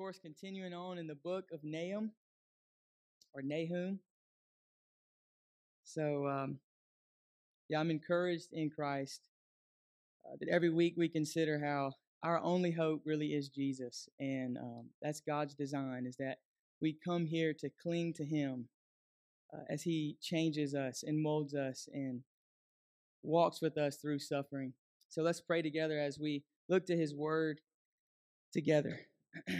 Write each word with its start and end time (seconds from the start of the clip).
course, 0.00 0.18
continuing 0.18 0.72
on 0.72 0.96
in 0.96 1.06
the 1.06 1.14
book 1.14 1.44
of 1.52 1.60
Nahum 1.62 2.10
or 3.34 3.42
Nahum. 3.42 3.98
So, 5.84 6.26
um, 6.26 6.58
yeah, 7.68 7.80
I'm 7.80 7.90
encouraged 7.90 8.54
in 8.54 8.70
Christ 8.70 9.20
uh, 10.24 10.36
that 10.40 10.48
every 10.48 10.70
week 10.70 10.94
we 10.96 11.10
consider 11.10 11.62
how 11.62 11.92
our 12.22 12.40
only 12.40 12.70
hope 12.70 13.02
really 13.04 13.34
is 13.34 13.50
Jesus, 13.50 14.08
and 14.18 14.56
um, 14.56 14.86
that's 15.02 15.20
God's 15.20 15.52
design 15.52 16.06
is 16.06 16.16
that 16.16 16.38
we 16.80 16.96
come 17.04 17.26
here 17.26 17.52
to 17.58 17.68
cling 17.82 18.14
to 18.14 18.24
Him 18.24 18.68
uh, 19.52 19.64
as 19.68 19.82
He 19.82 20.16
changes 20.22 20.74
us 20.74 21.04
and 21.06 21.22
molds 21.22 21.54
us 21.54 21.90
and 21.92 22.22
walks 23.22 23.60
with 23.60 23.76
us 23.76 23.96
through 23.96 24.20
suffering. 24.20 24.72
So 25.10 25.20
let's 25.20 25.42
pray 25.42 25.60
together 25.60 25.98
as 25.98 26.18
we 26.18 26.42
look 26.70 26.86
to 26.86 26.96
His 26.96 27.14
Word 27.14 27.60
together. 28.50 29.00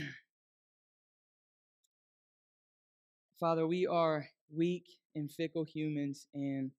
Father, 3.41 3.67
we 3.67 3.87
are 3.87 4.29
weak 4.55 4.85
and 5.15 5.31
fickle 5.33 5.65
humans, 5.65 6.27
and 6.35 6.71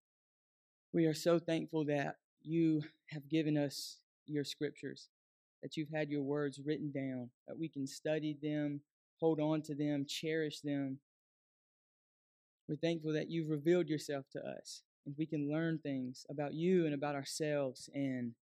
we 0.93 1.07
are 1.07 1.13
so 1.13 1.39
thankful 1.39 1.85
that 1.85 2.17
you 2.43 2.83
have 3.09 3.27
given 3.27 3.57
us 3.57 3.97
your 4.27 4.43
scriptures, 4.43 5.09
that 5.63 5.75
you've 5.75 5.89
had 5.89 6.11
your 6.11 6.21
words 6.21 6.61
written 6.63 6.91
down, 6.91 7.31
that 7.47 7.57
we 7.57 7.67
can 7.67 7.87
study 7.87 8.37
them, 8.43 8.79
hold 9.19 9.39
on 9.39 9.63
to 9.63 9.73
them, 9.73 10.05
cherish 10.07 10.59
them. 10.59 10.99
We're 12.69 12.75
thankful 12.75 13.13
that 13.13 13.31
you've 13.31 13.49
revealed 13.49 13.89
yourself 13.89 14.25
to 14.33 14.39
us, 14.41 14.83
and 15.07 15.15
we 15.17 15.25
can 15.25 15.49
learn 15.49 15.79
things 15.79 16.27
about 16.29 16.53
you 16.53 16.85
and 16.85 16.93
about 16.93 17.15
ourselves, 17.15 17.89
and 17.95 18.33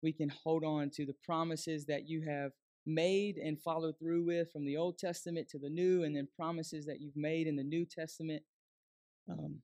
we 0.00 0.12
can 0.12 0.28
hold 0.28 0.62
on 0.62 0.90
to 0.90 1.04
the 1.04 1.16
promises 1.24 1.86
that 1.86 2.08
you 2.08 2.22
have 2.22 2.52
made 2.86 3.36
and 3.36 3.60
followed 3.60 3.98
through 3.98 4.24
with 4.24 4.52
from 4.52 4.64
the 4.64 4.76
Old 4.76 4.98
Testament 4.98 5.48
to 5.50 5.58
the 5.58 5.70
New, 5.70 6.04
and 6.04 6.16
then 6.16 6.28
promises 6.36 6.86
that 6.86 7.00
you've 7.00 7.16
made 7.16 7.46
in 7.46 7.56
the 7.56 7.64
New 7.64 7.84
Testament 7.84 8.42
um, 9.28 9.56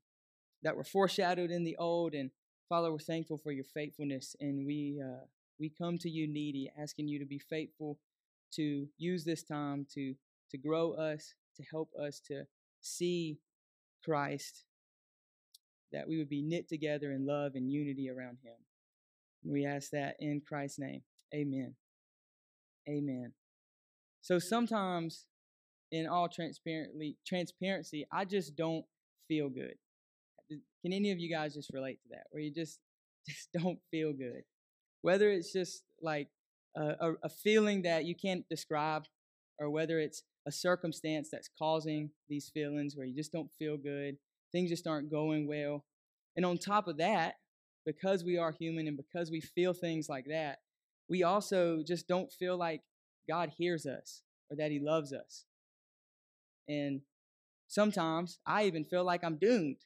that 0.63 0.77
were 0.77 0.85
foreshadowed 0.85 1.51
in 1.51 1.65
the 1.65 1.77
Old. 1.77 2.15
And 2.15 2.31
Father, 2.69 2.91
we're 2.91 2.99
thankful 2.99 3.39
for 3.39 3.53
your 3.53 3.65
faithfulness, 3.65 4.35
and 4.41 4.67
we 4.67 5.01
uh, 5.03 5.25
we 5.59 5.71
come 5.71 5.99
to 5.99 6.11
you 6.11 6.27
needy, 6.27 6.71
asking 6.81 7.09
you 7.09 7.19
to 7.19 7.27
be 7.27 7.39
faithful 7.39 7.99
to 8.55 8.89
use 8.99 9.25
this 9.25 9.43
time 9.43 9.87
to 9.95 10.15
to 10.51 10.59
grow 10.59 10.93
us, 10.93 11.35
to 11.57 11.63
help 11.71 11.91
us 12.01 12.21
to 12.29 12.45
see 12.81 13.39
Christ, 14.05 14.65
that 15.93 16.09
we 16.09 16.19
would 16.19 16.29
be 16.29 16.43
knit 16.43 16.69
together 16.69 17.13
in 17.13 17.27
love 17.27 17.53
and 17.55 17.71
unity 17.71 18.11
around 18.11 18.39
Him. 18.43 18.55
We 19.45 19.65
ask 19.67 19.91
that 19.91 20.17
in 20.21 20.43
Christ's 20.47 20.79
name. 20.79 21.03
Amen. 21.35 21.75
Amen. 22.89 23.33
So 24.21 24.39
sometimes, 24.39 25.27
in 25.91 26.07
all 26.07 26.29
transparently 26.29 27.17
transparency, 27.27 28.07
I 28.13 28.25
just 28.25 28.57
don't 28.57 28.85
feel 29.29 29.49
good. 29.49 29.75
Can 30.51 30.93
any 30.93 31.11
of 31.11 31.19
you 31.19 31.31
guys 31.31 31.55
just 31.55 31.71
relate 31.73 32.01
to 32.03 32.09
that, 32.11 32.25
where 32.31 32.43
you 32.43 32.53
just 32.53 32.79
just 33.29 33.49
don't 33.53 33.79
feel 33.91 34.13
good? 34.13 34.43
Whether 35.03 35.31
it's 35.31 35.53
just 35.53 35.83
like 36.01 36.29
a, 36.77 36.83
a, 37.01 37.13
a 37.25 37.29
feeling 37.29 37.83
that 37.83 38.05
you 38.05 38.15
can't 38.15 38.49
describe, 38.49 39.05
or 39.59 39.71
whether 39.71 39.99
it's 39.99 40.23
a 40.47 40.53
circumstance 40.53 41.29
that's 41.31 41.49
causing 41.59 42.11
these 42.29 42.51
feelings 42.53 42.97
where 42.97 43.07
you 43.07 43.15
just 43.15 43.33
don't 43.33 43.51
feel 43.59 43.77
good, 43.77 44.17
things 44.51 44.71
just 44.71 44.87
aren't 44.87 45.11
going 45.11 45.47
well. 45.47 45.85
And 46.37 46.47
on 46.47 46.59
top 46.59 46.89
of 46.89 46.99
that, 46.99 47.35
because 47.85 48.25
we 48.25 48.39
are 48.39 48.53
human 48.53 48.87
and 48.87 48.97
because 48.97 49.31
we 49.31 49.41
feel 49.41 49.73
things 49.73 50.09
like 50.09 50.27
that, 50.29 50.59
we 51.13 51.25
also 51.25 51.83
just 51.87 52.09
don't 52.09 52.33
feel 52.33 52.57
like 52.57 52.81
God 53.29 53.53
hears 53.59 53.85
us 53.85 54.23
or 54.51 54.57
that 54.57 54.71
He 54.71 54.81
loves 54.81 55.13
us. 55.13 55.45
And 56.71 57.03
sometimes 57.69 58.39
I 58.47 58.65
even 58.65 58.87
feel 58.87 59.05
like 59.05 59.23
I'm 59.23 59.37
doomed. 59.37 59.77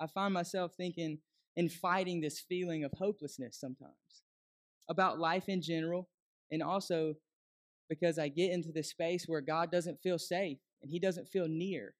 I 0.00 0.08
find 0.08 0.34
myself 0.34 0.72
thinking 0.76 1.18
and 1.56 1.70
fighting 1.70 2.20
this 2.20 2.40
feeling 2.40 2.82
of 2.82 2.90
hopelessness 2.90 3.56
sometimes 3.56 4.24
about 4.90 5.20
life 5.20 5.48
in 5.48 5.62
general, 5.62 6.08
and 6.50 6.60
also 6.60 7.14
because 7.88 8.18
I 8.18 8.26
get 8.26 8.50
into 8.50 8.72
this 8.72 8.90
space 8.90 9.26
where 9.28 9.40
God 9.40 9.70
doesn't 9.70 10.02
feel 10.02 10.18
safe 10.18 10.58
and 10.82 10.90
He 10.90 10.98
doesn't 10.98 11.28
feel 11.28 11.46
near. 11.46 11.94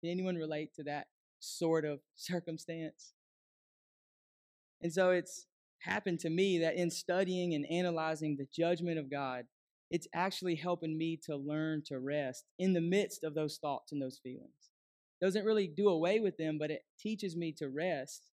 Can 0.00 0.12
anyone 0.12 0.36
relate 0.36 0.72
to 0.76 0.84
that 0.84 1.08
sort 1.40 1.84
of 1.84 1.98
circumstance? 2.14 3.14
And 4.80 4.92
so 4.92 5.10
it's 5.10 5.47
happened 5.80 6.20
to 6.20 6.30
me 6.30 6.58
that 6.58 6.76
in 6.76 6.90
studying 6.90 7.54
and 7.54 7.66
analyzing 7.70 8.36
the 8.36 8.48
judgment 8.54 8.98
of 8.98 9.10
God, 9.10 9.44
it's 9.90 10.08
actually 10.14 10.56
helping 10.56 10.98
me 10.98 11.18
to 11.24 11.36
learn 11.36 11.82
to 11.86 11.98
rest 11.98 12.44
in 12.58 12.72
the 12.72 12.80
midst 12.80 13.24
of 13.24 13.34
those 13.34 13.58
thoughts 13.58 13.92
and 13.92 14.02
those 14.02 14.20
feelings. 14.22 14.70
Doesn't 15.20 15.44
really 15.44 15.66
do 15.66 15.88
away 15.88 16.20
with 16.20 16.36
them, 16.36 16.58
but 16.58 16.70
it 16.70 16.82
teaches 16.98 17.36
me 17.36 17.52
to 17.58 17.68
rest 17.68 18.26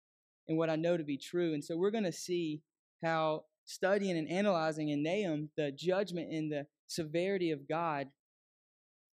in 0.47 0.57
what 0.57 0.69
I 0.69 0.75
know 0.75 0.97
to 0.97 1.03
be 1.03 1.17
true. 1.17 1.53
And 1.53 1.63
so 1.63 1.77
we're 1.77 1.91
going 1.91 2.03
to 2.03 2.11
see 2.11 2.61
how 3.03 3.43
studying 3.65 4.17
and 4.17 4.29
analyzing 4.29 4.89
in 4.89 5.03
Nahum 5.03 5.49
the 5.55 5.71
judgment 5.71 6.31
and 6.31 6.51
the 6.51 6.65
severity 6.87 7.51
of 7.51 7.67
God 7.67 8.07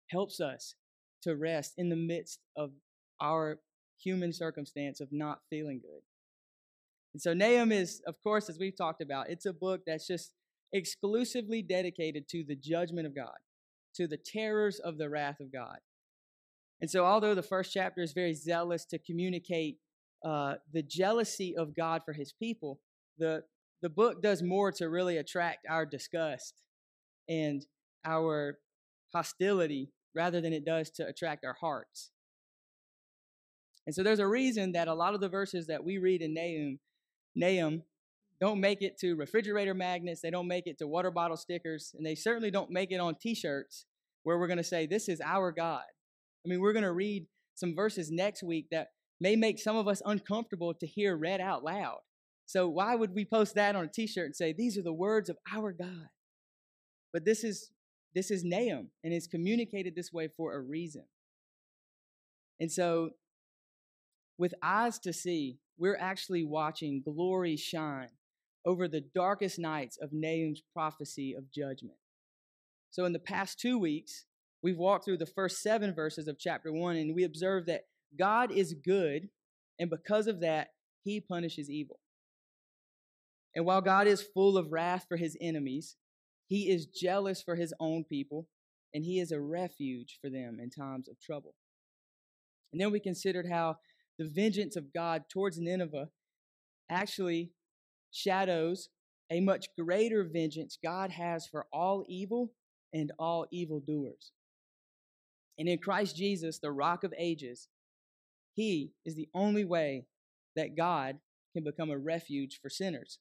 helps 0.09 0.39
us 0.39 0.75
to 1.23 1.35
rest 1.35 1.73
in 1.77 1.89
the 1.89 1.95
midst 1.95 2.39
of 2.55 2.71
our 3.19 3.59
human 4.01 4.31
circumstance 4.31 5.01
of 5.01 5.09
not 5.11 5.39
feeling 5.49 5.81
good. 5.81 6.01
And 7.17 7.21
so 7.23 7.33
Nahum 7.33 7.71
is, 7.71 7.99
of 8.05 8.13
course, 8.21 8.47
as 8.47 8.59
we've 8.59 8.77
talked 8.77 9.01
about, 9.01 9.27
it's 9.27 9.47
a 9.47 9.51
book 9.51 9.81
that's 9.87 10.05
just 10.05 10.35
exclusively 10.71 11.63
dedicated 11.63 12.29
to 12.29 12.43
the 12.47 12.55
judgment 12.55 13.07
of 13.07 13.15
God, 13.15 13.33
to 13.95 14.05
the 14.05 14.19
terrors 14.23 14.77
of 14.77 14.99
the 14.99 15.09
wrath 15.09 15.39
of 15.39 15.51
God. 15.51 15.79
And 16.79 16.91
so, 16.91 17.05
although 17.05 17.33
the 17.33 17.41
first 17.41 17.73
chapter 17.73 18.03
is 18.03 18.13
very 18.13 18.35
zealous 18.35 18.85
to 18.91 18.99
communicate 18.99 19.77
uh, 20.23 20.57
the 20.71 20.83
jealousy 20.83 21.55
of 21.57 21.75
God 21.75 22.03
for 22.05 22.13
his 22.13 22.33
people, 22.33 22.81
the, 23.17 23.41
the 23.81 23.89
book 23.89 24.21
does 24.21 24.43
more 24.43 24.71
to 24.73 24.87
really 24.87 25.17
attract 25.17 25.65
our 25.67 25.87
disgust 25.87 26.53
and 27.27 27.65
our 28.05 28.59
hostility 29.11 29.89
rather 30.13 30.39
than 30.39 30.53
it 30.53 30.65
does 30.65 30.91
to 30.91 31.07
attract 31.07 31.43
our 31.43 31.57
hearts. 31.59 32.11
And 33.87 33.95
so, 33.95 34.03
there's 34.03 34.19
a 34.19 34.27
reason 34.27 34.73
that 34.73 34.87
a 34.87 34.93
lot 34.93 35.15
of 35.15 35.19
the 35.19 35.29
verses 35.29 35.65
that 35.65 35.83
we 35.83 35.97
read 35.97 36.21
in 36.21 36.35
Nahum 36.35 36.77
Nahum 37.37 37.83
don't 38.39 38.59
make 38.59 38.81
it 38.81 38.97
to 38.99 39.15
refrigerator 39.15 39.73
magnets, 39.73 40.21
they 40.21 40.29
don't 40.29 40.47
make 40.47 40.67
it 40.67 40.77
to 40.79 40.87
water 40.87 41.11
bottle 41.11 41.37
stickers, 41.37 41.93
and 41.95 42.05
they 42.05 42.15
certainly 42.15 42.51
don't 42.51 42.69
make 42.69 42.91
it 42.91 42.99
on 42.99 43.15
t 43.15 43.33
shirts 43.33 43.85
where 44.23 44.37
we're 44.37 44.47
going 44.47 44.57
to 44.57 44.63
say, 44.63 44.85
This 44.85 45.07
is 45.07 45.21
our 45.21 45.51
God. 45.51 45.83
I 46.45 46.49
mean, 46.49 46.59
we're 46.59 46.73
going 46.73 46.83
to 46.83 46.91
read 46.91 47.25
some 47.55 47.75
verses 47.75 48.11
next 48.11 48.43
week 48.43 48.67
that 48.71 48.89
may 49.19 49.35
make 49.35 49.59
some 49.59 49.75
of 49.75 49.87
us 49.87 50.01
uncomfortable 50.05 50.73
to 50.75 50.85
hear 50.85 51.15
read 51.15 51.41
out 51.41 51.63
loud. 51.63 51.99
So, 52.45 52.67
why 52.67 52.95
would 52.95 53.13
we 53.13 53.25
post 53.25 53.55
that 53.55 53.75
on 53.75 53.85
a 53.85 53.87
t 53.87 54.07
shirt 54.07 54.25
and 54.25 54.35
say, 54.35 54.53
These 54.53 54.77
are 54.77 54.83
the 54.83 54.93
words 54.93 55.29
of 55.29 55.37
our 55.51 55.71
God? 55.71 56.09
But 57.13 57.25
this 57.25 57.43
is 57.43 57.71
this 58.13 58.31
is 58.31 58.43
Nahum, 58.43 58.89
and 59.03 59.13
it's 59.13 59.27
communicated 59.27 59.95
this 59.95 60.11
way 60.11 60.29
for 60.35 60.55
a 60.55 60.61
reason. 60.61 61.03
And 62.59 62.71
so, 62.71 63.11
with 64.37 64.53
eyes 64.61 64.99
to 64.99 65.13
see, 65.13 65.59
we're 65.77 65.97
actually 65.97 66.43
watching 66.43 67.01
glory 67.03 67.55
shine 67.55 68.09
over 68.65 68.87
the 68.87 69.05
darkest 69.15 69.59
nights 69.59 69.97
of 70.01 70.11
Nahum's 70.11 70.61
prophecy 70.73 71.33
of 71.33 71.51
judgment. 71.51 71.97
So, 72.89 73.05
in 73.05 73.13
the 73.13 73.19
past 73.19 73.59
two 73.59 73.77
weeks, 73.77 74.25
we've 74.61 74.77
walked 74.77 75.05
through 75.05 75.17
the 75.17 75.25
first 75.25 75.61
seven 75.61 75.93
verses 75.93 76.27
of 76.27 76.39
chapter 76.39 76.71
one, 76.71 76.95
and 76.95 77.15
we 77.15 77.23
observed 77.23 77.67
that 77.67 77.83
God 78.17 78.51
is 78.51 78.73
good, 78.73 79.29
and 79.79 79.89
because 79.89 80.27
of 80.27 80.41
that, 80.41 80.69
he 81.03 81.21
punishes 81.21 81.69
evil. 81.69 81.99
And 83.55 83.65
while 83.65 83.81
God 83.81 84.07
is 84.07 84.21
full 84.21 84.57
of 84.57 84.71
wrath 84.71 85.05
for 85.07 85.17
his 85.17 85.37
enemies, 85.39 85.95
he 86.47 86.69
is 86.69 86.85
jealous 86.85 87.41
for 87.41 87.55
his 87.55 87.73
own 87.79 88.03
people, 88.03 88.47
and 88.93 89.03
he 89.03 89.19
is 89.19 89.31
a 89.31 89.39
refuge 89.39 90.17
for 90.21 90.29
them 90.29 90.59
in 90.61 90.69
times 90.69 91.07
of 91.07 91.19
trouble. 91.19 91.55
And 92.71 92.81
then 92.81 92.91
we 92.91 92.99
considered 92.99 93.47
how 93.49 93.77
the 94.17 94.27
vengeance 94.27 94.75
of 94.75 94.93
God 94.93 95.25
towards 95.29 95.59
Nineveh 95.59 96.09
actually 96.89 97.51
shadows 98.11 98.89
a 99.29 99.41
much 99.41 99.67
greater 99.77 100.23
vengeance 100.23 100.77
God 100.81 101.11
has 101.11 101.45
for 101.45 101.65
all 101.71 102.03
evil 102.07 102.51
and 102.93 103.11
all 103.19 103.45
evildoers. 103.51 104.31
And 105.59 105.67
in 105.67 105.79
Christ 105.79 106.15
Jesus, 106.15 106.59
the 106.59 106.71
rock 106.71 107.03
of 107.03 107.13
ages, 107.17 107.67
He 108.53 108.93
is 109.05 109.15
the 109.15 109.29
only 109.33 109.65
way 109.65 110.05
that 110.55 110.77
God 110.77 111.19
can 111.53 111.63
become 111.63 111.89
a 111.89 111.97
refuge 111.97 112.59
for 112.61 112.69
sinners. 112.69 113.19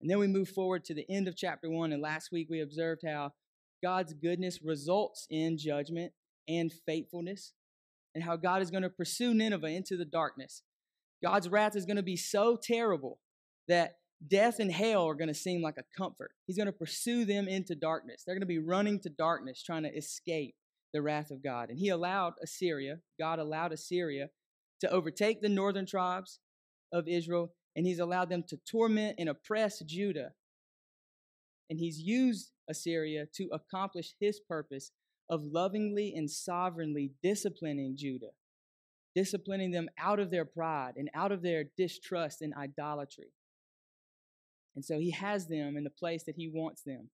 And 0.00 0.08
then 0.08 0.18
we 0.18 0.28
move 0.28 0.48
forward 0.48 0.84
to 0.84 0.94
the 0.94 1.10
end 1.10 1.26
of 1.26 1.36
chapter 1.36 1.68
one. 1.68 1.92
And 1.92 2.00
last 2.00 2.30
week 2.30 2.48
we 2.48 2.60
observed 2.60 3.02
how 3.04 3.32
God's 3.82 4.14
goodness 4.14 4.60
results 4.62 5.26
in 5.30 5.58
judgment 5.58 6.12
and 6.46 6.72
faithfulness 6.86 7.52
and 8.14 8.24
how 8.24 8.36
God 8.36 8.62
is 8.62 8.70
going 8.70 8.82
to 8.82 8.90
pursue 8.90 9.34
Nineveh 9.34 9.68
into 9.68 9.96
the 9.96 10.04
darkness. 10.04 10.62
God's 11.22 11.48
wrath 11.48 11.76
is 11.76 11.84
going 11.84 11.96
to 11.96 12.02
be 12.02 12.16
so 12.16 12.58
terrible 12.60 13.18
that 13.66 13.96
death 14.26 14.58
and 14.58 14.72
hell 14.72 15.06
are 15.08 15.14
going 15.14 15.28
to 15.28 15.34
seem 15.34 15.62
like 15.62 15.76
a 15.78 15.84
comfort. 15.96 16.32
He's 16.46 16.56
going 16.56 16.66
to 16.66 16.72
pursue 16.72 17.24
them 17.24 17.48
into 17.48 17.74
darkness. 17.74 18.22
They're 18.24 18.34
going 18.34 18.40
to 18.40 18.46
be 18.46 18.58
running 18.58 19.00
to 19.00 19.10
darkness, 19.10 19.62
trying 19.62 19.84
to 19.84 19.96
escape 19.96 20.54
the 20.92 21.02
wrath 21.02 21.30
of 21.30 21.42
God. 21.42 21.70
And 21.70 21.78
he 21.78 21.88
allowed 21.90 22.34
Assyria, 22.42 22.98
God 23.18 23.38
allowed 23.38 23.72
Assyria 23.72 24.30
to 24.80 24.90
overtake 24.90 25.40
the 25.40 25.48
northern 25.48 25.86
tribes 25.86 26.40
of 26.92 27.06
Israel, 27.06 27.52
and 27.76 27.86
he's 27.86 27.98
allowed 27.98 28.30
them 28.30 28.44
to 28.48 28.58
torment 28.68 29.16
and 29.18 29.28
oppress 29.28 29.80
Judah. 29.80 30.32
And 31.70 31.78
he's 31.78 31.98
used 31.98 32.52
Assyria 32.68 33.26
to 33.36 33.48
accomplish 33.52 34.14
his 34.18 34.40
purpose 34.40 34.92
of 35.30 35.42
lovingly 35.44 36.14
and 36.16 36.30
sovereignly 36.30 37.12
disciplining 37.22 37.96
Judah, 37.96 38.30
disciplining 39.14 39.70
them 39.70 39.88
out 39.98 40.20
of 40.20 40.30
their 40.30 40.44
pride 40.44 40.94
and 40.96 41.10
out 41.14 41.32
of 41.32 41.42
their 41.42 41.64
distrust 41.76 42.40
and 42.40 42.54
idolatry. 42.54 43.32
And 44.74 44.84
so 44.84 44.98
he 44.98 45.10
has 45.10 45.48
them 45.48 45.76
in 45.76 45.84
the 45.84 45.90
place 45.90 46.24
that 46.24 46.36
he 46.36 46.48
wants 46.48 46.82
them. 46.82 47.10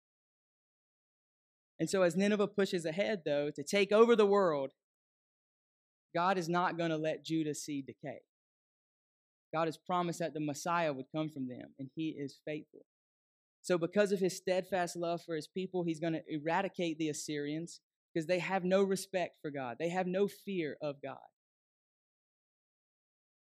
And 1.81 1.90
so, 1.90 2.02
as 2.02 2.14
Nineveh 2.14 2.49
pushes 2.49 2.84
ahead, 2.84 3.22
though, 3.25 3.50
to 3.50 3.62
take 3.64 3.90
over 3.90 4.14
the 4.14 4.26
world, 4.26 4.70
God 6.14 6.38
is 6.38 6.49
not 6.49 6.78
going 6.78 6.90
to 6.90 6.96
let 6.96 7.25
Judah 7.25 7.55
see 7.55 7.82
decay. 7.82 8.20
God 9.52 9.66
has 9.66 9.76
promised 9.76 10.20
that 10.20 10.34
the 10.34 10.40
Messiah 10.40 10.93
would 10.93 11.06
come 11.14 11.28
from 11.28 11.49
them, 11.49 11.75
and 11.78 11.90
he 11.96 12.11
is 12.11 12.38
faithful. 12.44 12.87
So, 13.62 13.78
because 13.78 14.12
of 14.12 14.20
his 14.20 14.37
steadfast 14.37 14.94
love 14.94 15.22
for 15.25 15.34
his 15.34 15.49
people, 15.49 15.82
he's 15.82 16.00
going 16.00 16.12
to 16.12 16.22
eradicate 16.28 16.99
the 16.99 17.08
Assyrians 17.08 17.81
because 18.14 18.26
they 18.26 18.38
have 18.38 18.64
no 18.64 18.82
respect 18.82 19.37
for 19.43 19.50
God, 19.50 19.76
they 19.78 19.88
have 19.88 20.06
no 20.06 20.28
fear 20.28 20.76
of 20.81 21.02
God. 21.02 21.19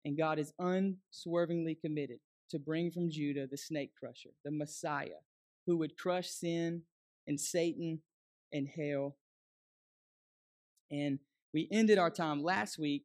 And 0.04 0.18
God 0.18 0.38
is 0.38 0.52
unswervingly 0.58 1.74
committed 1.74 2.18
to 2.50 2.58
bring 2.58 2.90
from 2.90 3.10
Judah 3.10 3.46
the 3.46 3.56
snake 3.56 3.92
crusher, 3.98 4.30
the 4.44 4.50
Messiah, 4.50 5.20
who 5.66 5.78
would 5.78 5.96
crush 5.96 6.28
sin 6.28 6.82
and 7.26 7.40
Satan 7.40 8.00
and 8.52 8.68
hell. 8.68 9.16
And 10.90 11.18
we 11.52 11.68
ended 11.72 11.98
our 11.98 12.10
time 12.10 12.42
last 12.42 12.78
week 12.78 13.04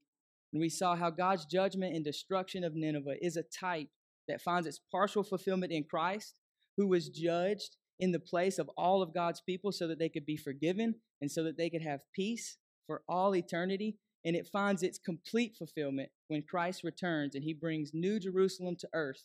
and 0.51 0.59
we 0.59 0.69
saw 0.69 0.95
how 0.95 1.09
God's 1.09 1.45
judgment 1.45 1.95
and 1.95 2.03
destruction 2.03 2.63
of 2.63 2.75
Nineveh 2.75 3.23
is 3.23 3.37
a 3.37 3.43
type 3.43 3.87
that 4.27 4.41
finds 4.41 4.67
its 4.67 4.79
partial 4.91 5.23
fulfillment 5.23 5.71
in 5.71 5.83
Christ, 5.83 6.35
who 6.75 6.87
was 6.87 7.09
judged 7.09 7.77
in 7.99 8.11
the 8.11 8.19
place 8.19 8.57
of 8.59 8.69
all 8.77 9.01
of 9.01 9.13
God's 9.13 9.41
people 9.41 9.71
so 9.71 9.87
that 9.87 9.99
they 9.99 10.09
could 10.09 10.25
be 10.25 10.37
forgiven 10.37 10.95
and 11.21 11.31
so 11.31 11.43
that 11.43 11.57
they 11.57 11.69
could 11.69 11.81
have 11.81 12.01
peace 12.13 12.57
for 12.87 13.03
all 13.07 13.35
eternity. 13.35 13.97
And 14.25 14.35
it 14.35 14.49
finds 14.51 14.83
its 14.83 14.99
complete 14.99 15.55
fulfillment 15.57 16.09
when 16.27 16.43
Christ 16.43 16.83
returns 16.83 17.35
and 17.35 17.43
he 17.43 17.53
brings 17.53 17.91
New 17.93 18.19
Jerusalem 18.19 18.75
to 18.79 18.89
earth. 18.93 19.23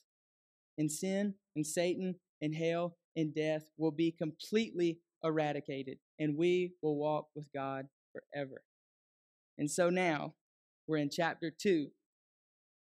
And 0.78 0.90
sin 0.90 1.34
and 1.54 1.66
Satan 1.66 2.16
and 2.40 2.54
hell 2.54 2.96
and 3.16 3.34
death 3.34 3.64
will 3.76 3.92
be 3.92 4.10
completely 4.10 4.98
eradicated, 5.22 5.98
and 6.18 6.36
we 6.36 6.74
will 6.82 6.96
walk 6.96 7.28
with 7.34 7.48
God 7.52 7.86
forever. 8.12 8.62
And 9.56 9.70
so 9.70 9.88
now 9.88 10.34
we're 10.86 10.98
in 10.98 11.10
chapter 11.10 11.50
2, 11.50 11.88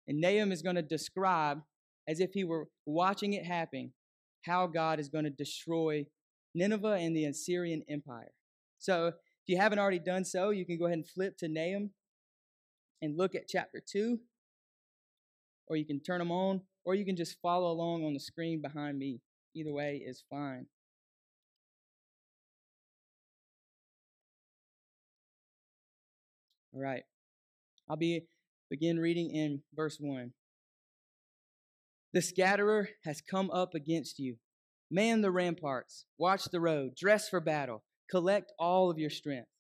and 0.09 0.21
Nahum 0.21 0.53
is 0.53 0.63
going 0.63 0.77
to 0.77 0.83
describe, 0.83 1.63
as 2.07 2.21
if 2.21 2.33
he 2.35 2.45
were 2.45 2.69
watching 2.85 3.33
it 3.33 3.47
happen, 3.47 3.93
how 4.47 4.67
God 4.67 5.01
is 5.01 5.09
going 5.09 5.25
to 5.25 5.31
destroy 5.31 6.07
Nineveh 6.55 6.99
and 7.01 7.15
the 7.17 7.25
Assyrian 7.27 7.83
Empire. 7.89 8.33
So 8.79 9.09
if 9.09 9.15
you 9.47 9.59
haven't 9.59 9.79
already 9.79 9.99
done 9.99 10.25
so, 10.25 10.51
you 10.51 10.65
can 10.65 10.79
go 10.79 10.87
ahead 10.87 10.99
and 10.99 11.07
flip 11.07 11.37
to 11.39 11.49
Nahum 11.49 11.91
and 13.03 13.17
look 13.17 13.35
at 13.35 13.49
chapter 13.49 13.83
2, 13.85 14.19
or 15.69 15.77
you 15.77 15.85
can 15.85 16.01
turn 16.01 16.19
them 16.19 16.33
on, 16.33 16.63
or 16.85 16.95
you 16.95 17.05
can 17.05 17.17
just 17.17 17.41
follow 17.43 17.71
along 17.71 18.05
on 18.05 18.15
the 18.15 18.21
screen 18.21 18.63
behind 18.63 18.99
me. 18.99 19.21
Either 19.55 19.73
way 19.73 20.03
is 20.05 20.23
fine. 20.31 20.67
All 26.75 26.83
right. 26.83 27.05
I'll 27.89 27.97
be 27.97 28.27
begin 28.69 28.99
reading 28.99 29.31
in 29.31 29.63
verse 29.75 29.97
1. 29.99 30.33
The 32.17 32.23
scatterer 32.23 32.89
has 33.05 33.21
come 33.21 33.51
up 33.51 33.75
against 33.75 34.19
you. 34.19 34.37
Man 34.91 35.21
the 35.21 35.31
ramparts, 35.31 36.07
watch 36.17 36.45
the 36.45 36.63
road, 36.63 36.97
dress 36.97 37.29
for 37.29 37.41
battle, 37.41 37.85
collect 38.11 38.55
all 38.59 38.91
of 38.91 38.99
your 38.99 39.11
strength. 39.11 39.51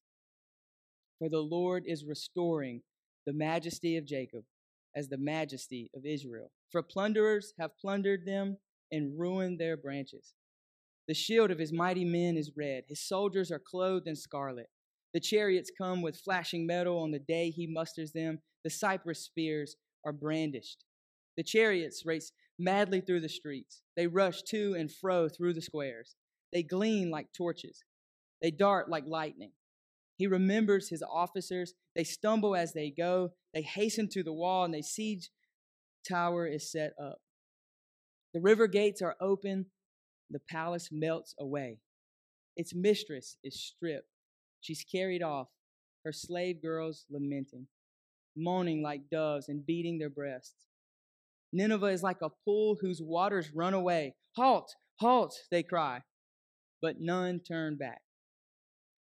For 1.19 1.29
the 1.29 1.41
Lord 1.43 1.85
is 1.87 2.07
restoring 2.07 2.81
the 3.27 3.35
majesty 3.35 3.99
of 3.99 4.07
Jacob 4.07 4.45
as 4.97 5.11
the 5.11 5.19
majesty 5.19 5.91
of 5.95 6.07
Israel. 6.07 6.51
For 6.73 6.83
plunderers 6.83 7.53
have 7.61 7.77
plundered 7.77 8.25
them 8.25 8.57
and 8.91 9.19
ruined 9.19 9.61
their 9.61 9.77
branches. 9.77 10.33
The 11.09 11.13
shield 11.13 11.51
of 11.51 11.59
his 11.59 11.75
mighty 11.75 12.07
men 12.07 12.39
is 12.39 12.53
red, 12.57 12.85
his 12.89 13.07
soldiers 13.07 13.53
are 13.53 13.59
clothed 13.63 14.09
in 14.09 14.17
scarlet. 14.17 14.71
The 15.13 15.21
chariots 15.21 15.71
come 15.77 16.01
with 16.01 16.23
flashing 16.25 16.67
metal 16.67 17.01
on 17.01 17.11
the 17.11 17.19
day 17.19 17.51
he 17.51 17.67
musters 17.67 18.13
them. 18.13 18.39
The 18.65 18.71
cypress 18.71 19.27
spears 19.27 19.77
are 20.07 20.13
brandished. 20.15 20.87
The 21.37 21.43
chariots 21.43 22.07
race 22.07 22.33
madly 22.59 23.01
through 23.01 23.21
the 23.21 23.29
streets. 23.29 23.83
They 23.97 24.07
rush 24.07 24.43
to 24.45 24.75
and 24.79 24.93
fro 24.93 25.29
through 25.29 25.55
the 25.55 25.63
squares. 25.63 26.17
They 26.53 26.63
gleam 26.63 27.11
like 27.11 27.33
torches. 27.33 27.83
They 28.41 28.51
dart 28.51 28.89
like 28.89 29.05
lightning. 29.07 29.53
He 30.17 30.27
remembers 30.27 30.89
his 30.89 31.03
officers. 31.03 31.75
They 31.95 32.05
stumble 32.05 32.57
as 32.57 32.73
they 32.73 32.91
go. 32.91 33.33
They 33.53 33.63
hasten 33.63 34.09
to 34.11 34.23
the 34.23 34.33
wall, 34.33 34.65
and 34.65 34.75
the 34.75 34.83
siege 34.83 35.31
tower 36.09 36.47
is 36.47 36.71
set 36.71 36.93
up. 37.03 37.19
The 38.33 38.41
river 38.41 38.67
gates 38.67 39.03
are 39.03 39.17
open. 39.21 39.67
The 40.31 40.41
palace 40.51 40.89
melts 40.91 41.35
away. 41.39 41.79
Its 42.57 42.75
mistress 42.75 43.37
is 43.45 43.61
stripped 43.61 44.09
She's 44.67 44.85
carried 44.85 45.23
off, 45.23 45.47
her 46.05 46.13
slave 46.13 46.61
girls 46.61 47.05
lamenting, 47.09 47.69
moaning 48.37 48.83
like 48.83 49.09
doves 49.11 49.49
and 49.49 49.65
beating 49.65 49.99
their 49.99 50.11
breasts. 50.11 50.67
Nineveh 51.57 51.87
is 51.87 52.03
like 52.03 52.21
a 52.21 52.29
pool 52.45 52.77
whose 52.83 53.01
waters 53.01 53.51
run 53.55 53.73
away. 53.73 54.15
Halt, 54.37 54.75
halt, 55.01 55.35
they 55.51 55.63
cry, 55.63 56.03
but 56.83 56.97
none 57.01 57.41
turn 57.41 57.79
back. 57.79 58.03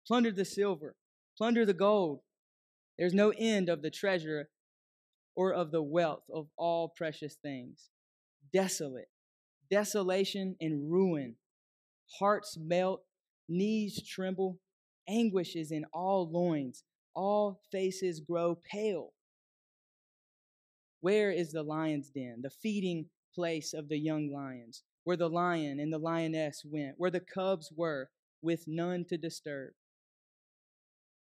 Plunder 0.06 0.34
the 0.34 0.44
silver, 0.44 0.98
plunder 1.38 1.66
the 1.66 1.74
gold. 1.74 2.20
There's 3.00 3.14
no 3.14 3.32
end 3.38 3.70
of 3.70 3.82
the 3.82 3.90
treasure 3.90 4.50
or 5.34 5.54
of 5.54 5.72
the 5.72 5.82
wealth 5.82 6.26
of 6.30 6.48
all 6.58 6.94
precious 6.98 7.38
things. 7.42 7.88
Desolate, 8.52 9.08
desolation 9.70 10.58
and 10.60 10.92
ruin. 10.92 11.38
Hearts 12.20 12.58
melt, 12.60 13.02
knees 13.48 14.06
tremble, 14.06 14.60
Anguish 15.08 15.56
is 15.56 15.72
in 15.72 15.86
all 15.94 16.30
loins, 16.30 16.84
all 17.16 17.62
faces 17.72 18.20
grow 18.20 18.60
pale. 18.70 19.14
Where 21.02 21.32
is 21.32 21.52
the 21.52 21.64
lion's 21.64 22.10
den, 22.10 22.42
the 22.42 22.50
feeding 22.50 23.08
place 23.36 23.74
of 23.74 23.90
the 23.90 23.98
young 23.98 24.32
lions, 24.32 24.84
where 25.04 25.18
the 25.18 25.30
lion 25.30 25.80
and 25.80 25.92
the 25.92 25.98
lioness 25.98 26.64
went, 26.64 26.96
where 26.98 27.12
the 27.12 27.20
cubs 27.20 27.72
were, 27.76 28.10
with 28.42 28.64
none 28.68 29.06
to 29.10 29.18
disturb? 29.18 29.74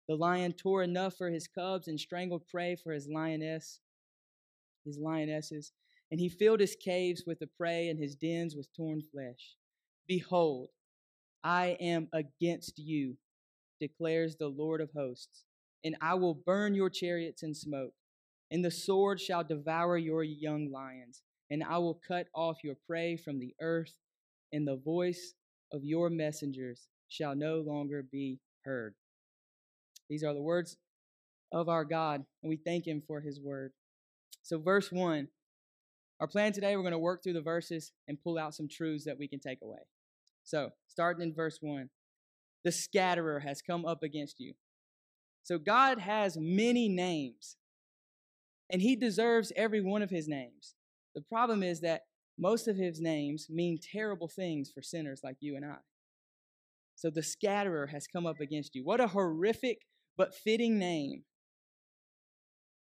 The 0.09 0.16
lion 0.16 0.52
tore 0.52 0.83
enough 0.83 1.16
for 1.16 1.31
his 1.31 1.49
cubs 1.49 1.88
and 1.88 1.99
strangled 1.99 2.47
prey 2.49 2.76
for 2.76 2.93
his 2.93 3.09
lioness, 3.09 3.81
his 4.85 4.99
lionesses, 4.99 5.73
and 6.11 6.21
he 6.21 6.28
filled 6.28 6.61
his 6.61 6.76
caves 6.76 7.25
with 7.26 7.38
the 7.38 7.49
prey 7.59 7.88
and 7.88 7.99
his 7.99 8.14
dens 8.14 8.54
with 8.54 8.73
torn 8.76 9.02
flesh. 9.12 9.57
Behold, 10.07 10.69
I 11.43 11.76
am 11.81 12.09
against 12.12 12.78
you, 12.78 13.16
declares 13.81 14.37
the 14.37 14.49
Lord 14.49 14.81
of 14.81 14.90
hosts. 14.95 15.45
And 15.83 15.97
I 16.00 16.14
will 16.14 16.35
burn 16.35 16.75
your 16.75 16.90
chariots 16.90 17.43
in 17.43 17.54
smoke, 17.54 17.93
and 18.50 18.64
the 18.64 18.70
sword 18.70 19.20
shall 19.20 19.44
devour 19.44 19.96
your 19.96 20.22
young 20.22 20.70
lions, 20.70 21.22
and 21.50 21.62
I 21.62 21.78
will 21.78 22.00
cut 22.06 22.28
off 22.34 22.64
your 22.64 22.76
prey 22.86 23.16
from 23.16 23.38
the 23.38 23.54
earth, 23.60 23.94
and 24.52 24.66
the 24.66 24.76
voice 24.76 25.34
of 25.72 25.84
your 25.84 26.10
messengers 26.10 26.88
shall 27.08 27.34
no 27.34 27.60
longer 27.60 28.02
be 28.02 28.40
heard. 28.64 28.94
These 30.08 30.24
are 30.24 30.34
the 30.34 30.42
words 30.42 30.76
of 31.52 31.68
our 31.68 31.84
God, 31.84 32.24
and 32.42 32.50
we 32.50 32.56
thank 32.56 32.86
Him 32.86 33.02
for 33.06 33.20
His 33.20 33.40
word. 33.40 33.72
So, 34.42 34.58
verse 34.58 34.92
1, 34.92 35.28
our 36.20 36.28
plan 36.28 36.52
today, 36.52 36.76
we're 36.76 36.82
going 36.82 36.92
to 36.92 36.98
work 36.98 37.22
through 37.22 37.32
the 37.32 37.40
verses 37.40 37.92
and 38.08 38.22
pull 38.22 38.38
out 38.38 38.54
some 38.54 38.68
truths 38.68 39.04
that 39.04 39.18
we 39.18 39.28
can 39.28 39.40
take 39.40 39.58
away. 39.62 39.80
So, 40.44 40.70
starting 40.88 41.22
in 41.22 41.34
verse 41.34 41.58
1 41.60 41.88
the 42.64 42.72
scatterer 42.72 43.40
has 43.40 43.62
come 43.62 43.84
up 43.84 44.02
against 44.02 44.40
you. 44.40 44.54
So 45.42 45.58
God 45.58 45.98
has 45.98 46.38
many 46.38 46.88
names, 46.88 47.56
and 48.71 48.83
he 48.83 48.97
deserves 48.97 49.52
every 49.56 49.80
one 49.80 50.02
of 50.02 50.11
his 50.11 50.26
names. 50.28 50.75
The 51.14 51.23
problem 51.23 51.62
is 51.62 51.80
that 51.80 52.02
most 52.38 52.66
of 52.66 52.76
his 52.76 53.00
names 53.00 53.49
mean 53.49 53.78
terrible 53.78 54.28
things 54.28 54.71
for 54.75 54.83
sinners 54.83 55.21
like 55.23 55.37
you 55.40 55.54
and 55.56 55.64
I. 55.64 55.76
So 56.97 57.11
the 57.11 57.23
scatterer 57.23 57.88
has 57.88 58.06
come 58.06 58.26
up 58.26 58.40
against 58.40 58.75
you. 58.75 58.85
What 58.85 59.00
a 59.00 59.09
horrific 59.09 59.83
but 60.16 60.35
fitting 60.35 60.78
name. 60.78 61.25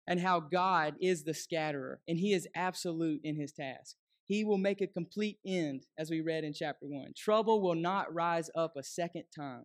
And 0.07 0.21
how 0.21 0.41
God 0.41 0.97
is 1.01 1.23
the 1.23 1.35
scatterer, 1.35 2.01
and 2.09 2.19
he 2.19 2.33
is 2.33 2.49
absolute 2.55 3.21
in 3.23 3.37
his 3.37 3.53
task. 3.53 3.97
he 4.31 4.45
will 4.45 4.59
make 4.59 4.81
a 4.81 4.87
complete 4.87 5.39
end, 5.45 5.87
as 5.99 6.09
we 6.09 6.21
read 6.21 6.45
in 6.45 6.53
chapter 6.53 6.87
1. 6.87 7.15
Trouble 7.17 7.61
will 7.61 7.75
not 7.75 8.15
rise 8.15 8.49
up 8.55 8.75
a 8.77 8.83
second 8.85 9.25
time. 9.37 9.65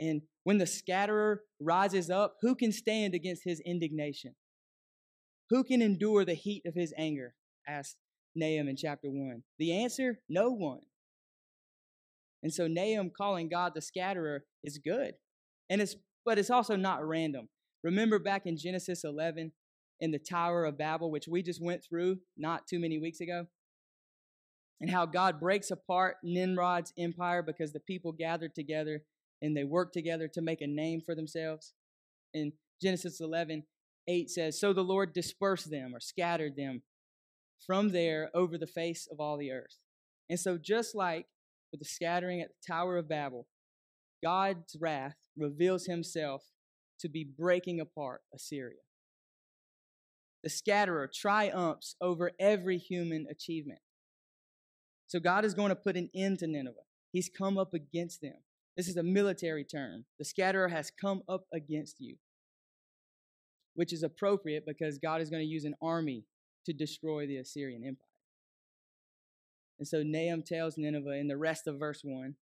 And 0.00 0.22
when 0.44 0.58
the 0.58 0.66
scatterer 0.66 1.42
rises 1.60 2.08
up, 2.08 2.36
who 2.40 2.54
can 2.54 2.72
stand 2.72 3.14
against 3.14 3.44
his 3.44 3.60
indignation? 3.60 4.34
Who 5.50 5.62
can 5.62 5.82
endure 5.82 6.24
the 6.24 6.34
heat 6.34 6.62
of 6.66 6.74
his 6.74 6.94
anger? 6.96 7.34
asked 7.68 7.96
Nahum 8.34 8.68
in 8.68 8.76
chapter 8.76 9.10
1. 9.10 9.42
The 9.58 9.72
answer 9.72 10.20
no 10.28 10.50
one. 10.50 10.80
And 12.42 12.52
so 12.52 12.66
Nahum 12.66 13.10
calling 13.10 13.48
God 13.48 13.72
the 13.74 13.82
scatterer 13.82 14.44
is 14.64 14.78
good. 14.78 15.14
And 15.68 15.82
it's 15.82 15.96
but 16.24 16.38
it's 16.38 16.50
also 16.50 16.76
not 16.76 17.06
random. 17.06 17.48
Remember 17.82 18.18
back 18.18 18.42
in 18.46 18.56
Genesis 18.56 19.04
11 19.04 19.52
in 20.00 20.10
the 20.10 20.18
Tower 20.18 20.64
of 20.64 20.78
Babel, 20.78 21.10
which 21.10 21.28
we 21.28 21.42
just 21.42 21.62
went 21.62 21.82
through 21.84 22.18
not 22.36 22.66
too 22.66 22.78
many 22.78 22.98
weeks 22.98 23.20
ago, 23.20 23.46
and 24.80 24.90
how 24.90 25.06
God 25.06 25.40
breaks 25.40 25.70
apart 25.70 26.16
Nimrod's 26.22 26.92
empire 26.98 27.42
because 27.42 27.72
the 27.72 27.80
people 27.80 28.12
gathered 28.12 28.54
together 28.54 29.02
and 29.42 29.56
they 29.56 29.64
work 29.64 29.92
together 29.92 30.28
to 30.28 30.42
make 30.42 30.60
a 30.60 30.66
name 30.66 31.00
for 31.04 31.14
themselves. 31.14 31.72
In 32.34 32.52
Genesis 32.82 33.20
11, 33.20 33.64
8 34.08 34.30
says, 34.30 34.60
So 34.60 34.72
the 34.72 34.82
Lord 34.82 35.12
dispersed 35.12 35.70
them 35.70 35.94
or 35.94 36.00
scattered 36.00 36.56
them 36.56 36.82
from 37.66 37.90
there 37.90 38.30
over 38.34 38.58
the 38.58 38.66
face 38.66 39.08
of 39.10 39.20
all 39.20 39.36
the 39.36 39.52
earth. 39.52 39.78
And 40.28 40.38
so, 40.38 40.58
just 40.58 40.94
like 40.94 41.26
with 41.72 41.80
the 41.80 41.86
scattering 41.86 42.40
at 42.40 42.48
the 42.48 42.72
Tower 42.72 42.96
of 42.96 43.08
Babel, 43.08 43.46
God's 44.22 44.76
wrath 44.80 45.16
reveals 45.36 45.86
himself 45.86 46.42
to 47.00 47.08
be 47.08 47.24
breaking 47.24 47.80
apart 47.80 48.20
Assyria. 48.34 48.80
The 50.42 50.50
scatterer 50.50 51.10
triumphs 51.12 51.96
over 52.00 52.32
every 52.38 52.78
human 52.78 53.26
achievement. 53.30 53.80
So 55.06 55.20
God 55.20 55.44
is 55.44 55.54
going 55.54 55.70
to 55.70 55.76
put 55.76 55.96
an 55.96 56.08
end 56.14 56.38
to 56.38 56.46
Nineveh. 56.46 56.76
He's 57.12 57.28
come 57.28 57.58
up 57.58 57.74
against 57.74 58.20
them. 58.22 58.36
This 58.80 58.88
is 58.88 58.96
a 58.96 59.02
military 59.02 59.62
term. 59.62 60.06
The 60.18 60.24
scatterer 60.24 60.68
has 60.68 60.90
come 60.90 61.22
up 61.28 61.44
against 61.52 61.96
you, 62.00 62.16
which 63.74 63.92
is 63.92 64.02
appropriate 64.02 64.64
because 64.66 64.96
God 64.96 65.20
is 65.20 65.28
going 65.28 65.42
to 65.42 65.46
use 65.46 65.66
an 65.66 65.74
army 65.82 66.24
to 66.64 66.72
destroy 66.72 67.26
the 67.26 67.36
Assyrian 67.36 67.82
Empire. 67.84 68.06
And 69.78 69.86
so 69.86 70.02
Nahum 70.02 70.42
tells 70.42 70.78
Nineveh 70.78 71.18
in 71.18 71.28
the 71.28 71.36
rest 71.36 71.66
of 71.66 71.78
verse 71.78 72.00
1 72.02 72.36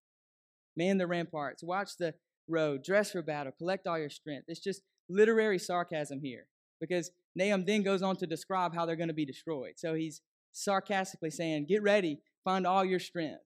Man 0.77 0.99
the 0.99 1.09
ramparts, 1.09 1.65
watch 1.65 1.97
the 1.99 2.15
road, 2.47 2.85
dress 2.85 3.11
for 3.11 3.21
battle, 3.21 3.53
collect 3.59 3.89
all 3.89 3.99
your 3.99 4.09
strength. 4.09 4.45
It's 4.47 4.61
just 4.61 4.83
literary 5.09 5.59
sarcasm 5.59 6.21
here 6.21 6.47
because 6.81 7.11
Nahum 7.35 7.65
then 7.65 7.83
goes 7.83 8.01
on 8.01 8.15
to 8.19 8.29
describe 8.29 8.77
how 8.77 8.87
they're 8.87 8.95
going 8.95 9.09
to 9.09 9.13
be 9.13 9.27
destroyed. 9.27 9.73
So 9.75 9.95
he's 9.95 10.21
sarcastically 10.53 11.33
saying, 11.33 11.67
Get 11.69 11.83
ready, 11.83 12.21
find 12.45 12.65
all 12.65 12.85
your 12.85 13.01
strength, 13.01 13.43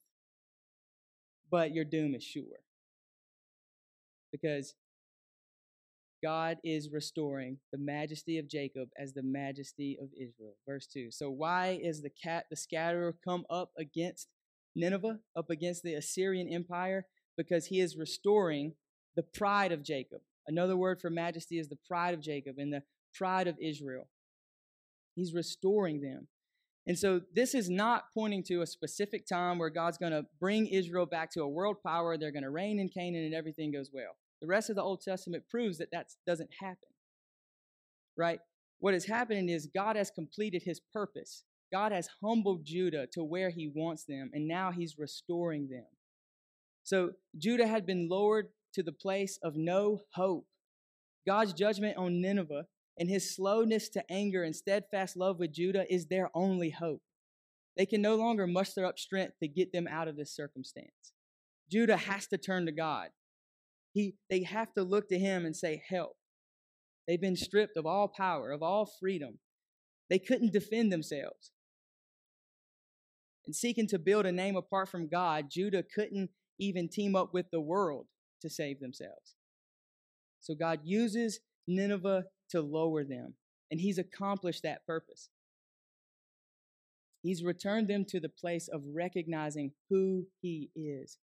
but 1.50 1.72
your 1.72 1.87
doom 1.87 2.14
is 2.14 2.22
sure. 2.22 2.61
Because 4.32 4.74
God 6.22 6.58
is 6.62 6.90
restoring 6.90 7.58
the 7.72 7.78
majesty 7.78 8.38
of 8.38 8.48
Jacob 8.48 8.88
as 8.96 9.12
the 9.12 9.22
majesty 9.22 9.98
of 10.00 10.08
Israel. 10.14 10.54
Verse 10.66 10.86
2. 10.86 11.10
So 11.10 11.30
why 11.30 11.78
is 11.82 12.00
the 12.00 12.10
cat 12.10 12.46
the 12.48 12.56
scatterer 12.56 13.16
come 13.24 13.44
up 13.50 13.70
against 13.76 14.28
Nineveh, 14.76 15.18
up 15.36 15.50
against 15.50 15.82
the 15.82 15.94
Assyrian 15.94 16.48
Empire? 16.48 17.06
Because 17.36 17.66
he 17.66 17.80
is 17.80 17.96
restoring 17.96 18.74
the 19.16 19.24
pride 19.24 19.72
of 19.72 19.82
Jacob. 19.82 20.20
Another 20.46 20.76
word 20.76 21.00
for 21.00 21.10
majesty 21.10 21.58
is 21.58 21.68
the 21.68 21.78
pride 21.88 22.14
of 22.14 22.20
Jacob 22.20 22.56
and 22.58 22.72
the 22.72 22.82
pride 23.14 23.48
of 23.48 23.56
Israel. 23.60 24.08
He's 25.14 25.34
restoring 25.34 26.00
them. 26.00 26.28
And 26.86 26.98
so 26.98 27.20
this 27.34 27.54
is 27.54 27.68
not 27.70 28.04
pointing 28.12 28.42
to 28.44 28.62
a 28.62 28.66
specific 28.66 29.26
time 29.26 29.58
where 29.58 29.70
God's 29.70 29.98
going 29.98 30.12
to 30.12 30.26
bring 30.40 30.66
Israel 30.66 31.06
back 31.06 31.30
to 31.32 31.42
a 31.42 31.48
world 31.48 31.76
power. 31.84 32.16
They're 32.16 32.32
going 32.32 32.42
to 32.42 32.50
reign 32.50 32.80
in 32.80 32.88
Canaan 32.88 33.24
and 33.24 33.34
everything 33.34 33.72
goes 33.72 33.90
well. 33.92 34.16
The 34.42 34.49
rest 34.49 34.68
of 34.68 34.76
the 34.76 34.82
Old 34.82 35.00
Testament 35.00 35.44
proves 35.49 35.78
that 35.78 35.92
that 35.92 36.08
doesn't 36.26 36.50
happen. 36.61 36.88
Right? 38.16 38.40
What 38.80 38.92
is 38.92 39.06
happening 39.06 39.49
is 39.49 39.68
God 39.72 39.94
has 39.94 40.11
completed 40.11 40.64
his 40.64 40.80
purpose. 40.92 41.44
God 41.72 41.92
has 41.92 42.08
humbled 42.20 42.64
Judah 42.64 43.06
to 43.12 43.22
where 43.22 43.50
he 43.50 43.70
wants 43.72 44.04
them, 44.04 44.30
and 44.34 44.49
now 44.49 44.72
he's 44.72 44.99
restoring 44.99 45.68
them. 45.68 45.87
So 46.82 47.12
Judah 47.38 47.68
had 47.68 47.87
been 47.87 48.08
lowered 48.08 48.49
to 48.75 48.82
the 48.82 48.92
place 48.92 49.38
of 49.44 49.54
no 49.56 50.02
hope. 50.14 50.46
God's 51.25 51.52
judgment 51.52 51.96
on 51.96 52.20
Nineveh 52.20 52.66
and 52.99 53.08
his 53.08 53.34
slowness 53.34 53.88
to 53.90 54.04
anger 54.11 54.42
and 54.42 54.54
steadfast 54.54 55.16
love 55.16 55.38
with 55.38 55.52
Judah 55.52 55.87
is 55.88 56.06
their 56.06 56.30
only 56.34 56.70
hope. 56.70 57.00
They 57.76 57.87
can 57.87 58.02
no 58.02 58.16
longer 58.16 58.49
muster 58.49 58.84
up 58.84 58.99
strength 58.99 59.34
to 59.40 59.49
get 59.49 59.72
them 59.72 59.87
out 59.88 60.08
of 60.08 60.16
this 60.16 60.34
circumstance. 60.34 61.12
Judah 61.70 61.96
has 61.96 62.26
to 62.26 62.37
turn 62.37 62.66
to 62.66 62.72
God. 62.72 63.11
He, 63.92 64.14
they 64.30 64.42
have 64.44 64.72
to 64.75 64.82
look 64.82 65.08
to 65.08 65.18
him 65.18 65.44
and 65.44 65.56
say, 65.56 65.82
Help. 65.88 66.16
They've 67.06 67.20
been 67.20 67.37
stripped 67.37 67.76
of 67.76 67.87
all 67.87 68.08
power, 68.08 68.50
of 68.50 68.62
all 68.62 68.87
freedom. 68.87 69.38
They 70.08 70.18
couldn't 70.18 70.52
defend 70.52 70.92
themselves. 70.92 71.52
And 73.46 73.56
seeking 73.56 73.88
to 73.88 73.99
build 73.99 74.25
a 74.25 74.32
name 74.32 74.56
apart 74.56 74.88
from 74.88 75.08
God, 75.08 75.46
Judah 75.50 75.82
couldn't 75.82 76.30
even 76.61 76.88
team 76.88 77.16
up 77.16 77.34
with 77.34 77.46
the 77.50 77.61
world 77.61 78.06
to 78.40 78.49
save 78.49 78.78
themselves. 78.80 79.34
So 80.40 80.54
God 80.54 80.80
uses 80.84 81.40
Nineveh 81.66 82.25
to 82.50 82.61
lower 82.61 83.04
them, 83.04 83.34
and 83.70 83.80
He's 83.80 83.99
accomplished 83.99 84.62
that 84.62 84.87
purpose. 84.87 85.28
He's 87.22 87.44
returned 87.44 87.88
them 87.88 88.04
to 88.06 88.20
the 88.20 88.28
place 88.28 88.68
of 88.68 88.82
recognizing 88.92 89.72
who 89.88 90.26
He 90.40 90.70
is. 90.75 91.18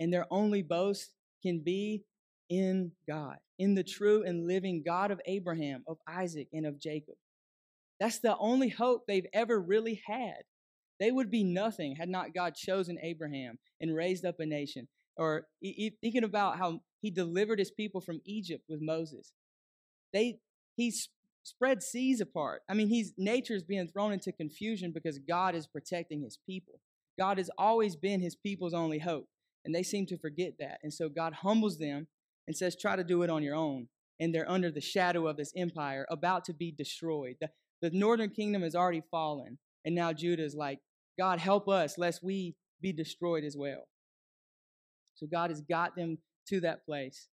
And 0.00 0.12
their 0.12 0.26
only 0.30 0.62
boast 0.62 1.12
can 1.44 1.60
be 1.60 2.04
in 2.48 2.92
God, 3.08 3.36
in 3.58 3.74
the 3.74 3.84
true 3.84 4.22
and 4.24 4.46
living 4.46 4.82
God 4.84 5.10
of 5.10 5.20
Abraham, 5.26 5.84
of 5.86 5.98
Isaac, 6.06 6.48
and 6.52 6.66
of 6.66 6.80
Jacob. 6.80 7.14
That's 8.00 8.18
the 8.18 8.36
only 8.38 8.68
hope 8.68 9.02
they've 9.06 9.26
ever 9.32 9.60
really 9.60 10.02
had. 10.06 10.42
They 11.00 11.10
would 11.10 11.30
be 11.30 11.44
nothing 11.44 11.96
had 11.96 12.08
not 12.08 12.34
God 12.34 12.54
chosen 12.54 12.98
Abraham 13.02 13.58
and 13.80 13.94
raised 13.94 14.24
up 14.24 14.40
a 14.40 14.46
nation. 14.46 14.88
Or 15.16 15.46
thinking 15.62 16.24
about 16.24 16.58
how 16.58 16.80
he 17.00 17.10
delivered 17.10 17.58
his 17.58 17.70
people 17.70 18.00
from 18.00 18.20
Egypt 18.24 18.64
with 18.68 18.80
Moses. 18.80 19.32
They 20.12 20.38
he 20.76 20.92
spread 21.44 21.82
seas 21.82 22.20
apart. 22.20 22.62
I 22.68 22.74
mean, 22.74 22.88
he's 22.88 23.12
nature 23.16 23.54
is 23.54 23.62
being 23.62 23.86
thrown 23.86 24.12
into 24.12 24.32
confusion 24.32 24.92
because 24.92 25.18
God 25.18 25.54
is 25.54 25.66
protecting 25.66 26.22
his 26.22 26.38
people. 26.46 26.80
God 27.18 27.38
has 27.38 27.50
always 27.56 27.94
been 27.94 28.20
his 28.20 28.34
people's 28.34 28.74
only 28.74 28.98
hope. 28.98 29.28
And 29.64 29.74
they 29.74 29.82
seem 29.82 30.06
to 30.06 30.18
forget 30.18 30.54
that. 30.58 30.78
And 30.82 30.92
so 30.92 31.08
God 31.08 31.32
humbles 31.32 31.78
them 31.78 32.06
and 32.46 32.56
says, 32.56 32.76
try 32.76 32.96
to 32.96 33.04
do 33.04 33.22
it 33.22 33.30
on 33.30 33.42
your 33.42 33.54
own. 33.54 33.88
And 34.20 34.34
they're 34.34 34.50
under 34.50 34.70
the 34.70 34.80
shadow 34.80 35.26
of 35.26 35.36
this 35.36 35.52
empire 35.56 36.06
about 36.10 36.44
to 36.44 36.52
be 36.52 36.70
destroyed. 36.70 37.36
The, 37.40 37.50
the 37.82 37.90
northern 37.90 38.30
kingdom 38.30 38.62
has 38.62 38.74
already 38.74 39.02
fallen. 39.10 39.58
And 39.84 39.94
now 39.94 40.12
Judah 40.12 40.44
is 40.44 40.54
like, 40.54 40.78
God, 41.18 41.38
help 41.38 41.68
us, 41.68 41.98
lest 41.98 42.22
we 42.22 42.56
be 42.80 42.92
destroyed 42.92 43.44
as 43.44 43.56
well. 43.56 43.88
So 45.14 45.26
God 45.26 45.50
has 45.50 45.60
got 45.60 45.96
them 45.96 46.18
to 46.48 46.60
that 46.60 46.84
place. 46.84 47.28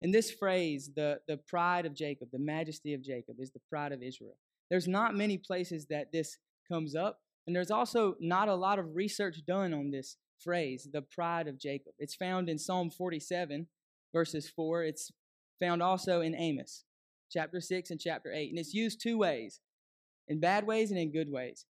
And 0.00 0.14
this 0.14 0.30
phrase, 0.30 0.90
the, 0.94 1.20
the 1.26 1.36
pride 1.36 1.86
of 1.86 1.94
Jacob, 1.94 2.28
the 2.32 2.38
majesty 2.38 2.94
of 2.94 3.02
Jacob, 3.02 3.36
is 3.40 3.50
the 3.50 3.60
pride 3.68 3.92
of 3.92 4.02
Israel. 4.02 4.36
There's 4.70 4.86
not 4.88 5.16
many 5.16 5.38
places 5.38 5.86
that 5.90 6.12
this 6.12 6.38
comes 6.70 6.94
up. 6.94 7.20
And 7.46 7.56
there's 7.56 7.70
also 7.70 8.14
not 8.20 8.48
a 8.48 8.54
lot 8.54 8.78
of 8.78 8.94
research 8.94 9.38
done 9.46 9.72
on 9.72 9.90
this 9.90 10.16
phrase, 10.42 10.88
the 10.92 11.02
pride 11.02 11.48
of 11.48 11.58
Jacob. 11.58 11.92
It's 11.98 12.14
found 12.14 12.48
in 12.48 12.58
Psalm 12.58 12.90
47, 12.90 13.66
verses 14.12 14.48
4. 14.48 14.84
It's 14.84 15.12
found 15.60 15.82
also 15.82 16.20
in 16.20 16.34
Amos, 16.34 16.84
chapter 17.30 17.60
6 17.60 17.90
and 17.90 18.00
chapter 18.00 18.32
8. 18.32 18.50
And 18.50 18.58
it's 18.58 18.74
used 18.74 19.00
two 19.02 19.18
ways 19.18 19.60
in 20.28 20.40
bad 20.40 20.66
ways 20.66 20.90
and 20.90 21.00
in 21.00 21.12
good 21.12 21.30
ways. 21.30 21.64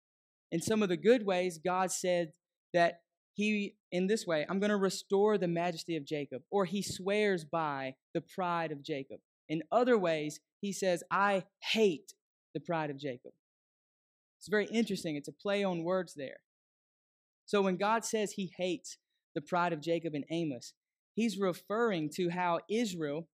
In 0.50 0.60
some 0.60 0.82
of 0.82 0.88
the 0.88 0.96
good 0.96 1.24
ways, 1.24 1.58
God 1.58 1.90
said 1.90 2.32
that 2.72 3.00
He, 3.34 3.76
in 3.92 4.06
this 4.06 4.26
way, 4.26 4.46
I'm 4.48 4.60
going 4.60 4.70
to 4.70 4.76
restore 4.76 5.38
the 5.38 5.48
majesty 5.48 5.96
of 5.96 6.04
Jacob, 6.04 6.42
or 6.50 6.64
He 6.64 6.82
swears 6.82 7.44
by 7.44 7.94
the 8.14 8.20
pride 8.20 8.72
of 8.72 8.82
Jacob. 8.82 9.20
In 9.48 9.62
other 9.70 9.98
ways, 9.98 10.40
He 10.60 10.72
says, 10.72 11.02
I 11.10 11.44
hate 11.62 12.14
the 12.54 12.60
pride 12.60 12.90
of 12.90 12.98
Jacob. 12.98 13.32
It's 14.38 14.48
very 14.48 14.66
interesting. 14.66 15.16
It's 15.16 15.28
a 15.28 15.32
play 15.32 15.64
on 15.64 15.84
words 15.84 16.14
there. 16.14 16.38
So 17.48 17.62
when 17.62 17.78
God 17.78 18.04
says 18.04 18.32
he 18.32 18.52
hates 18.58 18.98
the 19.34 19.40
pride 19.40 19.72
of 19.72 19.80
Jacob 19.80 20.12
and 20.12 20.24
Amos, 20.30 20.74
he's 21.14 21.38
referring 21.38 22.10
to 22.16 22.28
how 22.28 22.60
Israel 22.70 23.26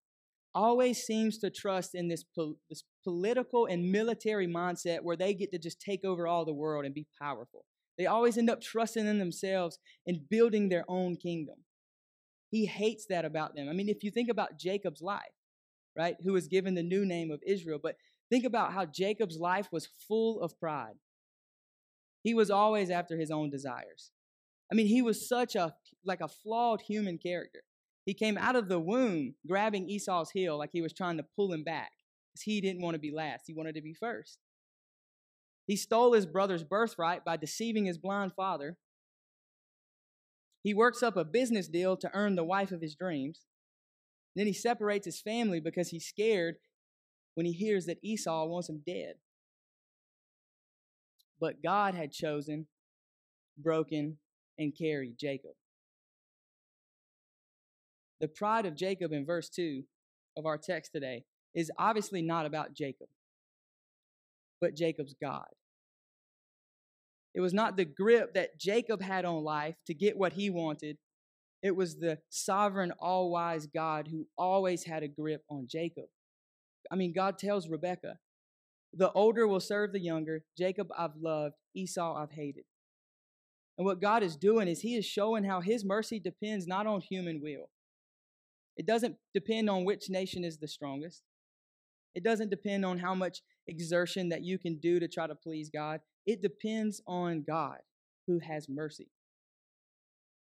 always 0.55 1.03
seems 1.03 1.39
to 1.39 1.51
trust 1.51 1.97
in 1.97 2.07
this, 2.07 2.23
po- 2.23 2.57
this 2.71 2.85
political 3.03 3.67
and 3.67 3.91
military 3.91 4.47
mindset 4.47 5.01
where 5.03 5.17
they 5.17 5.35
get 5.35 5.51
to 5.51 5.59
just 5.59 5.81
take 5.81 6.05
over 6.05 6.29
all 6.29 6.45
the 6.45 6.55
world 6.55 6.85
and 6.85 6.95
be 6.95 7.09
powerful. 7.21 7.65
They 7.99 8.07
always 8.07 8.39
end 8.39 8.49
up 8.49 8.61
trusting 8.61 9.05
in 9.05 9.19
themselves 9.19 9.79
and 10.07 10.29
building 10.31 10.69
their 10.69 10.85
own 10.87 11.17
kingdom. 11.17 11.57
He 12.51 12.67
hates 12.67 13.07
that 13.11 13.25
about 13.25 13.57
them. 13.57 13.69
I 13.69 13.73
mean, 13.73 13.89
if 13.89 14.05
you 14.05 14.13
think 14.13 14.31
about 14.31 14.59
Jacob's 14.59 15.03
life, 15.03 15.23
right, 15.99 16.15
who 16.23 16.33
was 16.33 16.47
given 16.47 16.77
the 16.77 16.85
new 16.85 17.05
name 17.05 17.33
of 17.33 17.41
Israel, 17.45 17.81
but 17.83 17.97
Think 18.31 18.45
about 18.45 18.73
how 18.73 18.87
Jacob's 18.87 19.39
life 19.39 19.69
was 19.71 19.89
full 20.09 20.41
of 20.41 20.59
pride. 20.59 20.95
He 22.25 22.35
was 22.35 22.51
always 22.51 22.91
after 22.91 23.17
his 23.17 23.31
own 23.31 23.51
desires. 23.51 24.11
I 24.73 24.75
mean, 24.75 24.87
he 24.87 25.03
was 25.03 25.29
such 25.29 25.55
a 25.55 25.77
like 26.05 26.23
a 26.23 26.29
flawed 26.29 26.81
human 26.81 27.19
character. 27.19 27.61
He 28.07 28.15
came 28.15 28.37
out 28.37 28.57
of 28.57 28.69
the 28.69 28.81
womb 28.81 29.35
grabbing 29.47 29.89
Esau's 29.89 30.31
heel 30.31 30.59
like 30.59 30.71
he 30.73 30.83
was 30.83 30.93
trying 30.93 31.19
to 31.19 31.27
pull 31.37 31.53
him 31.53 31.63
back 31.63 31.93
because 32.33 32.43
he 32.43 32.61
didn't 32.61 32.83
want 32.83 32.95
to 32.95 32.99
be 32.99 33.13
last. 33.13 33.45
He 33.47 33.55
wanted 33.55 33.75
to 33.77 33.83
be 33.83 33.95
first. 33.95 34.39
He 35.67 35.77
stole 35.77 36.13
his 36.13 36.27
brother's 36.27 36.65
birthright 36.65 37.25
by 37.25 37.37
deceiving 37.37 37.85
his 37.85 37.99
blind 37.99 38.33
father. 38.35 38.79
He 40.63 40.75
works 40.75 41.03
up 41.03 41.17
a 41.17 41.25
business 41.25 41.69
deal 41.69 41.97
to 41.99 42.11
earn 42.15 42.37
the 42.37 42.45
wife 42.45 42.73
of 42.73 42.81
his 42.81 42.95
dreams. 42.95 43.47
Then 44.35 44.47
he 44.47 44.53
separates 44.55 45.05
his 45.05 45.21
family 45.21 45.61
because 45.61 45.91
he's 45.91 46.07
scared 46.07 46.57
when 47.35 47.47
he 47.47 47.53
hears 47.53 47.87
that 47.87 48.03
Esau 48.03 48.47
wants 48.47 48.69
him 48.69 48.83
dead. 48.85 49.17
But 51.41 51.63
God 51.63 51.95
had 51.95 52.13
chosen, 52.13 52.67
broken, 53.59 54.19
and 54.59 54.77
carried 54.77 55.19
Jacob. 55.19 55.53
The 58.21 58.29
pride 58.29 58.67
of 58.67 58.77
Jacob 58.77 59.13
in 59.13 59.27
verse 59.27 59.49
2 59.49 59.83
of 60.37 60.47
our 60.47 60.57
text 60.59 60.93
today 60.93 61.25
is 61.55 61.71
obviously 61.79 62.23
not 62.23 62.47
about 62.47 62.75
Jacob, 62.75 63.09
but 64.61 64.77
Jacob's 64.77 65.15
God. 65.21 65.47
It 67.35 67.41
was 67.41 67.53
not 67.53 67.77
the 67.77 67.85
grip 67.85 68.35
that 68.35 68.59
Jacob 68.59 69.03
had 69.03 69.25
on 69.25 69.43
life 69.43 69.75
to 69.87 69.95
get 69.95 70.17
what 70.17 70.35
he 70.35 70.51
wanted. 70.51 70.99
It 71.63 71.75
was 71.75 71.97
the 71.97 72.19
sovereign, 72.31 72.93
all 73.01 73.31
wise 73.31 73.67
God 73.67 74.09
who 74.09 74.27
always 74.39 74.85
had 74.85 75.03
a 75.03 75.09
grip 75.09 75.43
on 75.51 75.67
Jacob. 75.69 76.05
I 76.91 76.97
mean, 76.97 77.13
God 77.13 77.39
tells 77.39 77.69
Rebekah, 77.69 78.19
the 78.97 79.13
older 79.13 79.47
will 79.47 79.61
serve 79.61 79.93
the 79.93 80.01
younger. 80.01 80.43
Jacob 80.57 80.89
I've 80.97 81.17
loved, 81.21 81.55
Esau 81.75 82.15
I've 82.17 82.33
hated. 82.33 82.65
And 83.77 83.85
what 83.85 84.01
God 84.01 84.23
is 84.23 84.37
doing 84.37 84.69
is 84.69 84.81
He 84.81 84.97
is 84.97 85.05
showing 85.05 85.45
how 85.45 85.61
His 85.61 85.85
mercy 85.85 86.21
depends 86.21 86.67
not 86.67 86.87
on 86.87 87.01
human 87.01 87.41
will. 87.43 87.71
It 88.77 88.87
doesn't 88.87 89.17
depend 89.33 89.71
on 89.71 89.85
which 89.85 90.11
nation 90.11 90.45
is 90.45 90.59
the 90.59 90.69
strongest. 90.69 91.23
It 92.15 92.23
doesn't 92.23 92.51
depend 92.51 92.85
on 92.85 92.99
how 92.99 93.15
much 93.15 93.43
exertion 93.67 94.29
that 94.29 94.43
you 94.43 94.59
can 94.59 94.79
do 94.79 95.01
to 95.01 95.09
try 95.09 95.27
to 95.27 95.35
please 95.35 95.71
God. 95.71 96.01
It 96.27 96.43
depends 96.43 97.01
on 97.07 97.45
God 97.47 97.79
who 98.27 98.39
has 98.39 98.69
mercy. 98.69 99.11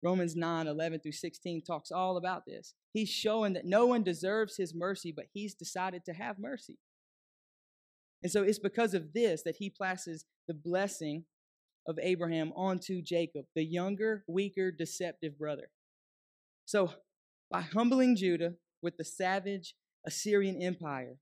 Romans 0.04 0.36
9 0.36 0.68
11 0.68 1.00
through 1.00 1.12
16 1.14 1.64
talks 1.64 1.92
all 1.92 2.18
about 2.18 2.46
this. 2.46 2.76
He's 2.94 3.10
showing 3.10 3.54
that 3.54 3.66
no 3.66 3.88
one 3.88 4.04
deserves 4.04 4.58
his 4.58 4.76
mercy, 4.76 5.12
but 5.12 5.26
he's 5.34 5.56
decided 5.56 6.06
to 6.06 6.14
have 6.14 6.38
mercy. 6.38 6.78
And 8.26 8.32
so 8.32 8.42
it's 8.42 8.58
because 8.58 8.96
of 8.96 9.14
this 9.14 9.44
that 9.44 9.58
he 9.60 9.70
places 9.70 10.26
the 10.48 10.56
blessing 10.56 11.26
of 11.88 12.00
Abraham 12.02 12.52
onto 12.56 13.04
Jacob, 13.04 13.46
the 13.54 13.64
younger, 13.64 14.24
weaker, 14.28 14.72
deceptive 14.72 15.38
brother. 15.38 15.70
So, 16.66 16.92
by 17.52 17.62
humbling 17.62 18.16
Judah 18.16 18.56
with 18.82 18.98
the 18.98 19.04
savage 19.04 19.76
Assyrian 20.08 20.60
Empire, 20.60 21.18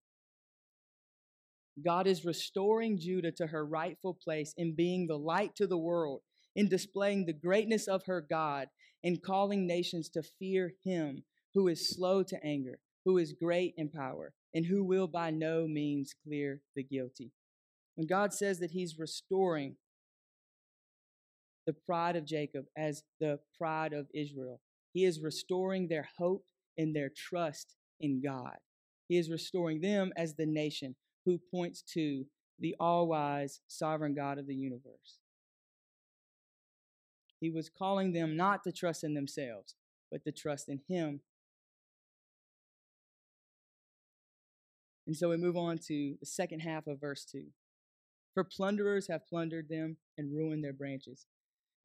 God 1.84 2.08
is 2.08 2.24
restoring 2.24 2.98
Judah 2.98 3.34
to 3.34 3.48
her 3.48 3.66
rightful 3.66 4.18
place 4.24 4.54
in 4.56 4.74
being 4.74 5.06
the 5.06 5.20
light 5.20 5.58
to 5.58 5.68
the 5.68 5.78
world, 5.78 6.22
in 6.56 6.70
displaying 6.70 7.26
the 7.26 7.34
greatness 7.34 7.90
of 7.90 8.06
her 8.06 8.22
God, 8.22 8.70
and 9.04 9.22
calling 9.22 9.68
nations 9.68 10.08
to 10.12 10.24
fear 10.24 10.72
him 10.86 11.26
who 11.54 11.68
is 11.68 11.90
slow 11.90 12.24
to 12.24 12.42
anger, 12.46 12.80
who 13.04 13.18
is 13.18 13.34
great 13.34 13.74
in 13.76 13.90
power, 13.90 14.32
and 14.54 14.66
who 14.66 14.84
will 14.84 15.08
by 15.08 15.32
no 15.32 15.68
means 15.68 16.14
clear 16.26 16.62
the 16.76 16.84
guilty. 16.84 17.32
When 17.96 18.08
God 18.08 18.34
says 18.34 18.60
that 18.60 18.72
he's 18.72 19.00
restoring 19.00 19.76
the 21.66 21.74
pride 21.74 22.16
of 22.16 22.26
Jacob 22.26 22.66
as 22.78 23.04
the 23.20 23.40
pride 23.58 23.94
of 23.94 24.08
Israel, 24.14 24.60
he 24.94 25.06
is 25.06 25.22
restoring 25.22 25.88
their 25.88 26.08
hope 26.18 26.46
and 26.78 26.96
their 26.96 27.10
trust 27.16 27.76
in 28.00 28.22
God. 28.22 28.58
He 29.08 29.18
is 29.18 29.30
restoring 29.30 29.82
them 29.82 30.12
as 30.16 30.36
the 30.36 30.46
nation 30.46 30.96
who 31.26 31.40
points 31.52 31.82
to 31.94 32.26
the 32.60 32.76
all 32.80 33.08
wise, 33.08 33.62
sovereign 33.68 34.14
God 34.14 34.38
of 34.38 34.48
the 34.48 34.56
universe. 34.56 35.18
He 37.40 37.50
was 37.50 37.70
calling 37.70 38.14
them 38.14 38.38
not 38.38 38.64
to 38.64 38.72
trust 38.72 39.04
in 39.04 39.14
themselves, 39.14 39.76
but 40.12 40.24
to 40.24 40.32
trust 40.32 40.70
in 40.70 40.80
Him. 40.88 41.22
And 45.06 45.16
so 45.16 45.30
we 45.30 45.38
move 45.38 45.58
on 45.58 45.78
to 45.88 46.16
the 46.20 46.26
second 46.26 46.62
half 46.62 46.88
of 46.88 47.02
verse 47.02 47.26
2. 47.26 47.46
For 48.34 48.44
plunderers 48.44 49.08
have 49.10 49.28
plundered 49.28 49.68
them 49.70 49.98
and 50.18 50.36
ruined 50.36 50.64
their 50.64 50.74
branches. 50.74 51.26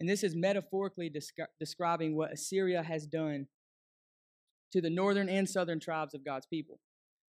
And 0.01 0.09
this 0.09 0.23
is 0.23 0.37
metaphorically 0.37 1.11
descri- 1.11 1.47
describing 1.59 2.17
what 2.17 2.33
Assyria 2.33 2.83
has 2.83 3.07
done 3.07 3.49
to 4.73 4.81
the 4.81 4.91
northern 4.91 5.29
and 5.29 5.49
southern 5.49 5.81
tribes 5.81 6.15
of 6.15 6.25
God's 6.25 6.47
people 6.47 6.79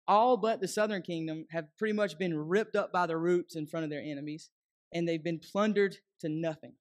all 0.07 0.37
but 0.37 0.61
the 0.61 0.69
southern 0.69 1.03
kingdom 1.03 1.47
have 1.51 1.67
pretty 1.79 1.95
much 1.95 2.19
been 2.19 2.37
ripped 2.37 2.77
up 2.77 2.93
by 2.93 3.07
the 3.07 3.17
roots 3.17 3.57
in 3.57 3.67
front 3.67 3.85
of 3.85 3.91
their 3.91 4.03
enemies, 4.03 4.51
and 4.93 5.09
they've 5.09 5.25
been 5.25 5.41
plundered 5.41 5.97
to 6.21 6.29
nothing. 6.29 6.75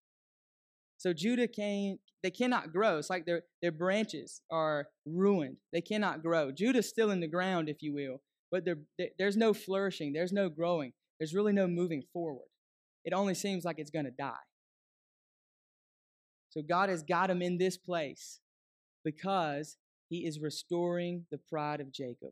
So 0.98 1.14
Judah 1.14 1.48
can 1.48 2.00
they 2.22 2.32
cannot 2.32 2.72
grow. 2.72 2.98
It's 2.98 3.10
like 3.10 3.26
their 3.26 3.44
their 3.62 3.72
branches 3.72 4.42
are 4.50 4.88
ruined. 5.06 5.58
They 5.72 5.82
cannot 5.82 6.22
grow. 6.22 6.52
Judah's 6.52 6.88
still 6.88 7.12
in 7.12 7.20
the 7.20 7.28
ground, 7.28 7.70
if 7.70 7.82
you 7.82 7.94
will, 7.94 8.22
but 8.54 8.66
there's 9.18 9.36
no 9.36 9.52
flourishing. 9.52 10.14
There's 10.14 10.32
no 10.32 10.48
growing. 10.48 10.94
There's 11.20 11.34
really 11.34 11.54
no 11.54 11.66
moving 11.66 12.04
forward. 12.14 12.46
It 13.04 13.12
only 13.12 13.34
seems 13.34 13.66
like 13.66 13.80
it's 13.80 13.90
going 13.90 14.06
to 14.06 14.12
die. 14.12 14.46
So 16.52 16.62
God 16.62 16.90
has 16.90 17.02
got 17.02 17.32
him 17.32 17.42
in 17.42 17.58
this 17.58 17.78
place 17.78 18.42
because 19.04 19.78
he 20.08 20.28
is 20.28 20.40
restoring 20.40 21.26
the 21.32 21.40
pride 21.40 21.82
of 21.82 21.92
Jacob. 21.92 22.30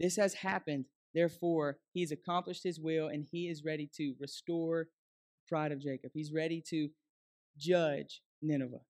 This 0.00 0.16
has 0.16 0.32
happened. 0.32 0.86
Therefore, 1.12 1.76
he's 1.92 2.10
accomplished 2.10 2.64
his 2.64 2.80
will 2.80 3.08
and 3.08 3.26
he 3.30 3.48
is 3.50 3.64
ready 3.66 3.86
to 3.98 4.14
restore 4.18 4.84
the 4.84 5.46
pride 5.46 5.72
of 5.72 5.78
Jacob. 5.78 6.12
He's 6.14 6.32
ready 6.32 6.64
to 6.70 6.88
judge 7.58 8.22
Nineveh. 8.40 8.80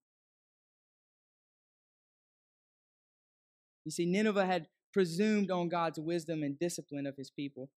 You 3.84 3.90
see, 3.90 4.06
Nineveh 4.06 4.46
had 4.46 4.68
presumed 4.94 5.50
on 5.50 5.68
God's 5.68 5.98
wisdom 5.98 6.44
and 6.44 6.59
discipline 6.59 7.04
of 7.04 7.16
his 7.16 7.28
people. 7.28 7.68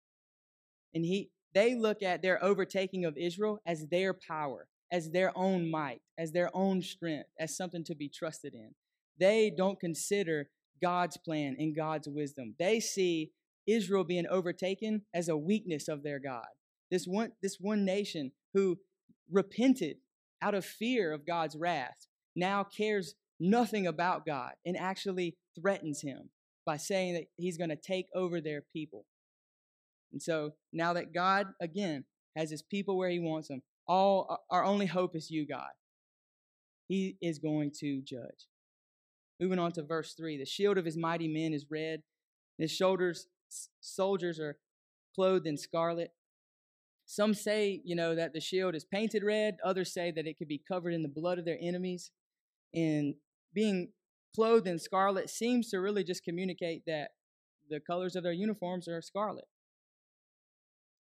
And 0.94 1.04
he 1.04 1.32
they 1.54 1.74
look 1.76 2.04
at 2.04 2.22
their 2.22 2.42
overtaking 2.44 3.04
of 3.04 3.18
Israel 3.18 3.60
as 3.66 3.88
their 3.88 4.14
power, 4.14 4.68
as 4.92 5.10
their 5.10 5.36
own 5.36 5.72
might, 5.72 6.02
as 6.18 6.32
their 6.32 6.52
own 6.54 6.84
strength, 6.84 7.30
as 7.40 7.58
something 7.58 7.84
to 7.86 7.96
be 7.96 8.08
trusted 8.08 8.54
in. 8.54 8.76
They 9.20 9.50
don't 9.50 9.80
consider 9.80 10.50
God's 10.80 11.18
plan 11.18 11.56
and 11.58 11.76
God's 11.76 12.08
wisdom. 12.08 12.54
They 12.60 12.80
see 12.80 13.32
Israel 13.66 14.04
being 14.04 14.28
overtaken 14.28 15.02
as 15.14 15.28
a 15.28 15.38
weakness 15.38 15.88
of 15.88 16.04
their 16.04 16.20
God. 16.20 16.46
This 16.92 17.06
one, 17.06 17.32
this 17.42 17.58
one 17.60 17.84
nation 17.84 18.32
who 18.54 18.78
repented 19.32 19.98
out 20.42 20.54
of 20.54 20.64
fear 20.64 21.12
of 21.12 21.26
God's 21.26 21.56
wrath 21.56 22.06
now 22.36 22.64
cares 22.64 23.16
nothing 23.40 23.88
about 23.88 24.26
God 24.26 24.52
and 24.64 24.78
actually 24.78 25.38
threatens 25.60 26.02
him 26.02 26.30
by 26.68 26.78
saying 26.78 27.14
that 27.14 27.24
he's 27.38 27.58
going 27.58 27.70
to 27.70 27.78
take 27.78 28.08
over 28.14 28.42
their 28.42 28.62
people. 28.74 29.06
And 30.12 30.22
so 30.22 30.52
now 30.74 30.94
that 30.94 31.14
God, 31.14 31.48
again, 31.62 32.04
has 32.36 32.52
his 32.52 32.62
people 32.62 32.98
where 32.98 33.10
he 33.10 33.20
wants 33.20 33.48
them, 33.48 33.64
all 33.88 34.46
our 34.52 34.66
only 34.66 34.86
hope 34.86 35.16
is 35.16 35.32
you, 35.32 35.48
God. 35.48 35.72
He 36.90 37.18
is 37.22 37.40
going 37.40 37.72
to 37.80 38.02
judge. 38.02 38.48
Moving 39.40 39.60
on 39.60 39.72
to 39.74 39.84
verse 39.84 40.14
3 40.14 40.38
the 40.38 40.46
shield 40.46 40.78
of 40.78 40.86
his 40.86 40.98
mighty 40.98 41.28
men 41.28 41.54
is 41.54 41.66
red, 41.72 42.04
his 42.58 42.72
shoulders, 42.72 43.28
soldiers 43.80 44.40
are 44.40 44.58
clothed 45.16 45.48
in 45.48 45.58
scarlet. 45.58 46.12
Some 47.06 47.34
say, 47.34 47.82
you 47.86 47.96
know, 47.96 48.16
that 48.16 48.34
the 48.34 48.42
shield 48.42 48.76
is 48.76 48.84
painted 48.84 49.24
red. 49.24 49.58
Others 49.64 49.94
say 49.94 50.12
that 50.12 50.28
it 50.28 50.38
could 50.38 50.50
be 50.50 50.62
covered 50.68 50.94
in 50.94 51.04
the 51.04 51.08
blood 51.08 51.40
of 51.40 51.46
their 51.46 51.58
enemies. 51.62 52.12
And 52.74 53.16
being 53.54 53.94
clothed 54.36 54.68
in 54.68 54.80
scarlet 54.80 55.30
seems 55.30 55.70
to 55.70 55.80
really 55.80 56.04
just 56.04 56.24
communicate 56.24 56.84
that 56.86 57.12
the 57.70 57.80
colors 57.80 58.16
of 58.16 58.24
their 58.24 58.34
uniforms 58.34 58.88
are 58.88 59.02
scarlet. 59.02 59.46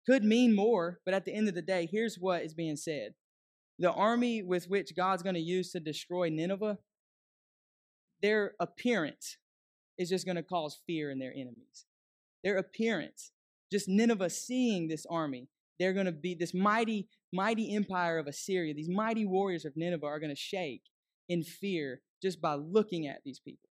Could 0.06 0.24
mean 0.24 0.56
more, 0.56 1.00
but 1.06 1.14
at 1.14 1.26
the 1.26 1.34
end 1.34 1.48
of 1.48 1.56
the 1.56 1.62
day, 1.62 1.88
here's 1.90 2.18
what 2.20 2.44
is 2.44 2.54
being 2.54 2.76
said. 2.76 3.14
The 3.80 3.92
army 3.92 4.44
with 4.44 4.68
which 4.68 4.96
God's 4.96 5.24
going 5.24 5.36
to 5.36 5.42
use 5.42 5.72
to 5.72 5.80
destroy 5.80 6.30
Nineveh 6.30 6.78
their 8.24 8.54
appearance 8.60 9.38
is 10.00 10.10
just 10.10 10.26
going 10.26 10.38
to 10.38 10.44
cause 10.44 10.80
fear 10.88 11.12
in 11.12 11.20
their 11.20 11.34
enemies. 11.34 11.86
Their 12.44 12.58
appearance, 12.58 13.32
just 13.72 13.88
Nineveh 13.88 14.30
seeing 14.30 14.88
this 14.88 15.06
army, 15.08 15.50
they're 15.78 15.94
going 15.94 16.06
to 16.06 16.12
be 16.14 16.34
this 16.34 16.54
mighty, 16.54 17.10
mighty 17.34 17.76
empire 17.76 18.18
of 18.18 18.28
Assyria. 18.28 18.74
These 18.74 18.90
mighty 18.90 19.26
warriors 19.26 19.66
of 19.66 19.74
Nineveh 19.76 20.06
are 20.06 20.20
going 20.20 20.34
to 20.34 20.40
shake 20.40 20.84
in 21.28 21.44
fear 21.44 22.02
just 22.24 22.42
by 22.42 22.56
looking 22.56 23.08
at 23.08 23.22
these 23.24 23.40
people. 23.40 23.70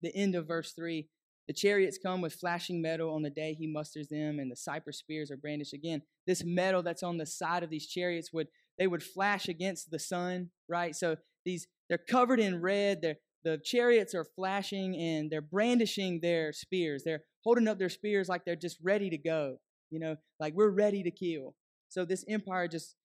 the 0.00 0.14
end 0.14 0.36
of 0.36 0.46
verse 0.46 0.74
3 0.74 1.08
the 1.48 1.54
chariots 1.54 1.98
come 2.00 2.20
with 2.20 2.34
flashing 2.34 2.82
metal 2.82 3.14
on 3.14 3.22
the 3.22 3.30
day 3.30 3.54
he 3.54 3.66
musters 3.66 4.08
them, 4.08 4.38
and 4.38 4.52
the 4.52 4.56
cypress 4.56 4.98
spears 4.98 5.30
are 5.30 5.36
brandished 5.38 5.72
again. 5.72 6.02
This 6.26 6.44
metal 6.44 6.82
that's 6.82 7.02
on 7.02 7.16
the 7.16 7.24
side 7.24 7.62
of 7.62 7.70
these 7.70 7.86
chariots 7.86 8.32
would 8.34 8.48
they 8.78 8.86
would 8.86 9.02
flash 9.02 9.48
against 9.48 9.90
the 9.90 9.98
sun, 9.98 10.50
right? 10.68 10.94
So 10.94 11.16
these 11.46 11.66
they're 11.88 11.98
covered 11.98 12.38
in 12.38 12.60
red. 12.60 13.00
They're, 13.00 13.16
the 13.44 13.58
chariots 13.64 14.14
are 14.14 14.26
flashing 14.36 14.94
and 14.94 15.30
they're 15.30 15.40
brandishing 15.40 16.20
their 16.20 16.52
spears. 16.52 17.02
They're 17.02 17.22
holding 17.44 17.66
up 17.66 17.78
their 17.78 17.88
spears 17.88 18.28
like 18.28 18.44
they're 18.44 18.54
just 18.54 18.76
ready 18.82 19.08
to 19.08 19.18
go. 19.18 19.56
You 19.90 20.00
know, 20.00 20.16
like 20.38 20.52
we're 20.52 20.68
ready 20.68 21.02
to 21.02 21.10
kill. 21.10 21.54
So 21.88 22.04
this 22.04 22.24
empire 22.28 22.68
just 22.68 22.96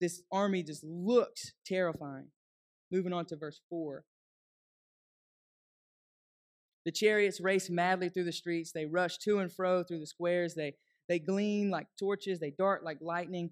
this 0.00 0.22
army 0.32 0.64
just 0.64 0.82
looks 0.84 1.52
terrifying. 1.64 2.28
Moving 2.90 3.12
on 3.12 3.24
to 3.26 3.36
verse 3.36 3.60
4. 3.70 4.04
The 6.84 6.90
chariots 6.90 7.40
race 7.40 7.70
madly 7.70 8.08
through 8.08 8.24
the 8.24 8.32
streets. 8.32 8.72
They 8.72 8.84
rush 8.84 9.18
to 9.18 9.38
and 9.38 9.52
fro 9.52 9.84
through 9.84 10.00
the 10.00 10.06
squares. 10.06 10.54
They, 10.54 10.74
they 11.08 11.20
gleam 11.20 11.70
like 11.70 11.86
torches. 11.98 12.40
They 12.40 12.50
dart 12.50 12.84
like 12.84 12.98
lightning. 13.00 13.50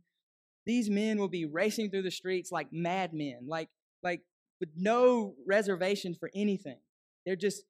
These 0.66 0.90
men 0.90 1.18
will 1.18 1.28
be 1.28 1.46
racing 1.46 1.90
through 1.90 2.02
the 2.02 2.10
streets 2.10 2.50
like 2.50 2.68
madmen, 2.72 3.46
like, 3.46 3.68
like 4.02 4.22
with 4.58 4.70
no 4.76 5.34
reservation 5.46 6.16
for 6.18 6.30
anything. 6.34 6.78
They're 7.24 7.36
just 7.36 7.62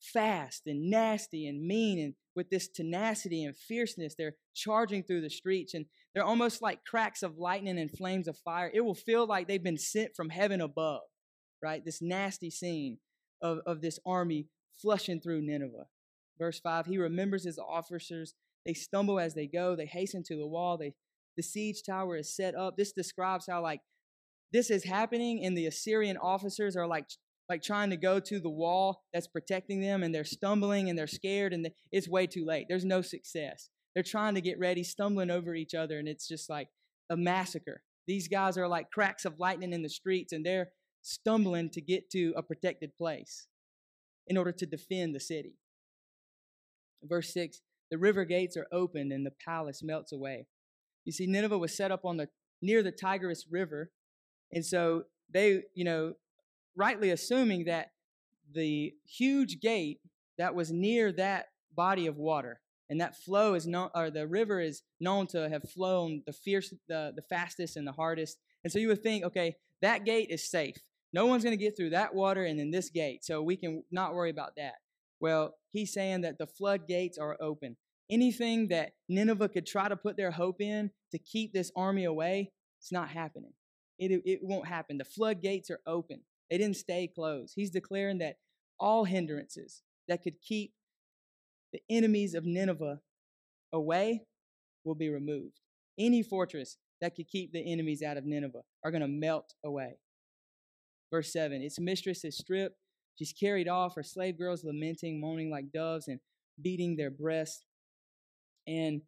fast 0.00 0.62
and 0.66 0.90
nasty 0.90 1.46
and 1.46 1.66
mean 1.66 1.98
and 1.98 2.14
with 2.34 2.50
this 2.50 2.68
tenacity 2.68 3.44
and 3.44 3.56
fierceness 3.56 4.14
they're 4.16 4.36
charging 4.54 5.02
through 5.02 5.20
the 5.20 5.30
streets 5.30 5.74
and 5.74 5.86
they're 6.14 6.24
almost 6.24 6.62
like 6.62 6.84
cracks 6.84 7.22
of 7.22 7.38
lightning 7.38 7.78
and 7.78 7.90
flames 7.90 8.28
of 8.28 8.36
fire 8.38 8.70
it 8.72 8.80
will 8.80 8.94
feel 8.94 9.26
like 9.26 9.48
they've 9.48 9.62
been 9.62 9.78
sent 9.78 10.14
from 10.16 10.30
heaven 10.30 10.60
above 10.60 11.02
right 11.62 11.84
this 11.84 12.00
nasty 12.02 12.50
scene 12.50 12.98
of, 13.42 13.58
of 13.66 13.80
this 13.80 13.98
army 14.06 14.46
flushing 14.80 15.20
through 15.20 15.42
Nineveh. 15.42 15.86
Verse 16.38 16.60
5 16.60 16.86
He 16.86 16.98
remembers 16.98 17.44
his 17.44 17.58
officers. 17.58 18.34
They 18.64 18.74
stumble 18.74 19.18
as 19.18 19.34
they 19.34 19.46
go. 19.46 19.74
They 19.74 19.86
hasten 19.86 20.22
to 20.24 20.36
the 20.36 20.46
wall. 20.46 20.78
They, 20.78 20.94
the 21.36 21.42
siege 21.42 21.82
tower 21.84 22.16
is 22.16 22.34
set 22.34 22.54
up. 22.54 22.76
This 22.76 22.92
describes 22.92 23.46
how, 23.50 23.60
like, 23.60 23.80
this 24.52 24.70
is 24.70 24.84
happening, 24.84 25.44
and 25.44 25.56
the 25.56 25.66
Assyrian 25.66 26.16
officers 26.16 26.76
are 26.76 26.86
like, 26.86 27.06
like 27.48 27.62
trying 27.62 27.90
to 27.90 27.96
go 27.96 28.20
to 28.20 28.40
the 28.40 28.50
wall 28.50 29.02
that's 29.12 29.26
protecting 29.26 29.80
them, 29.80 30.02
and 30.02 30.14
they're 30.14 30.24
stumbling 30.24 30.88
and 30.88 30.98
they're 30.98 31.06
scared, 31.06 31.52
and 31.52 31.68
it's 31.90 32.08
way 32.08 32.26
too 32.26 32.44
late. 32.44 32.66
There's 32.68 32.84
no 32.84 33.02
success. 33.02 33.68
They're 33.94 34.02
trying 34.02 34.34
to 34.34 34.40
get 34.40 34.58
ready, 34.58 34.84
stumbling 34.84 35.30
over 35.30 35.54
each 35.54 35.74
other, 35.74 35.98
and 35.98 36.08
it's 36.08 36.26
just 36.26 36.48
like 36.48 36.68
a 37.10 37.16
massacre. 37.16 37.82
These 38.06 38.28
guys 38.28 38.56
are 38.56 38.68
like 38.68 38.90
cracks 38.90 39.24
of 39.24 39.38
lightning 39.38 39.72
in 39.72 39.82
the 39.82 39.88
streets, 39.88 40.32
and 40.32 40.44
they're 40.44 40.70
stumbling 41.02 41.68
to 41.70 41.80
get 41.80 42.10
to 42.10 42.32
a 42.36 42.42
protected 42.42 42.96
place 42.96 43.46
in 44.26 44.36
order 44.36 44.52
to 44.52 44.66
defend 44.66 45.14
the 45.14 45.20
city. 45.20 45.56
Verse 47.02 47.32
6 47.32 47.60
The 47.90 47.98
river 47.98 48.24
gates 48.24 48.56
are 48.56 48.66
opened 48.72 49.12
and 49.12 49.26
the 49.26 49.32
palace 49.44 49.82
melts 49.82 50.12
away. 50.12 50.46
You 51.04 51.12
see, 51.12 51.26
Nineveh 51.26 51.58
was 51.58 51.76
set 51.76 51.90
up 51.90 52.04
on 52.04 52.16
the 52.16 52.28
near 52.60 52.82
the 52.82 52.92
Tigris 52.92 53.46
River, 53.50 53.90
and 54.52 54.64
so 54.64 55.04
they, 55.32 55.62
you 55.74 55.84
know, 55.84 56.14
rightly 56.76 57.10
assuming 57.10 57.64
that 57.64 57.92
the 58.52 58.92
huge 59.04 59.60
gate 59.60 60.00
that 60.38 60.54
was 60.54 60.70
near 60.70 61.12
that 61.12 61.46
body 61.74 62.06
of 62.06 62.16
water 62.16 62.60
and 62.90 63.00
that 63.00 63.16
flow 63.16 63.54
is 63.54 63.66
known 63.66 63.88
or 63.94 64.10
the 64.10 64.26
river 64.26 64.60
is 64.60 64.82
known 65.00 65.26
to 65.26 65.48
have 65.48 65.62
flown 65.70 66.22
the 66.26 66.32
fierce 66.32 66.74
the, 66.88 67.12
the 67.16 67.22
fastest 67.22 67.76
and 67.76 67.86
the 67.86 67.92
hardest 67.92 68.38
and 68.62 68.72
so 68.72 68.78
you 68.78 68.88
would 68.88 69.02
think 69.02 69.24
okay 69.24 69.56
that 69.80 70.04
gate 70.04 70.28
is 70.30 70.48
safe 70.48 70.76
no 71.12 71.26
one's 71.26 71.44
going 71.44 71.56
to 71.56 71.62
get 71.62 71.76
through 71.76 71.90
that 71.90 72.14
water 72.14 72.44
and 72.44 72.58
then 72.58 72.70
this 72.70 72.90
gate, 72.90 73.24
so 73.24 73.42
we 73.42 73.56
can 73.56 73.82
not 73.90 74.14
worry 74.14 74.30
about 74.30 74.56
that. 74.56 74.74
Well, 75.20 75.54
he's 75.70 75.92
saying 75.92 76.22
that 76.22 76.38
the 76.38 76.46
floodgates 76.46 77.18
are 77.18 77.36
open. 77.40 77.76
Anything 78.10 78.68
that 78.68 78.92
Nineveh 79.08 79.48
could 79.48 79.66
try 79.66 79.88
to 79.88 79.96
put 79.96 80.16
their 80.16 80.30
hope 80.30 80.60
in 80.60 80.90
to 81.12 81.18
keep 81.18 81.52
this 81.52 81.70
army 81.76 82.04
away, 82.04 82.52
it's 82.80 82.92
not 82.92 83.10
happening. 83.10 83.52
It, 83.98 84.22
it 84.24 84.40
won't 84.42 84.66
happen. 84.66 84.98
The 84.98 85.04
floodgates 85.04 85.70
are 85.70 85.80
open, 85.86 86.20
they 86.50 86.58
didn't 86.58 86.76
stay 86.76 87.08
closed. 87.08 87.54
He's 87.56 87.70
declaring 87.70 88.18
that 88.18 88.36
all 88.78 89.04
hindrances 89.04 89.82
that 90.08 90.22
could 90.22 90.40
keep 90.40 90.72
the 91.72 91.80
enemies 91.88 92.34
of 92.34 92.44
Nineveh 92.44 93.00
away 93.72 94.24
will 94.84 94.94
be 94.94 95.08
removed. 95.08 95.60
Any 95.98 96.22
fortress 96.22 96.76
that 97.00 97.14
could 97.14 97.28
keep 97.28 97.52
the 97.52 97.72
enemies 97.72 98.02
out 98.02 98.16
of 98.16 98.24
Nineveh 98.24 98.62
are 98.84 98.90
going 98.90 99.02
to 99.02 99.08
melt 99.08 99.54
away. 99.64 99.98
Verse 101.10 101.32
7 101.32 101.62
Its 101.62 101.78
mistress 101.78 102.24
is 102.24 102.36
stripped. 102.36 102.76
She's 103.16 103.32
carried 103.32 103.68
off. 103.68 103.94
Her 103.94 104.02
slave 104.02 104.38
girls 104.38 104.64
lamenting, 104.64 105.20
moaning 105.20 105.50
like 105.50 105.70
doves, 105.72 106.08
and 106.08 106.20
beating 106.60 106.96
their 106.96 107.10
breasts. 107.10 107.64
And 108.66 109.02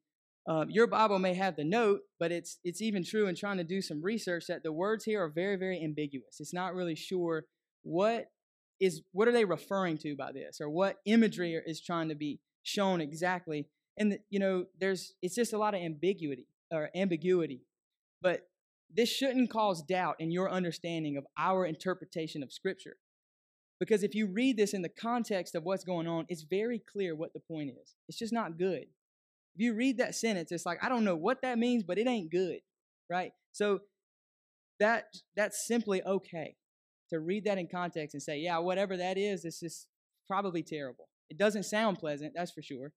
uh, 0.47 0.67
your 0.69 0.87
Bible 0.87 1.19
may 1.19 1.35
have 1.35 1.57
the 1.57 1.65
note, 1.65 2.01
but 2.19 2.31
it's 2.31 2.59
it's 2.65 2.83
even 2.83 3.05
true 3.05 3.27
in 3.27 3.35
trying 3.35 3.57
to 3.57 3.65
do 3.65 3.81
some 3.81 4.03
research 4.03 4.45
that 4.49 4.63
the 4.63 4.73
words 4.73 5.05
here 5.05 5.23
are 5.23 5.29
very 5.29 5.57
very 5.57 5.83
ambiguous. 5.83 6.41
It's 6.41 6.53
not 6.53 6.75
really 6.75 6.95
sure 6.95 7.45
what 7.83 8.27
is 8.81 9.03
what 9.13 9.29
are 9.29 9.33
they 9.33 9.45
referring 9.45 9.99
to 9.99 10.17
by 10.17 10.33
this, 10.33 10.61
or 10.61 10.69
what 10.69 10.97
imagery 11.07 11.61
is 11.67 11.81
trying 11.81 12.09
to 12.11 12.15
be 12.15 12.41
shown 12.63 13.01
exactly. 13.01 13.69
And 13.97 14.13
the, 14.13 14.19
you 14.29 14.39
know, 14.39 14.67
there's 14.79 15.15
it's 15.23 15.35
just 15.35 15.53
a 15.53 15.59
lot 15.59 15.75
of 15.75 15.81
ambiguity 15.81 16.47
or 16.71 16.91
ambiguity. 16.95 17.63
But 18.21 18.43
this 18.95 19.09
shouldn't 19.09 19.51
cause 19.51 19.83
doubt 19.83 20.17
in 20.19 20.31
your 20.31 20.51
understanding 20.51 21.17
of 21.17 21.27
our 21.39 21.65
interpretation 21.65 22.43
of 22.43 22.53
Scripture. 22.53 22.97
Because 23.81 24.03
if 24.03 24.15
you 24.15 24.27
read 24.27 24.57
this 24.57 24.73
in 24.73 24.83
the 24.83 24.89
context 24.89 25.55
of 25.55 25.65
what's 25.65 25.85
going 25.85 26.07
on, 26.07 26.27
it's 26.29 26.43
very 26.43 26.79
clear 26.79 27.15
what 27.15 27.33
the 27.33 27.41
point 27.41 27.71
is. 27.71 27.95
It's 28.09 28.19
just 28.19 28.33
not 28.33 28.57
good. 28.57 28.85
If 29.55 29.61
you 29.61 29.75
read 29.75 29.99
that 29.99 30.15
sentence, 30.15 30.51
it's 30.51 30.67
like, 30.67 30.83
I 30.83 30.89
don't 30.89 31.05
know 31.05 31.17
what 31.17 31.43
that 31.43 31.59
means, 31.59 31.85
but 31.85 31.99
it 31.99 32.09
ain't 32.09 32.31
good, 32.31 32.59
right? 33.09 33.33
So 33.53 33.81
that 34.81 35.05
that's 35.37 35.67
simply 35.67 36.03
okay 36.03 36.57
to 37.11 37.21
read 37.21 37.45
that 37.45 37.59
in 37.59 37.69
context 37.69 38.15
and 38.15 38.23
say, 38.23 38.39
yeah, 38.39 38.59
whatever 38.59 38.97
that 38.97 39.17
is, 39.17 39.45
it's 39.45 39.61
just 39.61 39.87
probably 40.27 40.63
terrible. 40.63 41.09
It 41.31 41.39
doesn't 41.39 41.65
sound 41.65 41.99
pleasant, 41.99 42.33
that's 42.35 42.53
for 42.53 42.63
sure. 42.63 42.93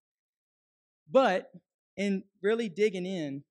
But 1.11 1.51
in 1.95 2.23
really 2.41 2.69
digging 2.69 3.05
in, 3.05 3.43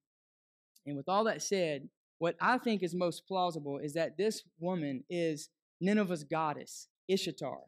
and 0.86 0.96
with 0.96 1.08
all 1.08 1.24
that 1.24 1.42
said, 1.42 1.88
what 2.18 2.36
I 2.40 2.58
think 2.58 2.82
is 2.82 2.94
most 2.94 3.26
plausible 3.26 3.78
is 3.78 3.94
that 3.94 4.16
this 4.16 4.42
woman 4.58 5.04
is 5.10 5.48
Nineveh's 5.80 6.24
goddess, 6.24 6.88
Ishtar. 7.08 7.60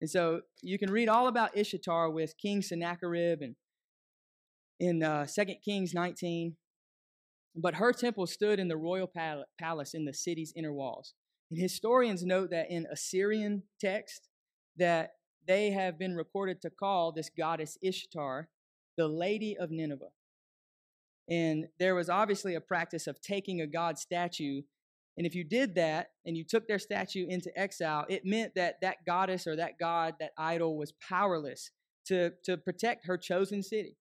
And 0.00 0.10
so 0.10 0.40
you 0.62 0.78
can 0.78 0.90
read 0.90 1.08
all 1.08 1.28
about 1.28 1.56
Ishtar 1.56 2.10
with 2.10 2.36
King 2.38 2.62
Sennacherib 2.62 3.42
and 3.42 3.54
in 4.80 5.02
uh, 5.02 5.26
2 5.26 5.44
Kings 5.64 5.94
19. 5.94 6.56
But 7.54 7.74
her 7.74 7.92
temple 7.92 8.26
stood 8.26 8.58
in 8.58 8.68
the 8.68 8.76
royal 8.76 9.06
pal- 9.06 9.44
palace 9.60 9.94
in 9.94 10.04
the 10.04 10.14
city's 10.14 10.52
inner 10.56 10.72
walls. 10.72 11.14
And 11.50 11.60
historians 11.60 12.24
note 12.24 12.50
that 12.50 12.70
in 12.70 12.86
Assyrian 12.90 13.64
text 13.80 14.28
that 14.76 15.10
they 15.46 15.70
have 15.70 15.98
been 15.98 16.16
recorded 16.16 16.62
to 16.62 16.70
call 16.70 17.12
this 17.12 17.30
goddess 17.36 17.76
Ishtar 17.82 18.48
the 18.96 19.08
Lady 19.08 19.56
of 19.58 19.70
Nineveh. 19.70 20.10
And 21.28 21.66
there 21.78 21.94
was 21.94 22.08
obviously 22.10 22.54
a 22.54 22.60
practice 22.60 23.06
of 23.06 23.20
taking 23.20 23.60
a 23.60 23.66
god 23.66 23.98
statue. 23.98 24.62
And 25.16 25.26
if 25.26 25.34
you 25.34 25.44
did 25.44 25.74
that 25.76 26.08
and 26.24 26.36
you 26.36 26.44
took 26.44 26.66
their 26.66 26.78
statue 26.78 27.26
into 27.28 27.50
exile, 27.58 28.04
it 28.08 28.24
meant 28.24 28.54
that 28.56 28.76
that 28.82 29.04
goddess 29.06 29.46
or 29.46 29.56
that 29.56 29.78
god, 29.78 30.14
that 30.20 30.32
idol, 30.36 30.76
was 30.76 30.92
powerless 31.08 31.70
to, 32.06 32.32
to 32.44 32.56
protect 32.56 33.06
her 33.06 33.16
chosen 33.16 33.62
city. 33.62 33.96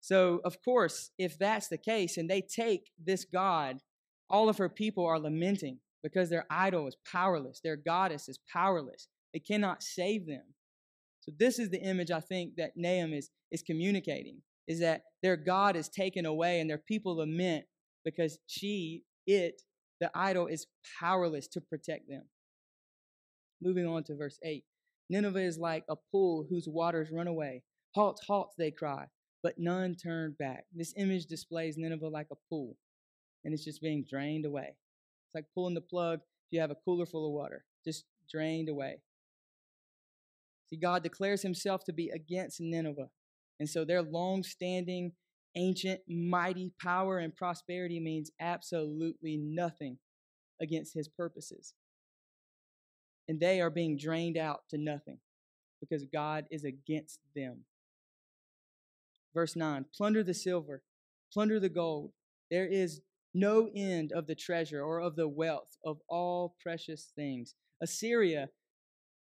So, 0.00 0.40
of 0.44 0.56
course, 0.64 1.10
if 1.18 1.38
that's 1.38 1.68
the 1.68 1.78
case 1.78 2.16
and 2.16 2.28
they 2.28 2.40
take 2.42 2.90
this 3.02 3.24
god, 3.24 3.78
all 4.28 4.48
of 4.48 4.58
her 4.58 4.68
people 4.68 5.06
are 5.06 5.18
lamenting 5.18 5.78
because 6.02 6.30
their 6.30 6.46
idol 6.50 6.86
is 6.86 6.96
powerless, 7.10 7.60
their 7.62 7.76
goddess 7.76 8.28
is 8.28 8.38
powerless. 8.50 9.08
It 9.32 9.46
cannot 9.46 9.82
save 9.82 10.26
them. 10.26 10.42
So, 11.20 11.32
this 11.38 11.58
is 11.58 11.70
the 11.70 11.82
image 11.82 12.10
I 12.10 12.20
think 12.20 12.56
that 12.56 12.72
Nahum 12.76 13.12
is, 13.12 13.30
is 13.50 13.62
communicating 13.62 14.42
is 14.66 14.80
that 14.80 15.02
their 15.22 15.36
God 15.36 15.76
is 15.76 15.88
taken 15.88 16.24
away 16.24 16.60
and 16.60 16.70
their 16.70 16.78
people 16.78 17.16
lament 17.16 17.64
because 18.04 18.38
she, 18.46 19.02
it, 19.26 19.60
the 20.00 20.10
idol, 20.14 20.46
is 20.46 20.66
powerless 21.00 21.48
to 21.48 21.60
protect 21.60 22.08
them. 22.08 22.22
Moving 23.60 23.86
on 23.86 24.04
to 24.04 24.16
verse 24.16 24.38
8 24.42 24.64
Nineveh 25.10 25.42
is 25.42 25.58
like 25.58 25.84
a 25.90 25.96
pool 26.12 26.46
whose 26.48 26.68
waters 26.68 27.10
run 27.12 27.26
away. 27.26 27.62
Halt, 27.96 28.20
halt, 28.26 28.52
they 28.56 28.70
cry, 28.70 29.06
but 29.42 29.58
none 29.58 29.94
turned 29.94 30.38
back. 30.38 30.66
This 30.74 30.94
image 30.96 31.26
displays 31.26 31.76
Nineveh 31.78 32.08
like 32.08 32.28
a 32.32 32.36
pool, 32.48 32.76
and 33.44 33.54
it's 33.54 33.64
just 33.64 33.82
being 33.82 34.04
drained 34.08 34.46
away. 34.46 34.76
It's 35.26 35.34
like 35.34 35.46
pulling 35.54 35.74
the 35.74 35.80
plug 35.80 36.20
if 36.20 36.52
you 36.52 36.60
have 36.60 36.70
a 36.70 36.76
cooler 36.84 37.06
full 37.06 37.26
of 37.26 37.32
water, 37.32 37.64
just 37.84 38.04
drained 38.30 38.68
away. 38.68 39.00
See, 40.68 40.76
God 40.76 41.02
declares 41.02 41.42
himself 41.42 41.84
to 41.84 41.92
be 41.92 42.10
against 42.10 42.60
Nineveh. 42.60 43.10
And 43.58 43.68
so 43.68 43.84
their 43.84 44.02
long 44.02 44.42
standing, 44.42 45.12
ancient, 45.56 46.00
mighty 46.08 46.72
power 46.80 47.18
and 47.18 47.34
prosperity 47.34 48.00
means 48.00 48.30
absolutely 48.40 49.36
nothing 49.36 49.98
against 50.60 50.94
his 50.94 51.08
purposes. 51.08 51.74
and 53.28 53.38
they 53.38 53.60
are 53.60 53.70
being 53.70 53.96
drained 53.96 54.36
out 54.36 54.62
to 54.70 54.76
nothing 54.76 55.18
because 55.80 56.04
God 56.04 56.46
is 56.50 56.64
against 56.64 57.20
them. 57.34 57.60
Verse 59.34 59.56
9 59.56 59.86
Plunder 59.94 60.22
the 60.22 60.34
silver, 60.34 60.82
plunder 61.32 61.60
the 61.60 61.68
gold. 61.68 62.12
There 62.50 62.66
is 62.66 63.00
no 63.32 63.70
end 63.74 64.12
of 64.12 64.26
the 64.26 64.34
treasure 64.34 64.82
or 64.82 65.00
of 65.00 65.16
the 65.16 65.28
wealth 65.28 65.76
of 65.84 65.98
all 66.08 66.56
precious 66.60 67.12
things. 67.14 67.54
Assyria, 67.80 68.48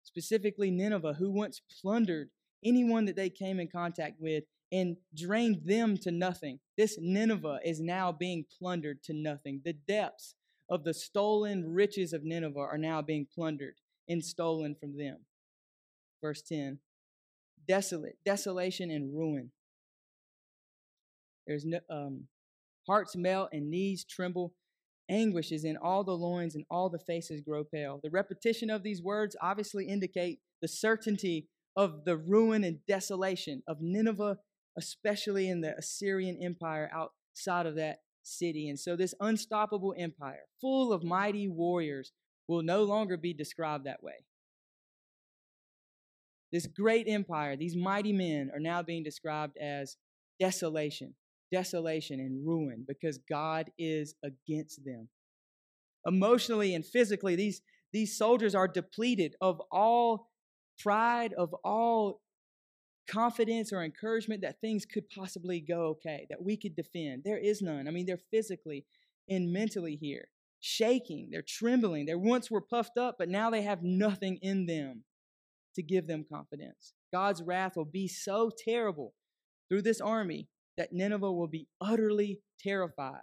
specifically 0.03 0.71
Nineveh, 0.71 1.15
who 1.15 1.31
once 1.31 1.61
plundered 1.81 2.31
anyone 2.65 3.07
that 3.07 3.17
they 3.17 3.31
came 3.31 3.59
in 3.59 3.69
contact 3.69 4.21
with 4.21 4.45
and 4.71 4.97
drained 5.15 5.63
them 5.65 5.97
to 5.99 6.11
nothing. 6.11 6.59
This 6.77 6.99
Nineveh 7.01 7.61
is 7.65 7.81
now 7.81 8.13
being 8.13 8.45
plundered 8.59 9.03
to 9.05 9.13
nothing. 9.13 9.61
The 9.65 9.73
depths 9.73 10.35
of 10.69 10.85
the 10.85 10.95
stolen 10.95 11.73
riches 11.73 12.13
of 12.13 12.25
Nineveh 12.25 12.59
are 12.59 12.79
now 12.79 13.03
being 13.03 13.27
plundered 13.33 13.75
and 14.09 14.25
stolen 14.25 14.75
from 14.75 14.97
them. 14.97 15.19
Verse 16.21 16.43
10 16.43 16.79
Desolate, 17.67 18.19
desolation 18.25 18.91
and 18.91 19.15
ruin. 19.17 19.51
There's 21.47 21.65
no, 21.65 21.79
um, 21.91 22.25
hearts 22.87 23.17
melt 23.17 23.51
and 23.53 23.71
knees 23.71 24.05
tremble. 24.05 24.55
Anguish 25.09 25.53
is 25.53 25.65
in 25.65 25.77
all 25.77 26.03
the 26.03 26.17
loins 26.17 26.55
and 26.55 26.65
all 26.71 26.89
the 26.89 26.99
faces 26.99 27.43
grow 27.43 27.65
pale. 27.65 28.01
The 28.03 28.11
repetition 28.11 28.71
of 28.71 28.83
these 28.83 29.03
words 29.03 29.37
obviously 29.41 29.87
indicate 29.87 30.41
the 30.63 30.69
certainty 30.69 31.49
of 31.77 32.05
the 32.05 32.17
ruin 32.17 32.65
and 32.65 32.79
desolation 32.87 33.63
of 33.69 33.79
Nineveh, 33.81 34.39
especially 34.79 35.49
in 35.49 35.61
the 35.61 35.77
Assyrian 35.77 36.39
Empire 36.43 36.91
outside 36.93 37.67
of 37.67 37.77
that 37.77 37.99
city. 38.23 38.69
And 38.69 38.79
so, 38.79 38.97
this 38.97 39.15
unstoppable 39.21 39.95
empire, 39.99 40.45
full 40.61 40.93
of 40.93 41.05
mighty 41.05 41.49
warriors, 41.49 42.13
will 42.49 42.63
no 42.63 42.85
longer 42.85 43.17
be 43.17 43.35
described 43.35 43.85
that 43.85 44.03
way. 44.03 44.25
This 46.53 46.67
great 46.67 47.09
empire, 47.09 47.57
these 47.57 47.77
mighty 47.77 48.13
men, 48.13 48.51
are 48.55 48.61
now 48.61 48.83
being 48.83 49.03
described 49.03 49.57
as 49.59 49.97
desolation, 50.39 51.15
desolation 51.55 52.19
and 52.19 52.45
ruin 52.45 52.85
because 52.87 53.19
God 53.31 53.71
is 53.79 54.17
against 54.25 54.85
them. 54.85 55.09
Emotionally 56.05 56.75
and 56.75 56.85
physically, 56.85 57.37
these, 57.37 57.63
these 57.93 58.19
soldiers 58.19 58.57
are 58.57 58.67
depleted 58.67 59.37
of 59.41 59.63
all 59.71 60.31
pride, 60.81 61.33
of 61.35 61.55
all 61.65 62.21
confidence 63.09 63.73
or 63.73 63.85
encouragement 63.85 64.43
that 64.43 64.61
things 64.61 64.85
could 64.85 65.09
possibly 65.11 65.61
go 65.61 65.83
okay, 65.91 66.27
that 66.29 66.43
we 66.43 66.57
could 66.57 66.75
defend. 66.75 67.23
There 67.25 67.39
is 67.39 67.63
none. 67.63 67.87
I 67.87 67.93
mean, 67.93 68.07
they're 68.07 68.19
physically 68.33 68.85
and 69.29 69.53
mentally 69.53 69.95
here, 69.95 70.27
shaking, 70.61 71.29
they're 71.31 71.45
trembling. 71.47 72.07
They 72.07 72.17
once 72.17 72.51
were 72.51 72.61
puffed 72.61 72.99
up, 72.99 73.15
but 73.17 73.29
now 73.29 73.49
they 73.51 73.63
have 73.63 73.83
nothing 73.83 74.39
in 74.43 74.67
them 74.67 75.05
to 75.77 75.83
give 75.83 76.09
them 76.09 76.27
confidence. 76.29 76.95
God's 77.13 77.43
wrath 77.43 77.77
will 77.77 77.85
be 77.85 78.09
so 78.09 78.51
terrible 78.65 79.15
through 79.69 79.83
this 79.83 80.01
army 80.01 80.49
that 80.77 80.93
Nineveh 80.93 81.33
will 81.33 81.49
be 81.49 81.69
utterly 81.81 82.41
terrified. 82.61 83.23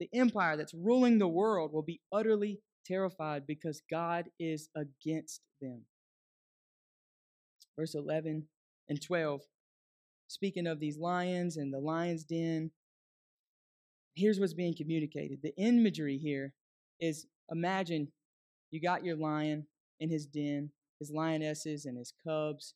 The 0.00 0.08
empire 0.12 0.56
that's 0.56 0.74
ruling 0.74 1.18
the 1.18 1.28
world 1.28 1.72
will 1.72 1.82
be 1.82 2.00
utterly 2.12 2.60
terrified 2.86 3.46
because 3.46 3.82
God 3.90 4.26
is 4.38 4.68
against 4.76 5.40
them. 5.60 5.82
Verse 7.78 7.94
11 7.94 8.46
and 8.88 9.02
12, 9.02 9.42
speaking 10.28 10.66
of 10.66 10.80
these 10.80 10.98
lions 10.98 11.56
and 11.56 11.72
the 11.72 11.78
lion's 11.78 12.24
den, 12.24 12.70
here's 14.14 14.40
what's 14.40 14.54
being 14.54 14.74
communicated. 14.76 15.40
The 15.42 15.56
imagery 15.56 16.18
here 16.18 16.52
is 17.00 17.26
imagine 17.50 18.08
you 18.70 18.80
got 18.80 19.04
your 19.04 19.16
lion 19.16 19.66
in 20.00 20.10
his 20.10 20.26
den, 20.26 20.70
his 20.98 21.10
lionesses 21.10 21.84
and 21.84 21.96
his 21.96 22.12
cubs. 22.26 22.74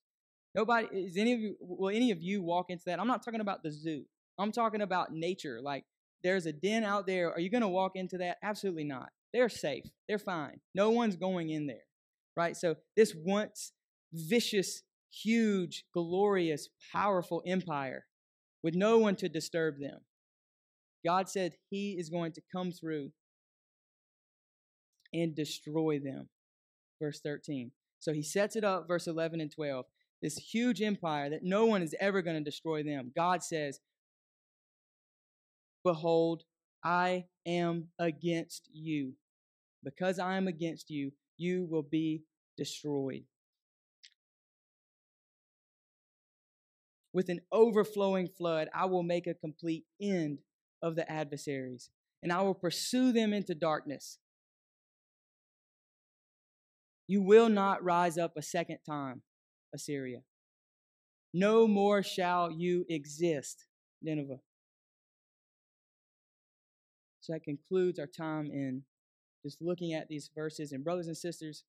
Nobody 0.55 0.89
is 0.93 1.17
any 1.17 1.33
of 1.33 1.41
you 1.41 1.57
will 1.61 1.95
any 1.95 2.11
of 2.11 2.21
you 2.21 2.43
walk 2.43 2.67
into 2.71 2.85
that? 2.87 3.01
I'm 3.01 3.07
not 3.07 3.25
talking 3.25 3.41
about 3.41 3.63
the 3.63 3.71
zoo. 3.71 4.05
I'm 4.39 4.53
talking 4.53 4.83
about 4.83 5.13
nature. 5.13 5.61
Like 5.63 5.85
there's 6.23 6.47
a 6.47 6.53
den 6.53 6.85
out 6.85 7.07
there. 7.07 7.33
Are 7.33 7.41
you 7.41 7.51
going 7.51 7.63
to 7.63 7.69
walk 7.69 7.93
into 7.95 8.19
that? 8.19 8.39
Absolutely 8.43 8.85
not. 8.85 9.11
They're 9.33 9.49
safe. 9.49 9.85
They're 10.09 10.19
fine. 10.19 10.61
No 10.75 10.91
one's 10.91 11.17
going 11.17 11.51
in 11.51 11.67
there. 11.67 11.85
Right? 12.37 12.57
So 12.57 12.77
this 12.97 13.15
once 13.15 13.73
vicious, 14.13 14.83
huge, 15.13 15.85
glorious, 15.95 16.69
powerful 16.93 17.43
empire 17.47 18.07
with 18.63 18.75
no 18.75 18.99
one 18.99 19.17
to 19.17 19.29
disturb 19.29 19.79
them. 19.81 20.01
God 21.05 21.29
said 21.29 21.53
he 21.71 21.93
is 21.93 22.11
going 22.11 22.33
to 22.33 22.43
come 22.53 22.73
through 22.73 23.13
and 25.13 25.35
destroy 25.35 25.99
them. 25.99 26.29
Verse 27.01 27.21
13. 27.21 27.71
So 28.01 28.13
he 28.13 28.23
sets 28.23 28.57
it 28.57 28.65
up, 28.65 28.89
verse 28.89 29.07
11 29.07 29.41
and 29.41 29.51
12. 29.51 29.85
This 30.23 30.37
huge 30.37 30.83
empire 30.83 31.31
that 31.31 31.43
no 31.43 31.65
one 31.65 31.83
is 31.83 31.95
ever 31.99 32.21
going 32.23 32.37
to 32.37 32.43
destroy 32.43 32.83
them. 32.83 33.13
God 33.15 33.43
says, 33.43 33.81
Behold, 35.83 36.45
I 36.85 37.25
am 37.47 37.89
against 37.99 38.69
you. 38.73 39.15
Because 39.83 40.19
I 40.19 40.37
am 40.37 40.47
against 40.47 40.91
you, 40.91 41.13
you 41.39 41.67
will 41.71 41.83
be 41.83 42.25
destroyed. 42.57 43.25
With 47.13 47.29
an 47.29 47.41
overflowing 47.51 48.29
flood, 48.29 48.69
I 48.75 48.85
will 48.85 49.03
make 49.03 49.27
a 49.27 49.35
complete 49.35 49.85
end 50.01 50.41
of 50.83 50.97
the 50.97 51.11
adversaries, 51.11 51.91
and 52.23 52.33
I 52.33 52.43
will 52.43 52.55
pursue 52.55 53.13
them 53.13 53.33
into 53.33 53.55
darkness. 53.55 54.19
You 57.09 57.23
will 57.23 57.49
not 57.49 57.83
rise 57.83 58.17
up 58.17 58.37
a 58.37 58.43
second 58.43 58.79
time, 58.87 59.23
Assyria. 59.75 60.21
No 61.33 61.67
more 61.67 62.03
shall 62.03 62.51
you 62.51 62.85
exist, 62.89 63.67
Nineveh. 64.03 64.41
So 67.21 67.33
that 67.33 67.45
concludes 67.45 67.99
our 67.99 68.07
time 68.07 68.51
in 68.51 68.83
just 69.45 69.63
looking 69.63 69.93
at 69.95 70.09
these 70.09 70.31
verses. 70.35 70.73
And, 70.73 70.83
brothers 70.83 71.07
and 71.07 71.17
sisters, 71.17 71.65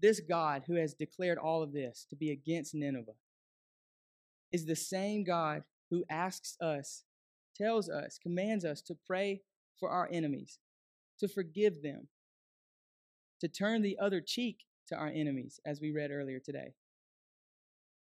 this 0.00 0.20
God 0.20 0.64
who 0.66 0.74
has 0.74 0.94
declared 0.94 1.38
all 1.38 1.62
of 1.62 1.72
this 1.72 2.06
to 2.10 2.16
be 2.16 2.30
against 2.30 2.74
Nineveh 2.74 3.12
is 4.52 4.66
the 4.66 4.76
same 4.76 5.24
God 5.24 5.62
who 5.90 6.04
asks 6.10 6.56
us, 6.60 7.04
tells 7.56 7.88
us, 7.88 8.18
commands 8.22 8.64
us 8.64 8.80
to 8.82 8.96
pray 9.06 9.42
for 9.78 9.90
our 9.90 10.08
enemies, 10.10 10.58
to 11.20 11.28
forgive 11.28 11.82
them, 11.82 12.08
to 13.40 13.48
turn 13.48 13.82
the 13.82 13.98
other 14.00 14.20
cheek 14.20 14.64
to 14.88 14.96
our 14.96 15.08
enemies, 15.08 15.60
as 15.66 15.80
we 15.80 15.92
read 15.92 16.10
earlier 16.10 16.40
today. 16.44 16.74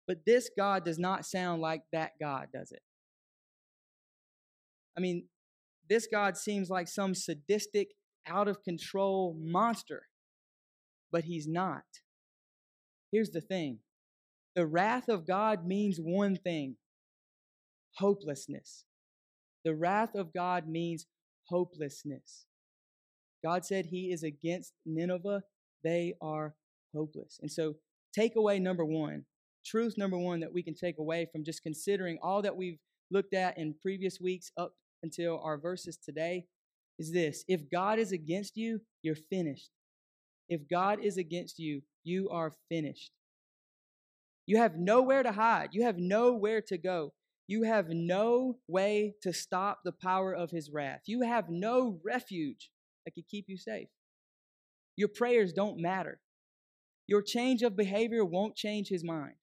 But 0.08 0.26
this 0.26 0.50
God 0.58 0.86
does 0.86 0.98
not 0.98 1.26
sound 1.26 1.62
like 1.62 1.84
that 1.92 2.14
God, 2.20 2.48
does 2.54 2.72
it? 2.72 2.82
I 4.98 5.02
mean, 5.02 5.26
this 5.90 6.08
God 6.12 6.38
seems 6.38 6.70
like 6.70 6.88
some 6.88 7.14
sadistic, 7.16 7.90
out 8.28 8.48
of 8.48 8.64
control 8.64 9.36
monster, 9.40 10.04
but 11.12 11.24
he's 11.24 11.48
not. 11.48 11.84
Here's 13.12 13.32
the 13.32 13.42
thing 13.42 13.80
the 14.56 14.68
wrath 14.68 15.10
of 15.10 15.26
God 15.26 15.66
means 15.66 16.00
one 16.00 16.36
thing 16.36 16.76
hopelessness. 17.96 18.86
The 19.64 19.76
wrath 19.76 20.16
of 20.16 20.34
God 20.34 20.68
means 20.68 21.06
hopelessness. 21.46 22.46
God 23.44 23.66
said 23.66 23.88
he 23.88 24.12
is 24.12 24.24
against 24.24 24.74
Nineveh, 24.86 25.44
they 25.84 26.14
are 26.22 26.56
hopeless. 26.94 27.40
And 27.42 27.52
so, 27.52 27.76
takeaway 28.18 28.62
number 28.62 28.86
one, 28.86 29.26
truth 29.66 29.98
number 29.98 30.18
one 30.18 30.40
that 30.40 30.54
we 30.54 30.64
can 30.64 30.74
take 30.74 30.98
away 30.98 31.28
from 31.32 31.44
just 31.44 31.64
considering 31.64 32.18
all 32.22 32.42
that 32.42 32.56
we've 32.56 32.80
looked 33.12 33.34
at 33.34 33.58
in 33.58 33.76
previous 33.82 34.20
weeks 34.20 34.52
up 34.58 34.74
until 35.04 35.40
our 35.44 35.58
verses 35.58 35.98
today 35.98 36.46
is 36.98 37.12
this 37.12 37.44
if 37.48 37.70
God 37.70 38.00
is 38.00 38.12
against 38.12 38.58
you, 38.58 38.82
you're 39.02 39.16
finished. 39.16 39.70
If 40.50 40.68
God 40.68 41.00
is 41.04 41.18
against 41.18 41.60
you, 41.60 41.82
you 42.04 42.30
are 42.30 42.56
finished. 42.70 43.12
You 44.46 44.58
have 44.58 44.78
nowhere 44.78 45.24
to 45.24 45.32
hide, 45.32 45.70
you 45.74 45.84
have 45.84 45.98
nowhere 45.98 46.62
to 46.68 46.78
go. 46.78 47.14
You 47.48 47.64
have 47.64 47.90
no 47.90 48.60
way 48.68 49.16
to 49.24 49.34
stop 49.34 49.80
the 49.84 49.92
power 49.92 50.36
of 50.36 50.52
his 50.52 50.70
wrath. 50.70 51.02
You 51.08 51.24
have 51.24 51.50
no 51.50 52.00
refuge 52.06 52.70
that 53.04 53.16
could 53.16 53.28
keep 53.28 53.46
you 53.48 53.58
safe. 53.58 53.88
Your 55.00 55.08
prayers 55.08 55.54
don't 55.54 55.80
matter. 55.80 56.20
Your 57.08 57.22
change 57.22 57.62
of 57.62 57.78
behavior 57.78 58.26
won't 58.26 58.58
change 58.58 58.90
his 58.90 59.02
mind. 59.02 59.36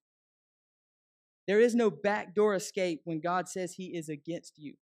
There 1.48 1.60
is 1.60 1.74
no 1.74 1.90
backdoor 1.90 2.54
escape 2.54 3.00
when 3.04 3.22
God 3.22 3.48
says 3.48 3.72
he 3.72 3.96
is 3.96 4.10
against 4.10 4.58
you. 4.58 4.74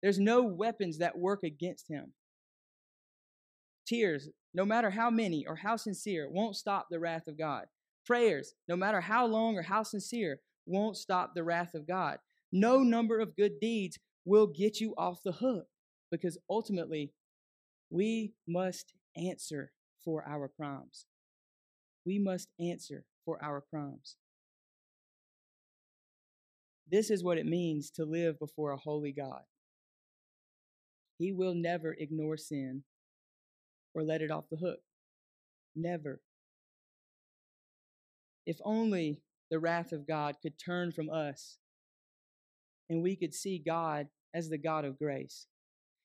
There's 0.00 0.20
no 0.20 0.44
weapons 0.44 0.98
that 0.98 1.18
work 1.18 1.42
against 1.42 1.88
him. 1.88 2.12
Tears, 3.88 4.28
no 4.54 4.64
matter 4.64 4.90
how 4.90 5.10
many 5.10 5.44
or 5.48 5.56
how 5.56 5.74
sincere, 5.74 6.28
won't 6.30 6.54
stop 6.54 6.86
the 6.88 7.00
wrath 7.00 7.26
of 7.26 7.36
God. 7.36 7.64
Prayers, 8.06 8.54
no 8.68 8.76
matter 8.76 9.00
how 9.00 9.26
long 9.26 9.58
or 9.58 9.62
how 9.62 9.82
sincere, 9.82 10.38
won't 10.64 10.96
stop 10.96 11.32
the 11.34 11.42
wrath 11.42 11.74
of 11.74 11.88
God. 11.88 12.18
No 12.52 12.84
number 12.84 13.18
of 13.18 13.34
good 13.34 13.58
deeds 13.60 13.98
will 14.24 14.46
get 14.46 14.78
you 14.78 14.94
off 14.96 15.24
the 15.24 15.32
hook 15.32 15.66
because 16.12 16.38
ultimately 16.48 17.10
we 17.90 18.34
must 18.46 18.94
answer 19.16 19.72
for 20.08 20.26
our 20.26 20.48
crimes. 20.48 21.04
We 22.06 22.18
must 22.18 22.48
answer 22.58 23.04
for 23.26 23.38
our 23.44 23.60
crimes. 23.60 24.16
This 26.90 27.10
is 27.10 27.22
what 27.22 27.36
it 27.36 27.44
means 27.44 27.90
to 27.90 28.06
live 28.06 28.38
before 28.38 28.70
a 28.70 28.78
holy 28.78 29.12
God. 29.12 29.42
He 31.18 31.30
will 31.30 31.52
never 31.52 31.92
ignore 31.92 32.38
sin 32.38 32.84
or 33.92 34.02
let 34.02 34.22
it 34.22 34.30
off 34.30 34.48
the 34.50 34.56
hook. 34.56 34.78
Never. 35.76 36.22
If 38.46 38.56
only 38.64 39.20
the 39.50 39.58
wrath 39.58 39.92
of 39.92 40.08
God 40.08 40.36
could 40.40 40.54
turn 40.58 40.90
from 40.90 41.10
us 41.10 41.58
and 42.88 43.02
we 43.02 43.14
could 43.14 43.34
see 43.34 43.58
God 43.58 44.06
as 44.32 44.48
the 44.48 44.56
God 44.56 44.86
of 44.86 44.98
grace. 44.98 45.48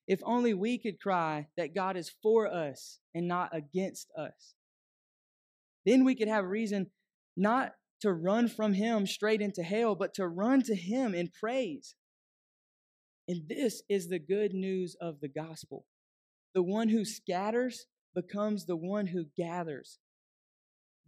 If 0.08 0.20
only 0.24 0.54
we 0.54 0.78
could 0.78 1.00
cry 1.00 1.48
that 1.56 1.76
God 1.76 1.96
is 1.96 2.12
for 2.22 2.48
us 2.48 3.00
and 3.16 3.28
not 3.28 3.56
against 3.56 4.10
us. 4.18 4.54
Then 5.86 6.04
we 6.04 6.16
could 6.16 6.28
have 6.28 6.46
reason 6.46 6.92
not 7.38 7.74
to 8.02 8.12
run 8.12 8.48
from 8.48 8.74
Him 8.74 9.08
straight 9.08 9.42
into 9.42 9.63
hell, 9.63 9.96
but 9.96 10.13
to 10.16 10.28
run 10.28 10.62
to 10.63 10.76
Him 10.76 11.13
in 11.13 11.30
praise. 11.30 11.96
And 13.28 13.48
this 13.48 13.82
is 13.89 14.10
the 14.10 14.20
good 14.20 14.54
news 14.54 14.96
of 15.00 15.22
the 15.22 15.30
gospel. 15.30 15.86
The 16.54 16.63
one 16.63 16.89
who 16.89 17.06
scatters 17.06 17.86
becomes 18.13 18.66
the 18.66 18.76
one 18.76 19.08
who 19.08 19.26
gathers. 19.38 20.00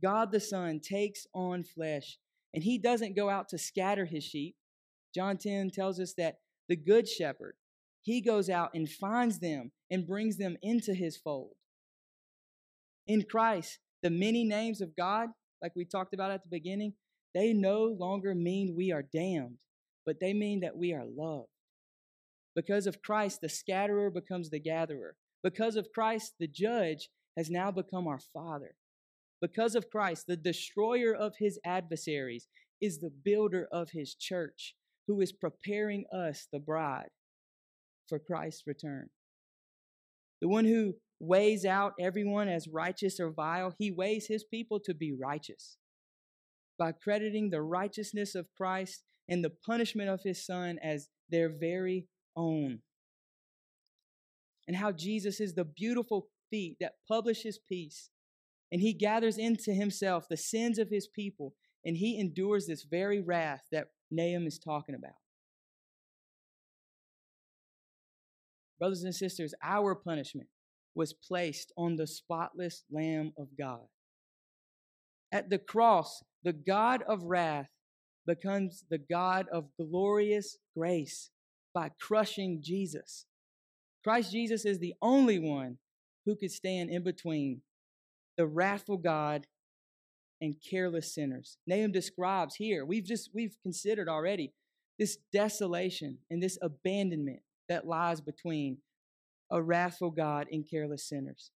God 0.01 0.31
the 0.31 0.39
Son 0.39 0.79
takes 0.79 1.27
on 1.33 1.63
flesh, 1.63 2.17
and 2.53 2.63
He 2.63 2.77
doesn't 2.77 3.15
go 3.15 3.29
out 3.29 3.49
to 3.49 3.57
scatter 3.57 4.05
His 4.05 4.23
sheep. 4.23 4.55
John 5.13 5.37
10 5.37 5.71
tells 5.71 5.99
us 5.99 6.13
that 6.17 6.39
the 6.67 6.75
good 6.75 7.07
shepherd, 7.07 7.55
he 8.05 8.21
goes 8.21 8.51
out 8.51 8.69
and 8.75 8.87
finds 8.87 9.39
them 9.39 9.71
and 9.89 10.05
brings 10.05 10.37
them 10.37 10.57
into 10.61 10.93
his 10.93 11.17
fold. 11.17 11.55
In 13.07 13.23
Christ, 13.23 13.79
the 14.03 14.11
many 14.11 14.43
names 14.43 14.79
of 14.79 14.95
God, 14.95 15.29
like 15.59 15.71
we 15.75 15.85
talked 15.85 16.13
about 16.13 16.29
at 16.29 16.43
the 16.43 16.49
beginning, 16.51 16.93
they 17.33 17.51
no 17.51 17.85
longer 17.85 18.35
mean 18.35 18.75
we 18.77 18.91
are 18.91 19.01
damned, 19.01 19.57
but 20.05 20.19
they 20.21 20.33
mean 20.33 20.59
that 20.59 20.77
we 20.77 20.93
are 20.93 21.03
loved. 21.03 21.49
Because 22.55 22.85
of 22.85 23.01
Christ, 23.01 23.41
the 23.41 23.49
scatterer 23.49 24.11
becomes 24.11 24.51
the 24.51 24.59
gatherer. 24.59 25.15
Because 25.43 25.75
of 25.75 25.91
Christ, 25.91 26.35
the 26.39 26.47
judge 26.47 27.09
has 27.35 27.49
now 27.49 27.71
become 27.71 28.07
our 28.07 28.19
Father. 28.19 28.75
Because 29.41 29.73
of 29.73 29.89
Christ, 29.89 30.25
the 30.27 30.37
destroyer 30.37 31.13
of 31.13 31.33
his 31.39 31.59
adversaries 31.65 32.47
is 32.79 32.99
the 32.99 33.11
builder 33.23 33.67
of 33.71 33.89
his 33.89 34.13
church, 34.13 34.75
who 35.07 35.21
is 35.21 35.31
preparing 35.31 36.05
us, 36.13 36.47
the 36.53 36.59
bride, 36.59 37.09
for 38.07 38.19
Christ's 38.19 38.67
return. 38.67 39.09
The 40.41 40.47
one 40.47 40.65
who 40.65 40.95
weighs 41.19 41.65
out 41.65 41.93
everyone 41.99 42.47
as 42.47 42.67
righteous 42.67 43.19
or 43.19 43.31
vile, 43.31 43.73
he 43.79 43.91
weighs 43.91 44.27
his 44.27 44.43
people 44.43 44.79
to 44.81 44.93
be 44.93 45.13
righteous. 45.13 45.77
By 46.77 46.91
crediting 46.91 47.49
the 47.49 47.61
righteousness 47.61 48.35
of 48.35 48.51
Christ 48.55 49.03
and 49.29 49.43
the 49.43 49.53
punishment 49.65 50.09
of 50.09 50.21
his 50.23 50.45
Son 50.45 50.77
as 50.83 51.07
their 51.29 51.49
very 51.49 52.07
own. 52.35 52.79
And 54.67 54.75
how 54.75 54.91
Jesus 54.91 55.39
is 55.39 55.53
the 55.53 55.63
beautiful 55.63 56.27
feet 56.49 56.77
that 56.81 56.95
publishes 57.07 57.59
peace. 57.69 58.09
And 58.71 58.81
he 58.81 58.93
gathers 58.93 59.37
into 59.37 59.71
himself 59.71 60.27
the 60.27 60.37
sins 60.37 60.79
of 60.79 60.89
his 60.89 61.07
people, 61.07 61.53
and 61.85 61.95
he 61.95 62.19
endures 62.19 62.65
this 62.67 62.83
very 62.83 63.21
wrath 63.21 63.61
that 63.71 63.87
Nahum 64.11 64.47
is 64.47 64.59
talking 64.59 64.95
about. 64.95 65.13
Brothers 68.79 69.03
and 69.03 69.15
sisters, 69.15 69.53
our 69.63 69.95
punishment 69.95 70.47
was 70.95 71.13
placed 71.13 71.71
on 71.77 71.95
the 71.95 72.07
spotless 72.07 72.83
Lamb 72.91 73.33
of 73.37 73.47
God. 73.57 73.87
At 75.31 75.49
the 75.49 75.57
cross, 75.57 76.23
the 76.43 76.53
God 76.53 77.03
of 77.03 77.23
wrath 77.23 77.69
becomes 78.25 78.83
the 78.89 78.97
God 78.97 79.47
of 79.51 79.69
glorious 79.77 80.57
grace 80.75 81.29
by 81.73 81.91
crushing 81.99 82.61
Jesus. 82.61 83.25
Christ 84.03 84.31
Jesus 84.31 84.65
is 84.65 84.79
the 84.79 84.93
only 85.01 85.39
one 85.39 85.77
who 86.25 86.35
could 86.35 86.51
stand 86.51 86.89
in 86.89 87.03
between 87.03 87.61
the 88.37 88.47
wrathful 88.47 88.97
God 88.97 89.45
and 90.41 90.55
careless 90.69 91.13
sinners. 91.13 91.57
Nahum 91.67 91.91
describes 91.91 92.55
here, 92.55 92.85
we've 92.85 93.03
just 93.03 93.29
we've 93.33 93.55
considered 93.63 94.09
already 94.09 94.53
this 94.97 95.17
desolation 95.31 96.19
and 96.29 96.41
this 96.41 96.57
abandonment 96.61 97.41
that 97.69 97.87
lies 97.87 98.21
between 98.21 98.77
a 99.51 99.61
wrathful 99.61 100.11
God 100.11 100.47
and 100.51 100.69
careless 100.69 101.07
sinners. 101.07 101.51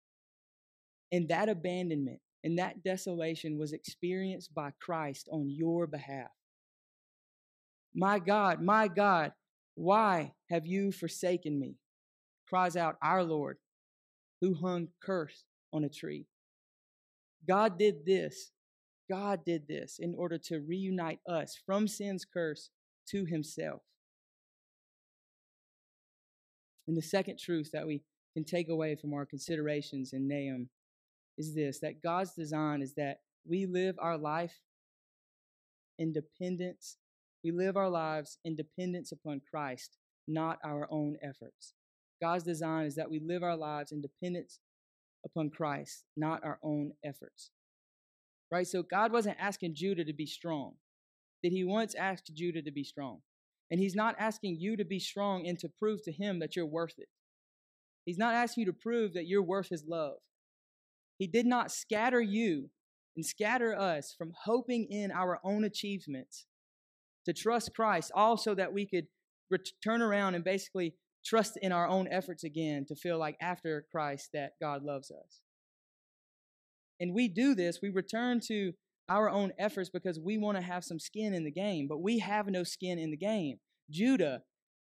And 1.10 1.28
that 1.28 1.48
abandonment 1.48 2.20
and 2.44 2.58
that 2.58 2.82
desolation 2.82 3.58
was 3.58 3.72
experienced 3.72 4.54
by 4.54 4.72
Christ 4.80 5.28
on 5.30 5.48
your 5.48 5.86
behalf. 5.86 6.30
My 7.94 8.18
God, 8.18 8.62
my 8.62 8.88
God, 8.88 9.32
why 9.74 10.32
have 10.50 10.66
you 10.66 10.92
forsaken 10.92 11.58
me? 11.58 11.76
cries 12.48 12.76
out 12.76 12.96
our 13.02 13.22
Lord, 13.22 13.58
who 14.40 14.54
hung 14.54 14.88
cursed 15.02 15.44
on 15.70 15.84
a 15.84 15.88
tree. 15.90 16.26
God 17.46 17.78
did 17.78 18.06
this 18.06 18.52
God 19.08 19.44
did 19.44 19.66
this 19.66 19.98
in 19.98 20.14
order 20.14 20.38
to 20.38 20.60
reunite 20.60 21.20
us 21.26 21.58
from 21.64 21.88
sin's 21.88 22.24
curse 22.24 22.70
to 23.08 23.24
himself. 23.24 23.80
And 26.88 26.96
the 26.96 27.02
second 27.02 27.38
truth 27.38 27.70
that 27.72 27.86
we 27.86 28.02
can 28.34 28.44
take 28.44 28.68
away 28.68 28.96
from 28.96 29.14
our 29.14 29.24
considerations 29.24 30.12
in 30.12 30.26
Nahum 30.26 30.68
is 31.36 31.54
this 31.54 31.78
that 31.80 32.02
God's 32.02 32.34
design 32.34 32.82
is 32.82 32.94
that 32.94 33.20
we 33.46 33.66
live 33.66 33.96
our 34.00 34.18
life 34.18 34.54
in 35.98 36.12
dependence, 36.12 36.96
we 37.44 37.52
live 37.52 37.76
our 37.76 37.88
lives 37.88 38.38
in 38.44 38.56
dependence 38.56 39.12
upon 39.12 39.40
Christ, 39.50 39.98
not 40.26 40.58
our 40.64 40.88
own 40.90 41.16
efforts. 41.22 41.74
God's 42.20 42.44
design 42.44 42.86
is 42.86 42.96
that 42.96 43.10
we 43.10 43.20
live 43.20 43.44
our 43.44 43.56
lives 43.56 43.92
in 43.92 44.00
dependence 44.00 44.58
upon 45.24 45.50
Christ, 45.50 46.04
not 46.16 46.42
our 46.44 46.58
own 46.64 46.92
efforts 47.04 47.50
right? 48.50 48.66
So 48.66 48.82
God 48.82 49.12
wasn't 49.12 49.36
asking 49.38 49.74
Judah 49.74 50.04
to 50.04 50.12
be 50.12 50.26
strong. 50.26 50.74
Did 51.42 51.52
he 51.52 51.64
once 51.64 51.94
ask 51.94 52.24
Judah 52.34 52.62
to 52.62 52.70
be 52.70 52.84
strong? 52.84 53.20
And 53.70 53.78
he's 53.80 53.94
not 53.94 54.16
asking 54.18 54.56
you 54.58 54.76
to 54.76 54.84
be 54.84 54.98
strong 54.98 55.46
and 55.46 55.58
to 55.58 55.68
prove 55.68 56.02
to 56.04 56.12
him 56.12 56.38
that 56.38 56.56
you're 56.56 56.66
worth 56.66 56.94
it. 56.98 57.08
He's 58.06 58.18
not 58.18 58.34
asking 58.34 58.62
you 58.62 58.72
to 58.72 58.78
prove 58.78 59.12
that 59.14 59.26
you're 59.26 59.42
worth 59.42 59.68
his 59.68 59.84
love. 59.86 60.16
He 61.18 61.26
did 61.26 61.46
not 61.46 61.70
scatter 61.70 62.20
you 62.20 62.70
and 63.16 63.26
scatter 63.26 63.78
us 63.78 64.14
from 64.16 64.32
hoping 64.44 64.86
in 64.90 65.10
our 65.10 65.40
own 65.44 65.64
achievements 65.64 66.46
to 67.26 67.32
trust 67.34 67.74
Christ, 67.74 68.10
also 68.14 68.54
that 68.54 68.72
we 68.72 68.86
could 68.86 69.08
turn 69.84 70.00
around 70.00 70.34
and 70.34 70.44
basically 70.44 70.94
trust 71.26 71.58
in 71.60 71.72
our 71.72 71.86
own 71.86 72.08
efforts 72.10 72.44
again 72.44 72.86
to 72.86 72.94
feel 72.94 73.18
like 73.18 73.36
after 73.40 73.84
Christ 73.90 74.30
that 74.32 74.52
God 74.60 74.82
loves 74.82 75.10
us. 75.10 75.40
And 77.00 77.12
we 77.12 77.28
do 77.28 77.54
this, 77.54 77.80
we 77.82 77.90
return 77.90 78.40
to 78.46 78.72
our 79.08 79.30
own 79.30 79.52
efforts 79.58 79.88
because 79.88 80.18
we 80.18 80.38
want 80.38 80.56
to 80.56 80.62
have 80.62 80.84
some 80.84 80.98
skin 80.98 81.34
in 81.34 81.44
the 81.44 81.50
game, 81.50 81.86
but 81.88 82.02
we 82.02 82.18
have 82.18 82.48
no 82.48 82.62
skin 82.62 82.98
in 82.98 83.10
the 83.10 83.16
game. 83.16 83.58
Judah, 83.90 84.42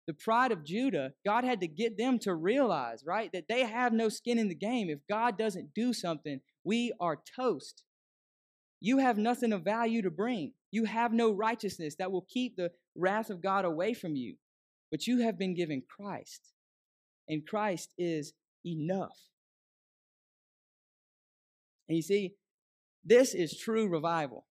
the 0.08 0.14
pride 0.14 0.52
of 0.52 0.64
Judah, 0.64 1.14
God 1.26 1.44
had 1.44 1.62
to 1.62 1.68
get 1.68 1.98
them 1.98 2.20
to 2.20 2.34
realize, 2.34 3.04
right, 3.06 3.32
that 3.32 3.48
they 3.48 3.62
have 3.62 3.94
no 3.94 4.10
skin 4.10 4.40
in 4.40 4.50
the 4.50 4.56
game. 4.56 4.90
If 4.90 5.00
God 5.08 5.38
doesn't 5.38 5.74
do 5.74 5.94
something, 5.94 6.42
we 6.64 6.92
are 7.00 7.22
toast. 7.36 7.84
You 8.82 8.98
have 8.98 9.18
nothing 9.18 9.54
of 9.54 9.64
value 9.64 10.02
to 10.02 10.12
bring. 10.12 10.54
You 10.72 10.86
have 10.86 11.14
no 11.14 11.32
righteousness 11.32 11.96
that 12.00 12.12
will 12.12 12.26
keep 12.30 12.56
the 12.56 12.72
wrath 12.96 13.30
of 13.30 13.42
God 13.42 13.66
away 13.66 13.94
from 13.94 14.16
you. 14.16 14.36
But 14.92 15.06
you 15.06 15.20
have 15.20 15.38
been 15.38 15.54
given 15.54 15.84
Christ, 15.88 16.54
and 17.28 17.46
Christ 17.46 17.90
is 17.98 18.34
enough. 18.66 19.18
And 21.88 21.96
you 21.96 22.02
see, 22.02 22.36
this 23.04 23.34
is 23.34 23.58
true 23.58 23.88
revival. 23.88 24.46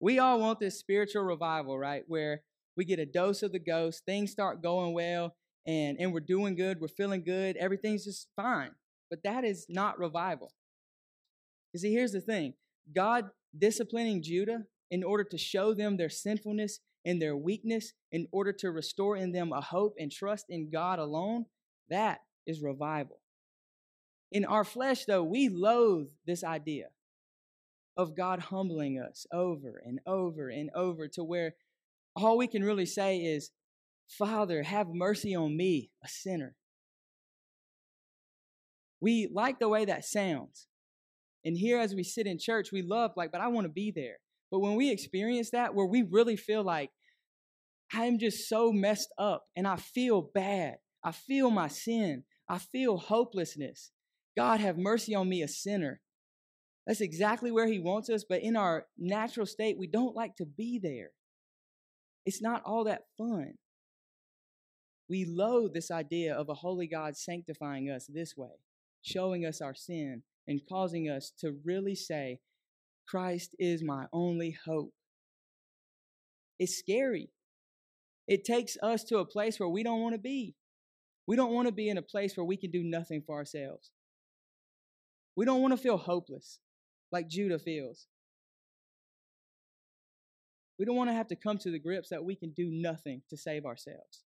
We 0.00 0.18
all 0.18 0.40
want 0.40 0.60
this 0.60 0.78
spiritual 0.78 1.22
revival, 1.22 1.78
right? 1.78 2.04
Where 2.06 2.42
we 2.76 2.84
get 2.84 2.98
a 2.98 3.06
dose 3.06 3.42
of 3.42 3.52
the 3.52 3.58
ghost, 3.58 4.04
things 4.04 4.30
start 4.30 4.62
going 4.62 4.92
well, 4.92 5.34
and, 5.66 5.96
and 5.98 6.12
we're 6.12 6.20
doing 6.20 6.54
good, 6.54 6.80
we're 6.80 6.88
feeling 6.88 7.24
good, 7.24 7.56
everything's 7.56 8.04
just 8.04 8.28
fine. 8.36 8.70
But 9.10 9.22
that 9.24 9.44
is 9.44 9.66
not 9.68 9.98
revival. 9.98 10.52
You 11.72 11.80
see, 11.80 11.92
here's 11.92 12.12
the 12.12 12.20
thing 12.20 12.54
God 12.94 13.30
disciplining 13.56 14.22
Judah 14.22 14.64
in 14.90 15.02
order 15.02 15.24
to 15.24 15.38
show 15.38 15.74
them 15.74 15.96
their 15.96 16.10
sinfulness 16.10 16.80
and 17.04 17.22
their 17.22 17.36
weakness, 17.36 17.92
in 18.10 18.26
order 18.32 18.52
to 18.52 18.70
restore 18.70 19.16
in 19.16 19.32
them 19.32 19.52
a 19.52 19.60
hope 19.60 19.94
and 19.98 20.10
trust 20.10 20.46
in 20.48 20.70
God 20.70 20.98
alone, 20.98 21.46
that 21.88 22.20
is 22.46 22.60
revival. 22.60 23.20
In 24.32 24.44
our 24.44 24.64
flesh, 24.64 25.04
though, 25.04 25.22
we 25.22 25.48
loathe 25.48 26.08
this 26.26 26.42
idea 26.42 26.86
of 27.96 28.16
God 28.16 28.40
humbling 28.40 29.00
us 29.00 29.26
over 29.32 29.82
and 29.84 30.00
over 30.06 30.48
and 30.48 30.70
over 30.74 31.08
to 31.08 31.24
where 31.24 31.54
all 32.14 32.36
we 32.36 32.46
can 32.46 32.64
really 32.64 32.86
say 32.86 33.18
is, 33.18 33.50
Father, 34.08 34.62
have 34.62 34.88
mercy 34.88 35.34
on 35.34 35.56
me, 35.56 35.90
a 36.04 36.08
sinner. 36.08 36.54
We 39.00 39.28
like 39.32 39.58
the 39.58 39.68
way 39.68 39.84
that 39.84 40.04
sounds. 40.04 40.66
And 41.44 41.56
here, 41.56 41.78
as 41.78 41.94
we 41.94 42.02
sit 42.02 42.26
in 42.26 42.38
church, 42.38 42.72
we 42.72 42.82
love, 42.82 43.12
like, 43.16 43.30
but 43.30 43.40
I 43.40 43.48
want 43.48 43.66
to 43.66 43.72
be 43.72 43.92
there. 43.94 44.16
But 44.50 44.60
when 44.60 44.74
we 44.74 44.90
experience 44.90 45.50
that, 45.50 45.74
where 45.74 45.86
we 45.86 46.02
really 46.02 46.36
feel 46.36 46.62
like, 46.62 46.90
I'm 47.92 48.18
just 48.18 48.48
so 48.48 48.72
messed 48.72 49.12
up 49.18 49.44
and 49.54 49.66
I 49.66 49.76
feel 49.76 50.22
bad, 50.34 50.76
I 51.04 51.12
feel 51.12 51.50
my 51.50 51.68
sin, 51.68 52.24
I 52.48 52.58
feel 52.58 52.96
hopelessness. 52.96 53.92
God, 54.36 54.60
have 54.60 54.76
mercy 54.76 55.14
on 55.14 55.28
me, 55.28 55.42
a 55.42 55.48
sinner. 55.48 56.00
That's 56.86 57.00
exactly 57.00 57.50
where 57.50 57.66
He 57.66 57.78
wants 57.78 58.08
us, 58.10 58.24
but 58.28 58.42
in 58.42 58.56
our 58.56 58.86
natural 58.98 59.46
state, 59.46 59.76
we 59.78 59.86
don't 59.86 60.14
like 60.14 60.36
to 60.36 60.46
be 60.46 60.78
there. 60.82 61.10
It's 62.24 62.42
not 62.42 62.62
all 62.64 62.84
that 62.84 63.02
fun. 63.16 63.54
We 65.08 65.24
loathe 65.24 65.72
this 65.72 65.90
idea 65.90 66.34
of 66.34 66.48
a 66.48 66.54
holy 66.54 66.86
God 66.86 67.16
sanctifying 67.16 67.90
us 67.90 68.06
this 68.12 68.36
way, 68.36 68.60
showing 69.02 69.46
us 69.46 69.60
our 69.60 69.74
sin 69.74 70.22
and 70.48 70.60
causing 70.68 71.08
us 71.08 71.32
to 71.40 71.56
really 71.64 71.94
say, 71.94 72.40
Christ 73.08 73.54
is 73.58 73.82
my 73.82 74.06
only 74.12 74.56
hope. 74.64 74.92
It's 76.58 76.76
scary. 76.76 77.30
It 78.26 78.44
takes 78.44 78.76
us 78.82 79.04
to 79.04 79.18
a 79.18 79.24
place 79.24 79.60
where 79.60 79.68
we 79.68 79.84
don't 79.84 80.00
want 80.00 80.14
to 80.14 80.20
be. 80.20 80.56
We 81.28 81.36
don't 81.36 81.52
want 81.52 81.68
to 81.68 81.72
be 81.72 81.88
in 81.88 81.98
a 81.98 82.02
place 82.02 82.36
where 82.36 82.44
we 82.44 82.56
can 82.56 82.70
do 82.70 82.82
nothing 82.82 83.22
for 83.24 83.36
ourselves. 83.36 83.90
We 85.36 85.44
don't 85.44 85.60
want 85.60 85.72
to 85.72 85.78
feel 85.78 85.98
hopeless 85.98 86.58
like 87.12 87.28
Judah 87.28 87.58
feels. 87.58 88.06
We 90.78 90.84
don't 90.84 90.96
want 90.96 91.10
to 91.10 91.14
have 91.14 91.28
to 91.28 91.36
come 91.36 91.58
to 91.58 91.70
the 91.70 91.78
grips 91.78 92.08
that 92.08 92.24
we 92.24 92.34
can 92.34 92.50
do 92.50 92.68
nothing 92.70 93.22
to 93.30 93.36
save 93.36 93.64
ourselves. 93.64 94.24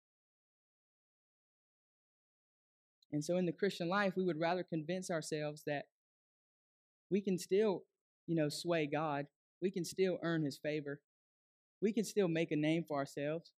And 3.12 3.24
so 3.26 3.38
in 3.38 3.46
the 3.46 3.52
Christian 3.52 3.90
life, 3.90 4.14
we 4.16 4.24
would 4.24 4.40
rather 4.40 4.64
convince 4.64 5.10
ourselves 5.10 5.64
that 5.66 5.86
we 7.10 7.22
can 7.22 7.40
still, 7.40 7.84
you 8.28 8.36
know, 8.36 8.50
sway 8.50 8.86
God. 8.86 9.26
We 9.62 9.72
can 9.72 9.84
still 9.84 10.20
earn 10.22 10.44
his 10.44 10.58
favor. 10.58 11.02
We 11.82 11.92
can 11.92 12.04
still 12.04 12.28
make 12.28 12.52
a 12.52 12.56
name 12.56 12.86
for 12.88 12.98
ourselves. 12.98 13.52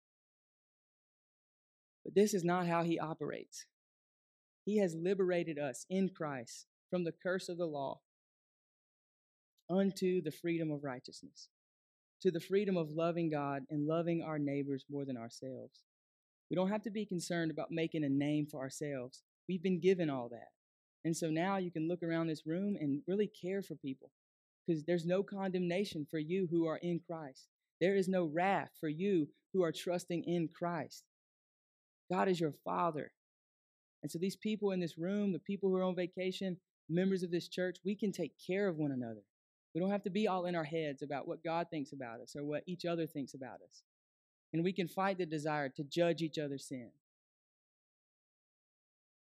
But 2.05 2.15
this 2.15 2.33
is 2.33 2.45
not 2.45 2.65
how 2.65 2.83
he 2.83 2.97
operates. 2.97 3.65
He 4.65 4.77
has 4.77 4.95
liberated 4.95 5.59
us 5.59 5.85
in 5.89 6.09
Christ 6.09 6.67
from 6.91 7.03
the 7.03 7.13
curse 7.23 7.49
of 7.49 7.57
the 7.57 7.65
law 7.65 7.99
unto 9.69 10.21
the 10.21 10.31
freedom 10.31 10.69
of 10.69 10.83
righteousness, 10.83 11.47
to 12.21 12.29
the 12.29 12.39
freedom 12.39 12.77
of 12.77 12.91
loving 12.91 13.31
God 13.31 13.63
and 13.71 13.87
loving 13.87 14.21
our 14.21 14.37
neighbors 14.37 14.85
more 14.91 15.05
than 15.05 15.17
ourselves. 15.17 15.79
We 16.49 16.55
don't 16.55 16.69
have 16.69 16.83
to 16.83 16.91
be 16.91 17.05
concerned 17.05 17.49
about 17.49 17.71
making 17.71 18.03
a 18.03 18.09
name 18.09 18.45
for 18.45 18.59
ourselves. 18.59 19.23
We've 19.47 19.63
been 19.63 19.79
given 19.79 20.09
all 20.09 20.29
that. 20.29 20.49
And 21.05 21.15
so 21.15 21.29
now 21.29 21.57
you 21.57 21.71
can 21.71 21.87
look 21.87 22.03
around 22.03 22.27
this 22.27 22.45
room 22.45 22.75
and 22.79 23.01
really 23.07 23.31
care 23.41 23.63
for 23.63 23.75
people 23.75 24.11
because 24.67 24.83
there's 24.83 25.05
no 25.05 25.23
condemnation 25.23 26.05
for 26.11 26.19
you 26.19 26.47
who 26.51 26.67
are 26.67 26.77
in 26.77 26.99
Christ. 27.07 27.47
There 27.79 27.95
is 27.95 28.07
no 28.07 28.25
wrath 28.25 28.69
for 28.79 28.89
you 28.89 29.29
who 29.53 29.63
are 29.63 29.71
trusting 29.71 30.23
in 30.25 30.49
Christ. 30.53 31.03
God 32.11 32.27
is 32.27 32.39
your 32.39 32.53
Father. 32.63 33.11
And 34.03 34.11
so 34.11 34.19
these 34.19 34.35
people 34.35 34.71
in 34.71 34.79
this 34.79 34.97
room, 34.97 35.31
the 35.31 35.39
people 35.39 35.69
who 35.69 35.77
are 35.77 35.83
on 35.83 35.95
vacation, 35.95 36.57
members 36.89 37.23
of 37.23 37.31
this 37.31 37.47
church, 37.47 37.77
we 37.85 37.95
can 37.95 38.11
take 38.11 38.33
care 38.45 38.67
of 38.67 38.77
one 38.77 38.91
another. 38.91 39.21
We 39.73 39.79
don't 39.79 39.91
have 39.91 40.03
to 40.03 40.09
be 40.09 40.27
all 40.27 40.45
in 40.45 40.55
our 40.55 40.63
heads 40.63 41.01
about 41.01 41.27
what 41.27 41.43
God 41.43 41.67
thinks 41.69 41.93
about 41.93 42.19
us 42.19 42.35
or 42.35 42.43
what 42.43 42.63
each 42.67 42.85
other 42.85 43.07
thinks 43.07 43.33
about 43.33 43.61
us. 43.67 43.83
And 44.53 44.63
we 44.63 44.73
can 44.73 44.87
fight 44.87 45.17
the 45.17 45.25
desire 45.25 45.69
to 45.69 45.83
judge 45.83 46.21
each 46.21 46.37
other's 46.37 46.67
sin. 46.67 46.91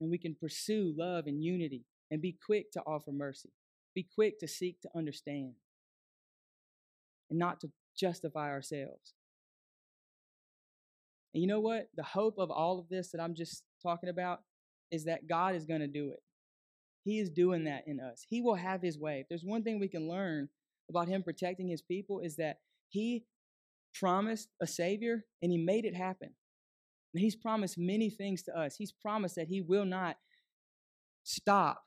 And 0.00 0.10
we 0.10 0.18
can 0.18 0.36
pursue 0.36 0.94
love 0.96 1.26
and 1.26 1.42
unity 1.42 1.84
and 2.10 2.22
be 2.22 2.36
quick 2.44 2.70
to 2.72 2.80
offer 2.86 3.10
mercy, 3.10 3.50
be 3.94 4.06
quick 4.14 4.38
to 4.38 4.46
seek 4.46 4.80
to 4.82 4.88
understand, 4.94 5.54
and 7.30 7.38
not 7.38 7.60
to 7.60 7.70
justify 7.96 8.50
ourselves. 8.50 9.14
And 11.34 11.42
you 11.42 11.48
know 11.48 11.60
what? 11.60 11.88
The 11.96 12.04
hope 12.04 12.38
of 12.38 12.50
all 12.50 12.78
of 12.78 12.88
this 12.88 13.10
that 13.10 13.20
I'm 13.20 13.34
just 13.34 13.64
talking 13.82 14.08
about 14.08 14.40
is 14.90 15.04
that 15.04 15.28
God 15.28 15.54
is 15.54 15.64
going 15.64 15.80
to 15.80 15.88
do 15.88 16.10
it. 16.10 16.22
He 17.08 17.20
is 17.20 17.30
doing 17.30 17.64
that 17.64 17.84
in 17.86 18.00
us. 18.00 18.26
He 18.28 18.42
will 18.42 18.56
have 18.56 18.82
his 18.82 18.98
way. 18.98 19.20
If 19.20 19.28
there's 19.30 19.42
one 19.42 19.62
thing 19.62 19.80
we 19.80 19.88
can 19.88 20.08
learn 20.08 20.50
about 20.90 21.08
him 21.08 21.22
protecting 21.22 21.66
his 21.66 21.80
people 21.80 22.20
is 22.20 22.36
that 22.36 22.58
he 22.90 23.24
promised 23.94 24.48
a 24.60 24.66
savior 24.66 25.24
and 25.40 25.50
he 25.50 25.56
made 25.56 25.86
it 25.86 25.94
happen. 25.94 26.34
And 27.14 27.22
he's 27.22 27.34
promised 27.34 27.78
many 27.78 28.10
things 28.10 28.42
to 28.42 28.54
us. 28.54 28.76
He's 28.76 28.92
promised 28.92 29.36
that 29.36 29.48
he 29.48 29.62
will 29.62 29.86
not 29.86 30.18
stop 31.24 31.82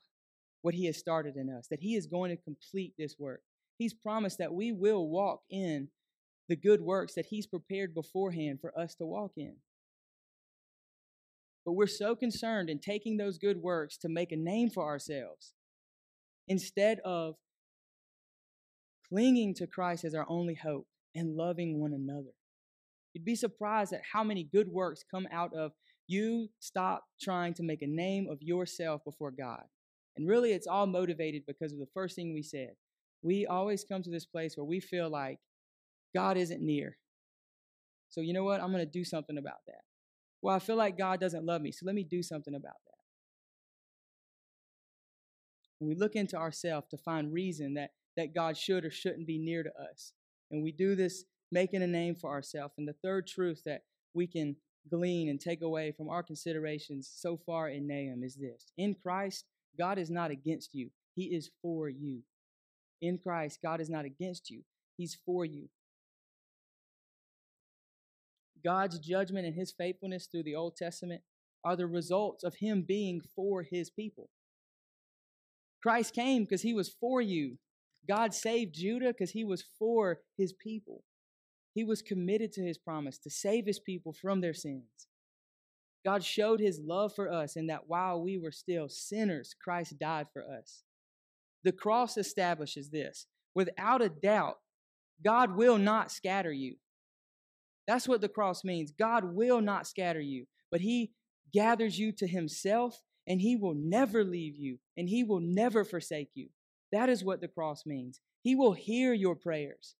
what 0.63 0.73
he 0.73 0.87
has 0.87 0.97
started 0.97 1.35
in 1.35 1.51
us, 1.51 1.67
that 1.69 1.81
he 1.81 1.95
is 1.95 2.07
going 2.07 2.35
to 2.35 2.43
complete 2.43 2.93
this 2.97 3.15
work. 3.19 3.41
He's 3.77 3.93
promised 3.93 4.39
that 4.39 4.53
we 4.53 4.71
will 4.71 5.07
walk 5.07 5.41
in 5.51 5.89
the 6.49 6.55
good 6.55 6.81
works 6.81 7.13
that 7.13 7.27
he's 7.27 7.45
prepared 7.45 7.93
beforehand 7.93 8.57
for 8.59 8.75
us 8.75 8.95
to 8.95 9.05
walk 9.05 9.33
in. 9.37 9.57
But 11.65 11.73
we're 11.73 11.87
so 11.87 12.15
concerned 12.15 12.69
in 12.69 12.79
taking 12.79 13.17
those 13.17 13.37
good 13.37 13.57
works 13.57 13.97
to 13.97 14.09
make 14.09 14.31
a 14.31 14.37
name 14.37 14.69
for 14.69 14.83
ourselves 14.83 15.53
instead 16.47 16.99
of 17.05 17.35
clinging 19.07 19.53
to 19.55 19.67
Christ 19.67 20.03
as 20.03 20.15
our 20.15 20.25
only 20.27 20.55
hope 20.55 20.87
and 21.13 21.35
loving 21.35 21.79
one 21.79 21.93
another. 21.93 22.33
You'd 23.13 23.25
be 23.25 23.35
surprised 23.35 23.93
at 23.93 24.01
how 24.13 24.23
many 24.23 24.43
good 24.43 24.69
works 24.69 25.03
come 25.09 25.27
out 25.31 25.53
of 25.53 25.73
you 26.07 26.49
stop 26.59 27.05
trying 27.21 27.53
to 27.53 27.63
make 27.63 27.81
a 27.81 27.87
name 27.87 28.27
of 28.29 28.41
yourself 28.41 29.01
before 29.05 29.31
God. 29.31 29.63
And 30.17 30.27
really, 30.27 30.51
it's 30.51 30.67
all 30.67 30.87
motivated 30.87 31.43
because 31.47 31.71
of 31.71 31.79
the 31.79 31.87
first 31.93 32.15
thing 32.15 32.33
we 32.33 32.43
said. 32.43 32.71
We 33.21 33.45
always 33.45 33.85
come 33.85 34.03
to 34.03 34.09
this 34.09 34.25
place 34.25 34.57
where 34.57 34.65
we 34.65 34.79
feel 34.79 35.09
like 35.09 35.39
God 36.13 36.37
isn't 36.37 36.61
near. 36.61 36.97
So, 38.09 38.19
you 38.19 38.33
know 38.33 38.43
what? 38.43 38.61
I'm 38.61 38.71
going 38.71 38.85
to 38.85 38.91
do 38.91 39.05
something 39.05 39.37
about 39.37 39.59
that. 39.67 39.83
Well, 40.41 40.55
I 40.55 40.59
feel 40.59 40.75
like 40.75 40.97
God 40.97 41.19
doesn't 41.19 41.45
love 41.45 41.61
me, 41.61 41.71
so 41.71 41.85
let 41.85 41.95
me 41.95 42.03
do 42.03 42.23
something 42.23 42.55
about 42.55 42.73
that. 42.85 42.91
When 45.79 45.89
we 45.89 45.95
look 45.95 46.15
into 46.15 46.37
ourselves 46.37 46.87
to 46.89 46.97
find 46.97 47.33
reason 47.33 47.75
that, 47.75 47.91
that 48.17 48.33
God 48.33 48.57
should 48.57 48.85
or 48.85 48.91
shouldn't 48.91 49.27
be 49.27 49.37
near 49.37 49.63
to 49.63 49.71
us, 49.91 50.13
and 50.49 50.63
we 50.63 50.71
do 50.71 50.95
this 50.95 51.23
making 51.51 51.83
a 51.83 51.87
name 51.87 52.15
for 52.15 52.29
ourselves. 52.29 52.75
And 52.77 52.87
the 52.87 52.95
third 53.03 53.27
truth 53.27 53.61
that 53.65 53.81
we 54.13 54.27
can 54.27 54.55
glean 54.89 55.29
and 55.29 55.39
take 55.39 55.61
away 55.61 55.91
from 55.91 56.09
our 56.09 56.23
considerations 56.23 57.11
so 57.13 57.37
far 57.37 57.69
in 57.69 57.87
Nahum 57.87 58.23
is 58.23 58.35
this 58.35 58.65
In 58.77 58.95
Christ, 58.95 59.45
God 59.77 59.97
is 59.97 60.09
not 60.09 60.31
against 60.31 60.73
you, 60.73 60.89
He 61.15 61.25
is 61.25 61.51
for 61.61 61.89
you. 61.89 62.21
In 63.01 63.17
Christ, 63.17 63.59
God 63.63 63.81
is 63.81 63.89
not 63.89 64.05
against 64.05 64.49
you, 64.49 64.63
He's 64.97 65.17
for 65.25 65.45
you. 65.45 65.69
God's 68.63 68.99
judgment 68.99 69.45
and 69.45 69.55
his 69.55 69.71
faithfulness 69.71 70.27
through 70.27 70.43
the 70.43 70.55
Old 70.55 70.75
Testament 70.75 71.21
are 71.63 71.75
the 71.75 71.87
results 71.87 72.43
of 72.43 72.55
him 72.55 72.83
being 72.87 73.21
for 73.35 73.63
his 73.63 73.89
people. 73.89 74.29
Christ 75.81 76.13
came 76.13 76.43
because 76.43 76.61
he 76.61 76.73
was 76.73 76.89
for 76.89 77.21
you. 77.21 77.57
God 78.07 78.33
saved 78.33 78.75
Judah 78.75 79.07
because 79.07 79.31
he 79.31 79.43
was 79.43 79.63
for 79.77 80.19
his 80.37 80.53
people. 80.53 81.03
He 81.73 81.83
was 81.83 82.01
committed 82.01 82.51
to 82.53 82.65
his 82.65 82.77
promise 82.77 83.17
to 83.19 83.29
save 83.29 83.65
his 83.65 83.79
people 83.79 84.13
from 84.13 84.41
their 84.41 84.53
sins. 84.53 85.07
God 86.03 86.23
showed 86.23 86.59
his 86.59 86.79
love 86.83 87.13
for 87.15 87.31
us 87.31 87.55
in 87.55 87.67
that 87.67 87.87
while 87.87 88.21
we 88.21 88.37
were 88.37 88.51
still 88.51 88.89
sinners, 88.89 89.55
Christ 89.63 89.99
died 89.99 90.27
for 90.33 90.43
us. 90.43 90.83
The 91.63 91.71
cross 91.71 92.17
establishes 92.17 92.89
this. 92.89 93.27
Without 93.53 94.01
a 94.01 94.09
doubt, 94.09 94.57
God 95.23 95.55
will 95.55 95.77
not 95.77 96.11
scatter 96.11 96.51
you. 96.51 96.75
That's 97.91 98.07
what 98.07 98.21
the 98.21 98.29
cross 98.29 98.63
means. 98.63 98.93
God 98.97 99.35
will 99.35 99.59
not 99.59 99.85
scatter 99.85 100.21
you, 100.21 100.45
but 100.71 100.79
He 100.79 101.11
gathers 101.53 101.99
you 101.99 102.13
to 102.19 102.25
Himself, 102.25 103.01
and 103.27 103.41
He 103.41 103.57
will 103.57 103.75
never 103.75 104.23
leave 104.23 104.55
you, 104.55 104.77
and 104.95 105.09
He 105.09 105.25
will 105.25 105.41
never 105.41 105.83
forsake 105.83 106.29
you. 106.33 106.47
That 106.93 107.09
is 107.09 107.21
what 107.21 107.41
the 107.41 107.49
cross 107.49 107.85
means. 107.85 108.21
He 108.43 108.55
will 108.55 108.71
hear 108.71 109.13
your 109.13 109.35
prayers. 109.35 109.95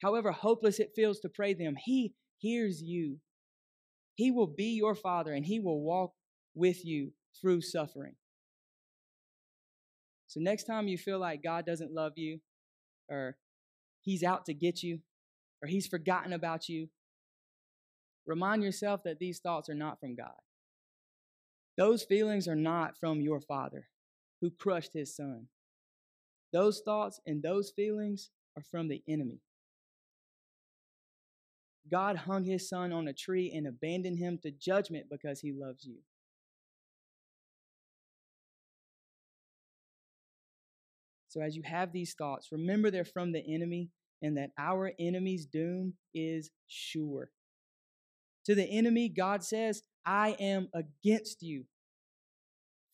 However 0.00 0.32
hopeless 0.32 0.80
it 0.80 0.92
feels 0.96 1.20
to 1.20 1.28
pray 1.28 1.52
them, 1.52 1.74
He 1.76 2.14
hears 2.38 2.80
you. 2.80 3.18
He 4.14 4.30
will 4.30 4.46
be 4.46 4.78
your 4.78 4.94
Father, 4.94 5.34
and 5.34 5.44
He 5.44 5.60
will 5.60 5.82
walk 5.82 6.12
with 6.54 6.86
you 6.86 7.12
through 7.38 7.60
suffering. 7.60 8.14
So, 10.26 10.40
next 10.40 10.64
time 10.64 10.88
you 10.88 10.96
feel 10.96 11.18
like 11.18 11.42
God 11.42 11.66
doesn't 11.66 11.92
love 11.92 12.12
you, 12.16 12.40
or 13.10 13.36
He's 14.00 14.22
out 14.22 14.46
to 14.46 14.54
get 14.54 14.82
you, 14.82 15.00
or 15.62 15.68
he's 15.68 15.86
forgotten 15.86 16.32
about 16.32 16.68
you, 16.68 16.88
remind 18.26 18.62
yourself 18.62 19.02
that 19.04 19.18
these 19.18 19.40
thoughts 19.40 19.68
are 19.68 19.74
not 19.74 20.00
from 20.00 20.14
God. 20.14 20.34
Those 21.76 22.02
feelings 22.02 22.48
are 22.48 22.56
not 22.56 22.96
from 22.98 23.20
your 23.20 23.40
Father 23.40 23.88
who 24.40 24.50
crushed 24.50 24.92
his 24.92 25.14
son. 25.14 25.48
Those 26.52 26.80
thoughts 26.84 27.20
and 27.26 27.42
those 27.42 27.70
feelings 27.70 28.30
are 28.56 28.62
from 28.62 28.88
the 28.88 29.02
enemy. 29.08 29.40
God 31.90 32.16
hung 32.16 32.44
his 32.44 32.68
son 32.68 32.92
on 32.92 33.08
a 33.08 33.12
tree 33.12 33.52
and 33.54 33.66
abandoned 33.66 34.18
him 34.18 34.38
to 34.42 34.50
judgment 34.50 35.06
because 35.10 35.40
he 35.40 35.52
loves 35.52 35.84
you. 35.84 35.98
So 41.28 41.42
as 41.42 41.54
you 41.54 41.62
have 41.64 41.92
these 41.92 42.14
thoughts, 42.14 42.48
remember 42.50 42.90
they're 42.90 43.04
from 43.04 43.32
the 43.32 43.44
enemy 43.46 43.90
and 44.22 44.36
that 44.36 44.50
our 44.58 44.92
enemy's 44.98 45.46
doom 45.46 45.94
is 46.14 46.50
sure. 46.66 47.30
To 48.46 48.54
the 48.54 48.64
enemy, 48.64 49.08
God 49.08 49.42
says, 49.42 49.82
I 50.04 50.36
am 50.38 50.68
against 50.72 51.42
you. 51.42 51.64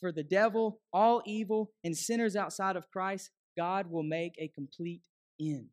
For 0.00 0.10
the 0.10 0.24
devil, 0.24 0.80
all 0.92 1.22
evil, 1.26 1.70
and 1.84 1.96
sinners 1.96 2.34
outside 2.34 2.74
of 2.74 2.90
Christ, 2.90 3.30
God 3.56 3.90
will 3.90 4.02
make 4.02 4.34
a 4.38 4.48
complete 4.48 5.02
end. 5.40 5.68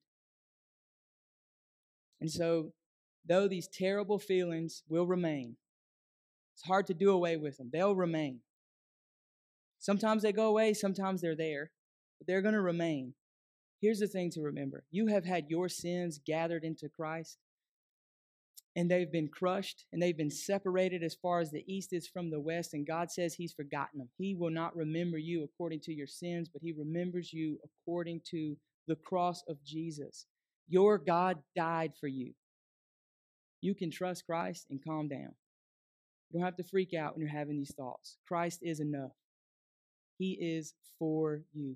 And 2.21 2.29
so, 2.29 2.73
though 3.25 3.47
these 3.47 3.67
terrible 3.67 4.19
feelings 4.19 4.83
will 4.89 5.07
remain, 5.07 5.55
it's 6.55 6.67
hard 6.67 6.87
to 6.87 6.93
do 6.93 7.11
away 7.11 7.37
with 7.37 7.57
them. 7.57 7.69
They'll 7.71 7.95
remain. 7.95 8.41
Sometimes 9.79 10.23
they 10.23 10.33
go 10.33 10.47
away, 10.47 10.73
sometimes 10.73 11.21
they're 11.21 11.35
there, 11.37 11.71
but 12.19 12.27
they're 12.27 12.41
going 12.41 12.53
to 12.53 12.61
remain. 12.61 13.13
Here's 13.81 13.99
the 13.99 14.07
thing 14.07 14.29
to 14.31 14.41
remember 14.41 14.83
you 14.91 15.07
have 15.07 15.25
had 15.25 15.49
your 15.49 15.69
sins 15.69 16.19
gathered 16.25 16.63
into 16.63 16.89
Christ, 16.89 17.37
and 18.75 18.89
they've 18.89 19.11
been 19.11 19.29
crushed, 19.29 19.85
and 19.91 20.01
they've 20.01 20.17
been 20.17 20.31
separated 20.31 21.03
as 21.03 21.15
far 21.15 21.39
as 21.39 21.51
the 21.51 21.63
east 21.67 21.93
is 21.93 22.07
from 22.07 22.29
the 22.29 22.39
west, 22.39 22.73
and 22.73 22.85
God 22.85 23.11
says 23.11 23.33
He's 23.33 23.53
forgotten 23.53 23.99
them. 23.99 24.09
He 24.17 24.35
will 24.35 24.51
not 24.51 24.75
remember 24.75 25.17
you 25.17 25.43
according 25.43 25.79
to 25.81 25.93
your 25.93 26.07
sins, 26.07 26.49
but 26.51 26.61
He 26.61 26.73
remembers 26.73 27.31
you 27.31 27.57
according 27.63 28.21
to 28.31 28.57
the 28.87 28.95
cross 28.95 29.43
of 29.47 29.63
Jesus. 29.63 30.25
Your 30.67 30.97
God 30.97 31.37
died 31.55 31.93
for 31.99 32.07
you. 32.07 32.33
You 33.61 33.75
can 33.75 33.91
trust 33.91 34.25
Christ 34.25 34.67
and 34.69 34.83
calm 34.83 35.07
down. 35.07 35.33
You 36.29 36.39
don't 36.39 36.45
have 36.45 36.57
to 36.57 36.63
freak 36.63 36.93
out 36.93 37.13
when 37.13 37.21
you're 37.21 37.37
having 37.37 37.57
these 37.57 37.73
thoughts. 37.73 38.17
Christ 38.27 38.59
is 38.61 38.79
enough. 38.79 39.11
He 40.17 40.33
is 40.33 40.73
for 40.97 41.41
you. 41.53 41.75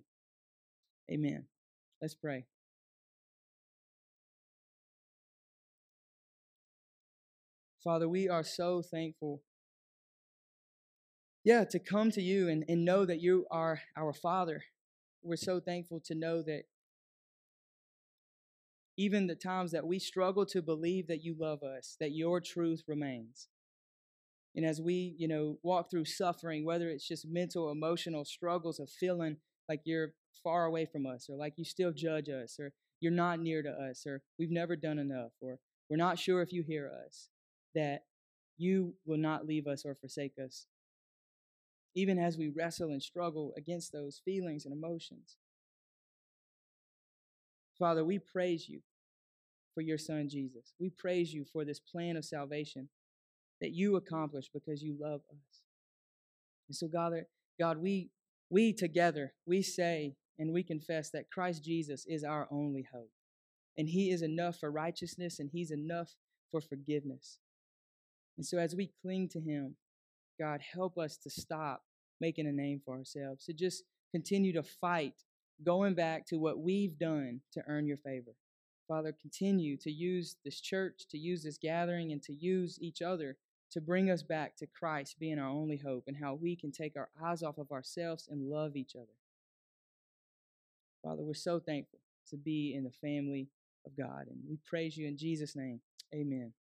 Amen. 1.12 1.46
Let's 2.04 2.16
pray. 2.16 2.44
Father, 7.82 8.10
we 8.10 8.28
are 8.28 8.44
so 8.44 8.82
thankful. 8.82 9.42
Yeah, 11.46 11.64
to 11.64 11.80
come 11.80 12.12
to 12.12 12.22
you 12.22 12.50
and, 12.50 12.66
and 12.68 12.84
know 12.84 13.06
that 13.06 13.22
you 13.22 13.46
are 13.50 13.80
our 13.96 14.12
Father. 14.12 14.66
We're 15.22 15.38
so 15.38 15.62
thankful 15.62 16.02
to 16.08 16.14
know 16.14 16.42
that 16.42 16.64
even 18.98 19.28
the 19.28 19.36
times 19.36 19.72
that 19.72 19.88
we 19.88 19.98
struggle 19.98 20.46
to 20.48 20.62
believe 20.62 21.08
that 21.08 21.24
you 21.24 21.38
love 21.40 21.64
us, 21.64 21.96
that 22.02 22.12
your 22.12 22.42
truth 22.42 22.84
remains. 22.86 23.48
And 24.58 24.66
as 24.66 24.82
we, 24.82 25.16
you 25.18 25.30
know, 25.30 25.58
walk 25.64 25.90
through 25.90 26.04
suffering, 26.04 26.66
whether 26.66 26.90
it's 26.90 27.08
just 27.08 27.26
mental, 27.26 27.72
emotional 27.72 28.26
struggles 28.26 28.78
of 28.78 28.90
feeling 28.90 29.38
like 29.70 29.84
you're 29.86 30.12
far 30.44 30.66
away 30.66 30.86
from 30.86 31.06
us, 31.06 31.30
or 31.30 31.38
like 31.38 31.54
you 31.58 31.66
still 31.66 31.92
judge 31.92 32.30
us, 32.30 32.58
or 32.60 32.72
you're 33.00 33.12
not 33.12 33.40
near 33.40 33.62
to 33.62 33.70
us, 33.70 34.06
or 34.06 34.22
we've 34.40 34.52
never 34.52 34.76
done 34.76 35.00
enough, 35.00 35.32
or 35.42 35.60
we're 35.90 35.98
not 35.98 36.20
sure 36.20 36.42
if 36.42 36.54
you 36.54 36.64
hear 36.64 36.92
us, 37.06 37.30
that 37.76 38.04
you 38.58 38.96
will 39.06 39.18
not 39.18 39.46
leave 39.46 39.68
us 39.68 39.84
or 39.86 39.96
forsake 39.96 40.34
us. 40.44 40.68
Even 41.96 42.18
as 42.18 42.38
we 42.38 42.50
wrestle 42.50 42.90
and 42.90 43.04
struggle 43.04 43.54
against 43.58 43.92
those 43.92 44.22
feelings 44.24 44.66
and 44.66 44.74
emotions. 44.74 45.38
Father, 47.78 48.04
we 48.04 48.20
praise 48.20 48.68
you 48.70 48.82
for 49.74 49.82
your 49.82 49.98
son 49.98 50.30
Jesus. 50.30 50.74
We 50.80 50.90
praise 50.90 51.34
you 51.34 51.46
for 51.52 51.66
this 51.66 51.80
plan 51.80 52.16
of 52.18 52.26
salvation 52.26 52.90
that 53.62 53.72
you 53.72 53.96
accomplished 53.96 54.52
because 54.54 54.82
you 54.82 54.96
love 55.00 55.22
us. 55.30 55.62
And 56.68 56.76
so, 56.76 56.88
God, 56.88 57.14
God, 57.60 57.78
we 57.78 58.10
we 58.50 58.74
together 58.74 59.34
we 59.46 59.62
say 59.62 60.16
and 60.40 60.54
we 60.54 60.64
confess 60.64 61.10
that 61.12 61.32
Christ 61.32 61.64
Jesus 61.64 62.06
is 62.08 62.24
our 62.24 62.48
only 62.52 62.88
hope. 62.92 63.12
And 63.78 63.88
he 63.88 64.12
is 64.12 64.22
enough 64.22 64.60
for 64.60 64.72
righteousness 64.72 65.40
and 65.40 65.50
he's 65.52 65.72
enough 65.72 66.16
for 66.52 66.62
forgiveness. 66.62 67.40
And 68.38 68.46
so 68.46 68.58
as 68.58 68.76
we 68.76 68.92
cling 69.02 69.30
to 69.30 69.40
him, 69.40 69.76
God, 70.40 70.62
help 70.62 70.98
us 70.98 71.18
to 71.18 71.30
stop 71.30 71.84
making 72.20 72.48
a 72.48 72.52
name 72.52 72.82
for 72.84 72.96
ourselves, 72.96 73.46
to 73.46 73.54
just 73.54 73.84
continue 74.12 74.54
to 74.54 74.64
fight 74.64 75.24
going 75.64 75.94
back 75.94 76.26
to 76.28 76.38
what 76.38 76.60
we've 76.60 76.98
done 76.98 77.42
to 77.54 77.64
earn 77.68 77.86
your 77.88 77.98
favor. 77.98 78.32
Father, 78.88 79.14
continue 79.20 79.78
to 79.78 79.92
use 79.92 80.36
this 80.44 80.60
church, 80.60 81.06
to 81.10 81.18
use 81.18 81.44
this 81.44 81.58
gathering, 81.58 82.12
and 82.12 82.22
to 82.24 82.34
use 82.34 82.78
each 82.82 83.02
other 83.02 83.38
to 83.72 83.82
bring 83.82 84.12
us 84.12 84.22
back 84.22 84.56
to 84.58 84.68
Christ 84.68 85.16
being 85.20 85.40
our 85.40 85.50
only 85.50 85.78
hope 85.78 86.04
and 86.08 86.16
how 86.16 86.36
we 86.36 86.56
can 86.56 86.72
take 86.72 86.96
our 86.96 87.10
eyes 87.24 87.42
off 87.42 87.58
of 87.58 87.72
ourselves 87.72 88.28
and 88.30 88.50
love 88.50 88.76
each 88.76 88.96
other. 88.96 89.08
Father, 91.04 91.24
we're 91.24 91.34
so 91.34 91.60
thankful 91.60 92.00
to 92.30 92.38
be 92.38 92.74
in 92.76 92.84
the 92.84 92.92
family 92.92 93.50
of 93.86 93.96
God, 93.98 94.28
and 94.30 94.40
we 94.50 94.58
praise 94.66 94.98
you 94.98 95.08
in 95.08 95.18
Jesus' 95.18 95.56
name. 95.56 95.82
Amen. 96.14 96.54